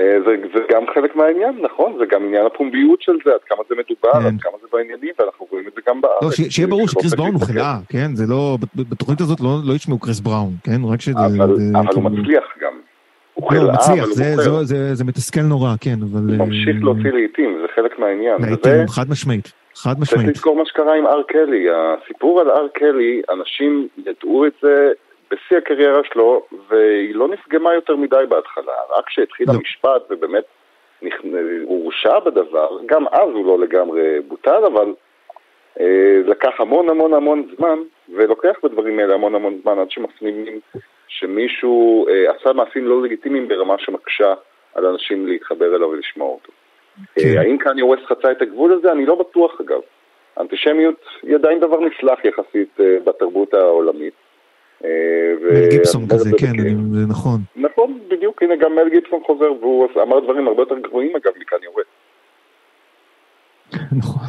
אה, 0.00 0.18
זה, 0.26 0.32
זה 0.54 0.60
גם 0.72 0.82
חלק 0.94 1.16
מהעניין, 1.16 1.54
נכון, 1.62 1.92
זה 1.98 2.04
גם 2.10 2.24
עניין 2.26 2.46
הפומביות 2.46 3.02
של 3.02 3.16
זה, 3.24 3.30
עד 3.34 3.40
כמה 3.48 3.58
זה 3.68 3.74
מדובר, 3.74 4.12
כן. 4.20 4.26
עד 4.26 4.40
כמה 4.40 4.52
זה 4.62 4.66
בעניינים, 4.72 5.10
ואנחנו 5.18 5.46
רואים 5.50 5.64
את 5.68 5.74
זה 5.74 5.80
גם 5.88 6.00
בארץ. 6.00 6.22
לא, 6.22 6.30
ש- 6.30 6.54
שיהיה 6.54 6.68
ברור 6.68 6.88
שקריס 6.88 7.06
צריך 7.06 7.20
בראון 7.20 7.34
הוא. 7.34 7.42
חלאה, 7.42 7.74
כן? 7.88 8.08
זה 8.14 8.24
לא, 8.28 8.56
בת- 8.60 8.86
בתוכנית 8.90 9.20
הזאת 9.20 9.40
לא 9.40 9.54
לא 9.68 9.72
ישמעו 9.74 9.98
קריס 9.98 10.20
בראון, 10.20 10.52
כן? 10.64 10.80
רק 10.92 11.00
שזה... 11.00 11.18
אבל, 11.18 11.56
זה 11.56 11.78
אבל 11.78 11.86
הוא 11.86 11.94
כאילו- 11.94 12.10
מצליח 12.22 12.44
גם. 12.62 12.72
הוא 13.34 13.52
לא, 13.52 13.60
הוא 13.60 13.66
חלאה, 13.66 13.74
מצליח, 13.74 14.04
אבל 14.04 14.12
זה- 14.12 14.24
הוא 14.28 14.36
בוחר. 14.36 14.50
זו- 14.50 14.64
זה 14.64 14.94
זה 14.94 15.04
מתסכל 15.04 15.40
נורא, 15.40 15.70
כן, 15.80 15.96
אבל... 16.02 16.34
הוא 16.38 16.46
ממשיך 16.46 16.76
אה, 16.76 16.84
להוציא 16.84 17.10
לעיתים, 17.12 17.58
זה 17.62 17.66
חלק 17.74 17.98
מהעניין. 17.98 18.36
לעיתים, 18.40 18.88
חד 18.88 19.10
משמעית, 19.10 19.52
חד 19.74 19.90
צריך 19.94 20.02
משמעית. 20.02 20.28
לזכור 20.36 20.56
מה 20.56 20.66
שקרה 20.66 20.94
עם 20.98 21.06
אר 21.06 21.22
קלי. 21.28 21.66
הסיפור 21.70 22.40
על 22.40 22.50
אר 22.50 22.68
קלי, 22.74 23.22
אנשים 23.32 23.88
ידעו 24.06 24.46
את 24.46 24.52
זה 24.62 24.88
בשיא 25.30 25.56
הקריירה 25.56 26.00
שלו, 26.12 26.46
והיא 26.68 27.14
לא 27.14 27.28
נפגמה 27.28 27.74
יותר 27.74 27.96
מדי 27.96 28.24
בהתחלה. 28.28 28.72
רק 28.90 29.06
כשהתחיל 29.06 29.46
לא. 29.48 29.52
המשפט 29.52 30.02
ובאמת 30.10 30.44
הוא 31.00 31.82
הורשע 31.82 32.18
בדבר, 32.18 32.68
גם 32.86 33.06
אז 33.08 33.28
הוא 33.34 33.46
לא 33.46 33.58
לגמרי 33.58 34.20
בוטל, 34.28 34.64
אבל 34.66 34.94
אה, 35.80 36.20
לקח 36.26 36.60
המון 36.60 36.88
המון 36.88 37.14
המון 37.14 37.48
זמן, 37.56 37.78
ולוקח 38.08 38.56
בדברים 38.62 38.98
האלה 38.98 39.14
המון 39.14 39.34
המון 39.34 39.60
זמן 39.62 39.78
עד 39.78 39.90
שמפנימים 39.90 40.60
שמישהו 41.08 42.06
אה, 42.08 42.30
עשה 42.30 42.52
מעשים 42.52 42.86
לא 42.86 43.02
לגיטימיים 43.02 43.48
ברמה 43.48 43.74
שמקשה 43.78 44.34
על 44.74 44.86
אנשים 44.86 45.26
להתחבר 45.26 45.76
אליו 45.76 45.88
ולשמוע 45.88 46.28
אותו. 46.28 46.52
כן. 47.14 47.20
אה, 47.20 47.40
האם 47.40 47.58
קניה 47.58 47.84
ווסט 47.84 48.02
חצה 48.06 48.32
את 48.32 48.42
הגבול 48.42 48.72
הזה? 48.72 48.92
אני 48.92 49.06
לא 49.06 49.14
בטוח 49.14 49.60
אגב. 49.60 49.80
אנטישמיות 50.40 51.04
היא 51.22 51.34
עדיין 51.34 51.60
דבר 51.60 51.80
נסלח 51.80 52.24
יחסית 52.24 52.80
אה, 52.80 52.96
בתרבות 53.04 53.54
העולמית. 53.54 54.14
אה, 54.84 54.90
מל 55.52 55.70
גיבסון 55.70 56.08
כזה, 56.08 56.18
זה 56.18 56.36
כן, 56.38 56.56
זה 56.92 57.06
נכון. 57.08 57.40
נכון, 57.56 57.98
בדיוק, 58.08 58.42
הנה 58.42 58.56
גם 58.56 58.74
מל 58.74 58.88
גיבסון 58.90 59.20
חוזר, 59.26 59.52
והוא 59.60 59.88
אמר 60.02 60.20
דברים 60.20 60.48
הרבה 60.48 60.62
יותר 60.62 60.78
גבוהים 60.78 61.16
אגב 61.16 61.32
מקניה 61.40 61.70
ווסט. 61.70 61.90
נכון. 63.92 64.22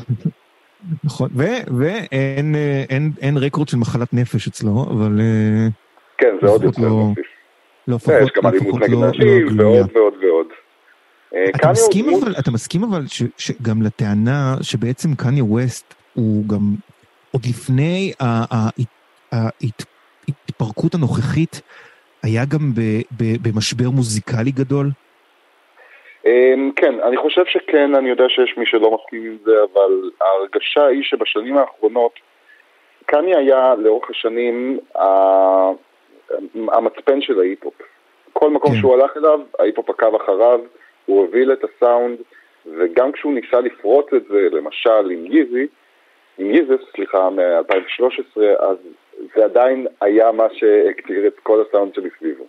נכון, 1.04 1.30
ואין 1.78 2.56
אה, 3.24 3.30
רקורד 3.42 3.68
של 3.68 3.78
מחלת 3.78 4.14
נפש 4.14 4.48
אצלו, 4.48 4.86
אבל 4.90 5.20
אה, 5.22 5.68
כן, 6.18 6.36
זה 6.42 6.48
עוד 6.48 6.64
לפחות 6.64 6.78
יותר 6.78 6.90
לא- 6.90 6.96
מוסיף. 6.96 7.26
לא 7.88 7.98
אה, 8.10 8.24
יש 8.24 8.30
לפחות 8.38 8.44
גם 8.44 8.48
אלימות 8.48 8.82
לפחות 8.82 8.82
נגד 8.82 8.94
לא 8.94 9.02
לא 9.02 9.10
נשים, 9.10 9.48
גלויה. 9.48 9.82
ועוד 9.82 9.90
ועוד 9.96 10.14
ועוד. 10.24 10.48
אתה 11.56 11.72
מסכים 11.72 12.06
אבל, 12.10 12.36
אתה 12.40 12.52
מסכים 12.52 12.84
אבל 12.84 13.04
שגם 13.38 13.82
לטענה 13.82 14.56
שבעצם 14.62 15.16
קניה 15.16 15.44
ווסט 15.44 15.94
הוא 16.14 16.48
גם 16.48 16.76
עוד 17.32 17.46
לפני 17.46 18.12
ההתפרקות 20.28 20.94
הנוכחית 20.94 21.62
היה 22.24 22.42
גם 22.46 22.72
ב, 22.76 22.82
ב, 23.18 23.24
במשבר 23.42 23.90
מוזיקלי 23.90 24.52
גדול? 24.52 24.88
אמ, 26.26 26.72
כן, 26.76 27.00
אני 27.00 27.18
חושב 27.18 27.46
שכן, 27.46 27.96
אני 27.96 28.10
יודע 28.10 28.26
שיש 28.30 28.58
מי 28.58 28.66
שלא 28.66 28.98
מסכים 28.98 29.26
עם 29.26 29.38
זה, 29.46 29.52
אבל 29.74 30.12
ההרגשה 30.22 30.86
היא 30.86 31.04
שבשנים 31.04 31.58
האחרונות 31.58 32.12
קניה 33.06 33.38
היה 33.38 33.76
לאורך 33.76 34.10
השנים 34.10 34.80
המצפן 36.72 37.22
של 37.22 37.40
ההיפ-הופ. 37.40 37.74
כל 38.34 38.50
מקום 38.50 38.72
כן. 38.72 38.78
שהוא 38.80 38.94
הלך 38.94 39.18
אליו, 39.18 39.40
ההיפ-הופ 39.60 39.90
עקב 39.90 40.16
אחריו, 40.16 40.60
הוא 41.06 41.22
הוביל 41.22 41.54
את 41.54 41.64
הסאונד, 41.64 42.18
וגם 42.66 43.12
כשהוא 43.12 43.34
ניסה 43.34 43.60
לפרוץ 43.60 44.06
את 44.14 44.24
זה, 44.30 44.48
למשל 44.52 45.10
עם 45.12 45.26
Yeezy, 45.26 45.68
עם 46.38 46.52
Yeezus, 46.52 46.84
סליחה, 46.96 47.30
מ-2013, 47.30 48.42
אז 48.60 48.78
זה 49.36 49.44
עדיין 49.46 49.88
היה 50.02 50.32
מה 50.32 50.48
שהגדיר 50.54 51.28
את 51.28 51.40
כל 51.44 51.64
הסאונד 51.68 51.96
שמסביבו. 51.96 52.44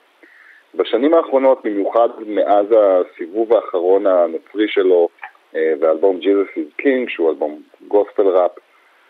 בשנים 0.75 1.15
האחרונות, 1.15 1.61
במיוחד 1.65 2.09
מאז 2.27 2.67
הסיבוב 2.71 3.53
האחרון 3.55 4.07
הנוצרי 4.07 4.69
שלו, 4.69 5.09
ואלבום 5.55 6.19
Jesus 6.23 6.59
is 6.59 6.83
King, 6.83 7.09
שהוא 7.09 7.31
אלבום 7.31 7.63
גוספל 7.89 8.23
ראפ, 8.29 8.51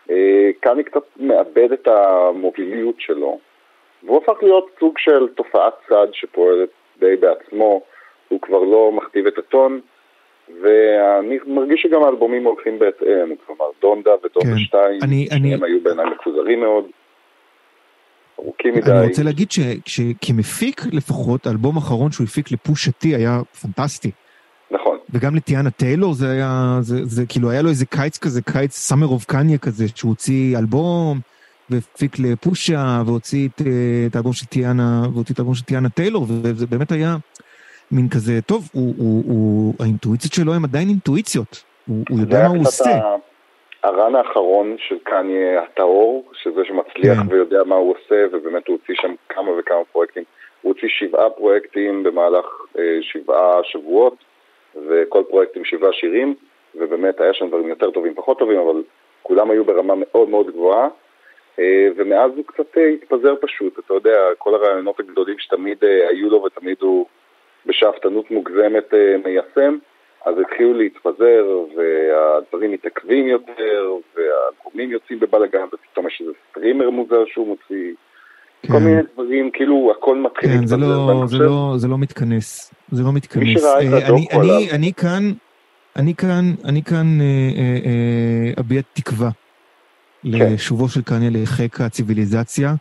אה, 0.09 0.49
קאני 0.59 0.83
קצת 0.83 1.03
מאבד 1.17 1.71
את 1.71 1.87
המוביליות 1.87 2.95
שלו, 2.99 3.39
והוא 4.03 4.17
הפך 4.17 4.43
להיות 4.43 4.69
סוג 4.79 4.97
של 4.97 5.27
תופעת 5.27 5.73
צד 5.89 6.07
שפועלת 6.13 6.69
די 6.99 7.15
בעצמו, 7.15 7.81
הוא 8.29 8.41
כבר 8.41 8.59
לא 8.59 8.91
מכתיב 8.91 9.27
את 9.27 9.37
הטון, 9.37 9.79
ואני 10.61 11.39
מרגיש 11.45 11.81
שגם 11.81 12.03
האלבומים 12.03 12.43
הולכים 12.43 12.79
בהתאם, 12.79 13.35
כלומר 13.45 13.65
דונדה 13.81 14.11
ודונדה 14.15 14.55
כן. 14.57 14.57
2, 14.59 14.85
אני- 14.85 14.99
אני- 15.03 15.27
שניהם 15.39 15.63
היו 15.63 15.79
בעיניי 15.83 16.05
מפוזרים 16.05 16.59
מאוד, 16.59 16.85
ארוכים 18.43 18.73
מדי. 18.75 18.91
אני 18.91 19.07
רוצה 19.07 19.23
להגיד 19.23 19.47
שכמפיק 19.85 20.85
לפחות, 20.91 21.47
האלבום 21.47 21.75
האחרון 21.75 22.11
שהוא 22.11 22.25
הפיק 22.25 22.51
לפוש 22.51 22.87
עתי 22.87 23.15
היה 23.15 23.39
פנטסטי. 23.61 24.11
נכון. 24.71 24.97
וגם 25.09 25.35
לטיאנה 25.35 25.69
טיילור 25.71 26.13
זה 26.13 26.31
היה, 26.31 26.77
זה, 26.81 27.05
זה 27.05 27.25
כאילו 27.25 27.51
היה 27.51 27.61
לו 27.61 27.69
איזה 27.69 27.85
קיץ 27.85 28.17
כזה, 28.17 28.41
קיץ 28.41 28.77
סאמר 28.77 29.07
אוף 29.07 29.25
קניה 29.25 29.57
כזה, 29.57 29.85
שהוא 29.95 30.09
הוציא 30.09 30.57
אלבום, 30.57 31.19
והפיק 31.69 32.19
לפושה, 32.19 33.01
והוציא 33.05 33.47
את, 33.55 33.61
אה, 33.61 33.71
את 34.07 34.15
האלבום 34.15 34.33
של 34.33 34.45
טיאנה, 34.45 35.07
והוציא 35.13 35.33
את 35.33 35.39
האלבום 35.39 35.55
של 35.55 35.63
טיאנה 35.63 35.89
טיילור, 35.89 36.27
וזה 36.29 36.67
באמת 36.67 36.91
היה 36.91 37.17
מין 37.91 38.09
כזה, 38.09 38.39
טוב, 38.45 38.69
הוא, 38.73 38.93
הוא, 38.97 39.23
הוא, 39.27 39.73
האינטואיציות 39.79 40.33
שלו 40.33 40.53
הם 40.53 40.63
עדיין 40.65 40.89
אינטואיציות, 40.89 41.63
הוא, 41.87 42.03
הוא 42.09 42.19
יודע 42.19 42.39
מה 42.39 42.47
הוא 42.47 42.61
עושה. 42.67 42.95
ה- 42.95 43.15
הרן 43.83 44.15
האחרון 44.15 44.75
של 44.77 44.99
קניה 45.03 45.61
הטהור, 45.61 46.31
שזה 46.33 46.65
שמצליח 46.65 47.17
כן. 47.17 47.33
ויודע 47.33 47.63
מה 47.63 47.75
הוא 47.75 47.95
עושה, 47.95 48.25
ובאמת 48.31 48.67
הוא 48.67 48.77
הוציא 48.81 48.95
שם 49.01 49.15
כמה 49.29 49.51
וכמה 49.57 49.85
פרויקטים. 49.91 50.23
הוא 50.61 50.73
הוציא 50.73 50.89
שבעה 50.89 51.29
פרויקטים 51.29 52.03
במהלך 52.03 52.45
אה, 52.79 52.97
שבעה 53.01 53.63
שבועות, 53.63 54.15
וכל 54.75 55.23
פרויקט 55.29 55.57
עם 55.57 55.65
שבעה 55.65 55.93
שירים, 55.93 56.35
ובאמת 56.75 57.21
היה 57.21 57.33
שם 57.33 57.47
דברים 57.47 57.67
יותר 57.67 57.91
טובים, 57.91 58.13
פחות 58.15 58.39
טובים, 58.39 58.59
אבל 58.59 58.83
כולם 59.23 59.51
היו 59.51 59.65
ברמה 59.65 59.93
מאוד 59.97 60.29
מאוד 60.29 60.51
גבוהה. 60.51 60.87
אה, 61.59 61.87
ומאז 61.95 62.31
הוא 62.35 62.45
קצת 62.45 62.77
אה, 62.77 62.87
התפזר 62.87 63.35
פשוט, 63.41 63.79
אתה 63.79 63.93
יודע, 63.93 64.19
כל 64.37 64.55
הרעיונות 64.55 64.99
הגדולים 64.99 65.39
שתמיד 65.39 65.77
אה, 65.83 66.09
היו 66.09 66.29
לו 66.29 66.43
ותמיד 66.43 66.77
הוא 66.81 67.05
בשאפתנות 67.65 68.31
מוגזמת 68.31 68.93
אה, 68.93 69.15
מיישם, 69.25 69.77
אז 70.25 70.33
התחילו 70.41 70.73
להתפזר, 70.73 71.45
והדברים 71.77 72.71
מתעכבים 72.71 73.27
יותר, 73.27 73.91
והאלבומים 74.15 74.91
יוצאים 74.91 75.19
בבלאגן, 75.19 75.65
ופתאום 75.73 76.07
יש 76.07 76.17
איזה 76.21 76.31
streamer 76.51 76.89
מוזר 76.89 77.23
שהוא 77.33 77.47
מוציא, 77.47 77.93
כל 78.67 78.73
כן. 78.73 78.83
מיני 78.83 79.01
דברים, 79.13 79.51
כאילו 79.53 79.93
הכל 79.97 80.17
מתחיל 80.17 80.49
כן, 80.49 80.65
זה 80.65 80.75
להתפזר, 80.77 80.97
לא, 80.97 81.25
זה 81.27 81.35
חושב- 81.35 81.41
לא, 81.43 81.73
זה 81.77 81.87
לא 81.87 81.97
מתכנס, 81.97 82.73
זה 82.91 83.03
לא 83.03 83.13
מתכנס. 83.13 83.59
שראה 83.61 83.81
את 83.87 83.93
אה, 83.93 83.97
הדוקו 84.07 84.11
אני, 84.13 84.27
אני, 84.31 84.55
עליו. 84.55 84.75
אני 84.75 84.93
כאן, 84.93 85.31
אני 85.95 86.15
כאן, 86.15 86.43
אני 86.65 86.83
כאן 86.83 87.21
אה, 87.21 87.25
אה, 87.25 87.77
אה, 87.85 88.53
אביע 88.59 88.81
תקווה 88.93 89.29
כן. 89.29 90.29
לשובו 90.31 90.89
של 90.89 91.01
קניה 91.01 91.29
לחיק 91.33 91.81
הציוויליזציה. 91.81 92.73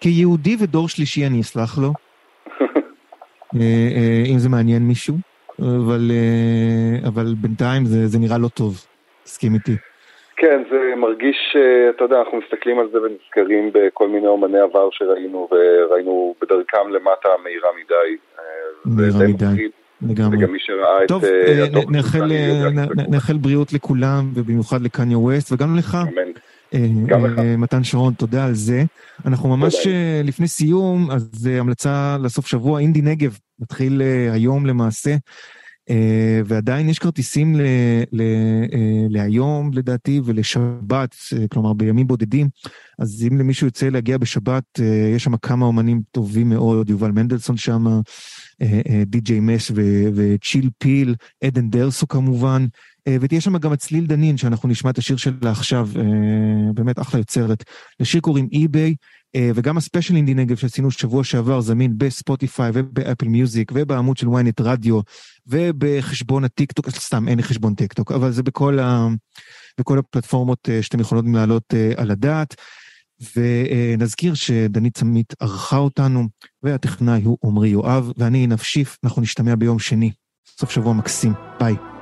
כיהודי 0.00 0.56
ודור 0.60 0.88
שלישי 0.88 1.26
אני 1.26 1.40
אסלח 1.40 1.78
לו, 1.78 1.92
אם 4.32 4.38
זה 4.38 4.48
מעניין 4.48 4.82
מישהו, 4.82 5.14
אבל, 5.60 6.10
אה, 6.10 7.08
אבל 7.08 7.34
בינתיים 7.40 7.84
זה, 7.84 8.06
זה 8.06 8.18
נראה 8.18 8.38
לא 8.38 8.48
טוב, 8.48 8.86
תסכים 9.24 9.54
איתי. 9.54 9.76
כן, 10.36 10.62
זה 10.70 10.76
מרגיש, 10.96 11.56
אה, 11.56 11.90
אתה 11.90 12.04
יודע, 12.04 12.16
אנחנו 12.20 12.38
מסתכלים 12.44 12.78
על 12.78 12.88
זה 12.92 12.98
ונזכרים 13.02 13.70
בכל 13.74 14.08
מיני 14.08 14.26
אומני 14.26 14.58
עבר 14.58 14.88
שראינו, 14.92 15.48
וראינו 15.52 16.34
בדרכם 16.42 16.88
למטה 16.90 17.28
מהירה 17.44 17.68
מדי. 17.84 18.16
אה, 18.38 18.44
מהירה 18.84 19.18
די 19.18 19.32
מדי. 19.32 19.68
לגמרי. 20.12 20.38
וגם 20.38 20.52
מי 20.52 20.58
שראה 20.60 21.04
את 21.04 21.08
טוב, 21.08 21.24
נ- 21.24 22.86
קורה. 22.86 23.06
נאחל 23.10 23.36
בריאות 23.36 23.72
לכולם, 23.72 24.30
ובמיוחד 24.34 24.82
לקניה 24.82 25.18
ווסט, 25.18 25.52
וגם 25.52 25.76
לך. 25.78 25.96
אמן. 26.12 26.30
אה. 26.74 26.86
אה, 27.38 27.56
מתן 27.56 27.84
שרון, 27.84 28.14
תודה 28.14 28.44
על 28.44 28.54
זה. 28.54 28.84
אנחנו 29.26 29.56
ממש. 29.56 29.86
אה, 29.86 30.20
לפני 30.24 30.48
סיום, 30.48 31.10
אז 31.10 31.46
המלצה 31.46 32.16
לסוף 32.22 32.46
שבוע, 32.46 32.80
אינדי 32.80 33.02
נגב, 33.02 33.38
מתחיל 33.58 34.02
היום 34.32 34.66
למעשה, 34.66 35.16
ועדיין 36.44 36.88
יש 36.88 36.98
כרטיסים 36.98 37.56
ל, 37.56 37.60
ל, 38.12 38.20
אה, 38.72 39.06
להיום 39.10 39.70
לדעתי 39.74 40.20
ולשבת, 40.24 41.16
אה, 41.36 41.48
כלומר 41.48 41.72
בימים 41.72 42.06
בודדים, 42.06 42.48
אז 42.98 43.26
אם 43.28 43.38
למישהו 43.38 43.66
יוצא 43.66 43.88
להגיע 43.88 44.18
בשבת, 44.18 44.64
אה, 44.80 45.12
יש 45.16 45.24
שם 45.24 45.36
כמה 45.36 45.66
אומנים 45.66 46.02
טובים 46.10 46.48
מאוד, 46.48 46.90
יובל 46.90 47.10
מנדלסון 47.10 47.56
שם, 47.56 47.86
אה, 48.62 48.80
אה, 48.88 49.02
די.ג'יי 49.06 49.40
מס 49.40 49.70
וצ'יל 50.14 50.70
פיל, 50.78 51.14
עדן 51.44 51.70
דרסו 51.70 52.08
כמובן, 52.08 52.66
אה, 53.08 53.16
ותהיה 53.20 53.40
שם 53.40 53.58
גם 53.58 53.72
את 53.72 53.78
צליל 53.78 54.06
דנין, 54.06 54.36
שאנחנו 54.36 54.68
נשמע 54.68 54.90
את 54.90 54.98
השיר 54.98 55.16
שלה 55.16 55.50
עכשיו, 55.50 55.88
אה, 55.96 56.72
באמת 56.74 56.98
אחלה 56.98 57.20
יוצרת. 57.20 57.64
לשיר 58.00 58.20
קוראים 58.20 58.48
אי-ביי, 58.52 58.88
אה, 58.88 58.94
וגם 59.36 59.76
הספיישל 59.76 60.16
אינדי 60.16 60.34
נגב 60.34 60.56
שעשינו 60.56 60.90
שבוע 60.90 61.24
שעבר 61.24 61.60
זמין 61.60 61.98
בספוטיפיי 61.98 62.70
ובאפל 62.74 63.28
מיוזיק 63.28 63.72
ובעמוד 63.74 64.16
של 64.16 64.26
ynet 64.26 64.62
רדיו 64.62 65.00
ובחשבון 65.46 66.44
הטיק 66.44 66.72
טוק, 66.72 66.90
סתם 66.90 67.28
אין 67.28 67.36
לי 67.36 67.42
חשבון 67.42 67.74
טיק 67.74 67.92
טוק, 67.92 68.12
אבל 68.12 68.32
זה 68.32 68.42
בכל, 68.42 68.78
ה, 68.78 69.06
בכל 69.80 69.98
הפלטפורמות 69.98 70.68
אה, 70.68 70.82
שאתם 70.82 71.00
יכולים 71.00 71.34
להעלות 71.34 71.74
אה, 71.74 71.92
על 71.96 72.10
הדעת. 72.10 72.54
ונזכיר 73.36 74.34
שדנית 74.34 74.98
סמית 74.98 75.34
ערכה 75.40 75.76
אותנו, 75.76 76.28
והטכנאי 76.62 77.22
הוא 77.22 77.38
עמרי 77.44 77.68
יואב, 77.68 78.12
ואני 78.16 78.46
נפשיף, 78.46 78.98
אנחנו 79.04 79.22
נשתמע 79.22 79.54
ביום 79.54 79.78
שני. 79.78 80.10
סוף 80.60 80.70
שבוע 80.70 80.92
מקסים, 80.92 81.32
ביי. 81.60 81.99